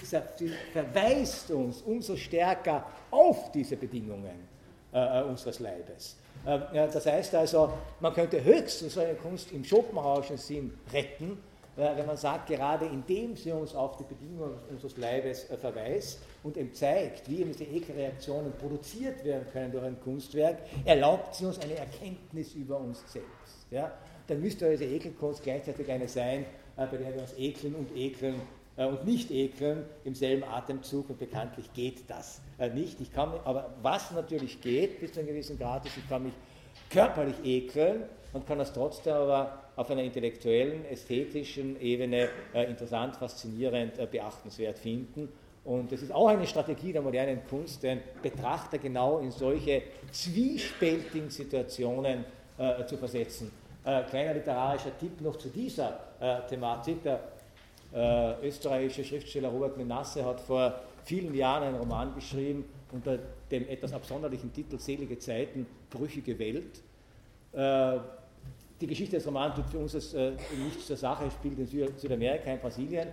[0.73, 4.49] verweist uns umso stärker auf diese Bedingungen
[4.93, 6.17] äh, unseres Leibes.
[6.45, 11.39] Äh, das heißt also, man könnte höchstens so eine Kunst im Schopenhauerischen Sinn retten,
[11.77, 16.57] wenn man sagt, gerade indem sie uns auf die Bedingungen unseres Leibes äh, verweist und
[16.57, 21.59] eben zeigt, wie eben diese Ekelreaktionen produziert werden können durch ein Kunstwerk, erlaubt sie uns
[21.59, 23.67] eine Erkenntnis über uns selbst.
[23.71, 23.93] Ja?
[24.27, 26.47] Dann müsste diese Ekelkunst gleichzeitig eine sein,
[26.77, 28.41] äh, bei der wir uns ekeln und ekeln
[28.77, 32.41] äh, und nicht ekeln im selben Atemzug und bekanntlich geht das
[32.75, 33.03] nicht.
[33.03, 36.33] Ich kann, aber was natürlich geht bis zu einem gewissen Grad ist, ich kann mich
[36.89, 38.05] körperlich ekeln
[38.37, 44.79] und kann das trotzdem aber auf einer intellektuellen, ästhetischen Ebene äh, interessant, faszinierend, äh, beachtenswert
[44.79, 45.31] finden.
[45.65, 49.83] Und es ist auch eine Strategie der modernen Kunst, den Betrachter genau in solche
[50.13, 52.27] zwiespältigen Situationen
[52.59, 53.51] äh, zu versetzen.
[53.85, 57.03] Äh, kleiner literarischer Tipp noch zu dieser äh, Thematik.
[57.03, 57.21] Der
[57.95, 63.19] äh, österreichische Schriftsteller Robert Menasse hat vor vielen Jahren einen Roman geschrieben unter
[63.51, 66.83] dem etwas absonderlichen Titel Selige Zeiten, brüchige Welt
[68.81, 70.33] die Geschichte des Romans tut für uns das, äh,
[70.63, 73.09] nichts zur Sache, spielt in Süd Südamerika, in Brasilien.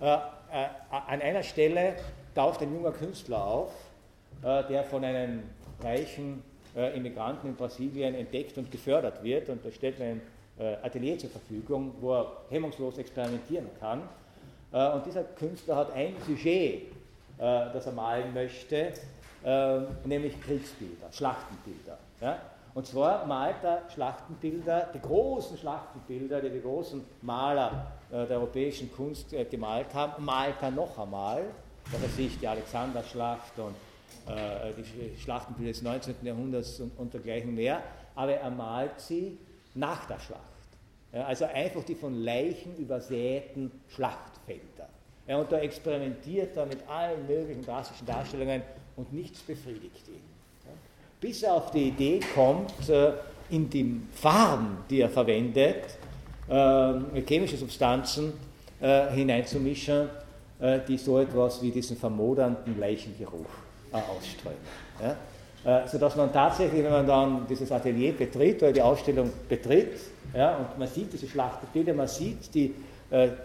[0.00, 0.18] Äh, äh,
[0.90, 1.96] an einer Stelle
[2.34, 3.72] taucht ein junger Künstler auf,
[4.42, 5.42] äh, der von einem
[5.82, 6.42] reichen
[6.76, 9.48] äh, Immigranten in Brasilien entdeckt und gefördert wird.
[9.48, 10.20] Und da stellt man ein
[10.58, 14.02] äh, Atelier zur Verfügung, wo er hemmungslos experimentieren kann.
[14.70, 16.82] und dieser Künstler hat ein Sujet,
[17.38, 18.92] das er malen möchte,
[20.04, 21.98] nämlich Kriegsbilder, Schlachtenbilder.
[22.20, 22.38] Ja?
[22.78, 28.92] Und zwar malt er Schlachtenbilder, die großen Schlachtenbilder, die die großen Maler äh, der europäischen
[28.92, 31.42] Kunst äh, gemalt haben, malt er noch einmal.
[31.90, 33.74] Da sich die Alexanderschlacht und
[34.32, 36.14] äh, die Schlachtenbilder des 19.
[36.22, 37.82] Jahrhunderts und, dergleichen mehr.
[38.14, 39.36] Aber er malt sie
[39.74, 40.42] nach der Schlacht.
[41.10, 44.88] Also einfach die von Leichen übersäten Schlachtfelder.
[45.26, 48.62] Und da experimentiert er mit allen möglichen drastischen Darstellungen
[48.94, 50.37] und nichts befriedigt ihn
[51.20, 53.12] bis er auf die Idee kommt, äh,
[53.50, 55.96] in die Farben, die er verwendet,
[56.48, 58.32] äh, chemische Substanzen
[58.80, 60.08] äh, hineinzumischen,
[60.88, 63.46] die so etwas wie diesen vermodernden Leichengeruch
[63.92, 64.58] ausströmen.
[65.00, 65.86] Ja?
[65.86, 70.00] sodass man tatsächlich, wenn man dann dieses Atelier betritt oder die Ausstellung betritt,
[70.34, 72.74] ja, und man sieht diese Schlachtenbilder, man sieht die,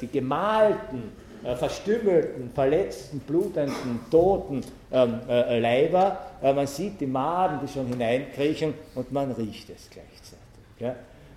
[0.01, 1.11] die gemalten
[1.43, 4.61] äh, verstümmelten, verletzten, blutenden, toten
[4.91, 6.17] ähm, äh, Leiber.
[6.41, 10.39] Äh, man sieht die Maden, die schon hineinkriechen und man riecht es gleichzeitig.
[10.79, 10.95] Ja?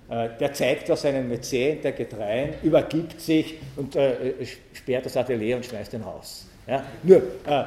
[0.09, 5.17] Äh, der zeigt auf seinen Mäzen, der geht rein, übergibt sich und äh, sperrt das
[5.17, 6.47] Atelier und schmeißt ihn raus.
[6.67, 6.85] Ja?
[7.03, 7.65] Nur, äh,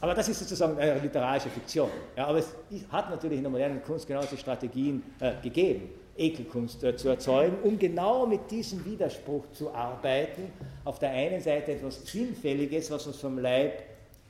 [0.00, 1.88] aber das ist sozusagen eine literarische Fiktion.
[2.14, 2.54] Ja, aber es
[2.92, 5.02] hat natürlich in der modernen Kunst genau diese Strategien
[5.42, 5.88] gegeben.
[6.16, 10.52] Ekelkunst zu erzeugen, um genau mit diesem Widerspruch zu arbeiten.
[10.84, 13.82] Auf der einen Seite etwas Sinnfälliges, was uns vom Leib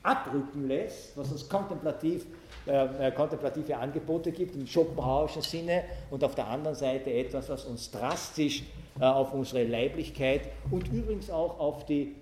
[0.05, 2.25] abrücken lässt, was uns kontemplativ,
[2.67, 7.65] äh, äh, kontemplative Angebote gibt im Schopenhauerischen Sinne und auf der anderen Seite etwas, was
[7.65, 8.63] uns drastisch
[8.99, 10.41] äh, auf unsere Leiblichkeit
[10.71, 12.15] und übrigens auch auf die,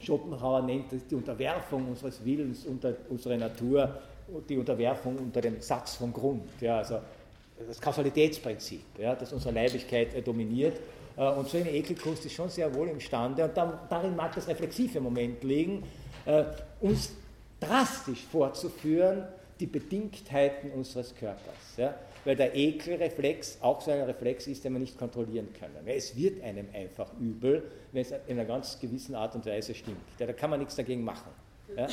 [0.00, 4.00] Schopenhauer nennt es die Unterwerfung unseres Willens unter unsere Natur,
[4.48, 6.42] die Unterwerfung unter dem Satz vom Grund.
[6.60, 6.98] Ja, also
[7.66, 10.78] das Kausalitätsprinzip, ja, das unsere Leiblichkeit äh, dominiert
[11.16, 15.00] Äh, und so eine Ekelkunst ist schon sehr wohl imstande, und darin mag das reflexive
[15.00, 15.84] Moment liegen,
[16.24, 16.44] äh,
[16.80, 17.12] uns
[17.60, 19.24] drastisch vorzuführen,
[19.60, 21.76] die Bedingtheiten unseres Körpers.
[21.76, 21.94] Ja?
[22.24, 25.86] Weil der Ekelreflex auch so ein Reflex ist, den wir nicht kontrollieren können.
[25.86, 29.98] Es wird einem einfach übel, wenn es in einer ganz gewissen Art und Weise stimmt.
[30.18, 31.30] Ja, da kann man nichts dagegen machen.
[31.76, 31.86] Ja?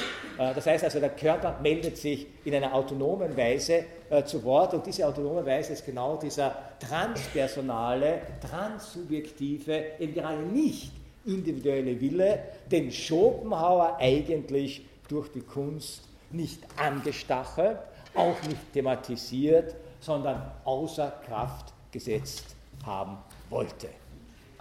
[0.51, 4.73] Äh, das heißt also, der Körper meldet sich in einer autonomen Weise äh, zu Wort
[4.73, 10.91] und diese autonome Weise ist genau dieser transpersonale, transsubjektive, eben gerade nicht
[11.25, 12.39] individuelle Wille,
[12.71, 17.77] den Schopenhauer eigentlich durch die Kunst nicht angestachelt,
[18.13, 23.17] auch nicht thematisiert, sondern außer Kraft gesetzt haben
[23.49, 23.89] wollte.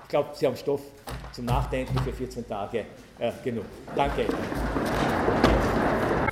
[0.03, 0.81] Ich glaube, Sie haben Stoff
[1.33, 2.87] zum Nachdenken für 14 Tage
[3.19, 3.65] ja, genug.
[3.97, 4.27] Danke.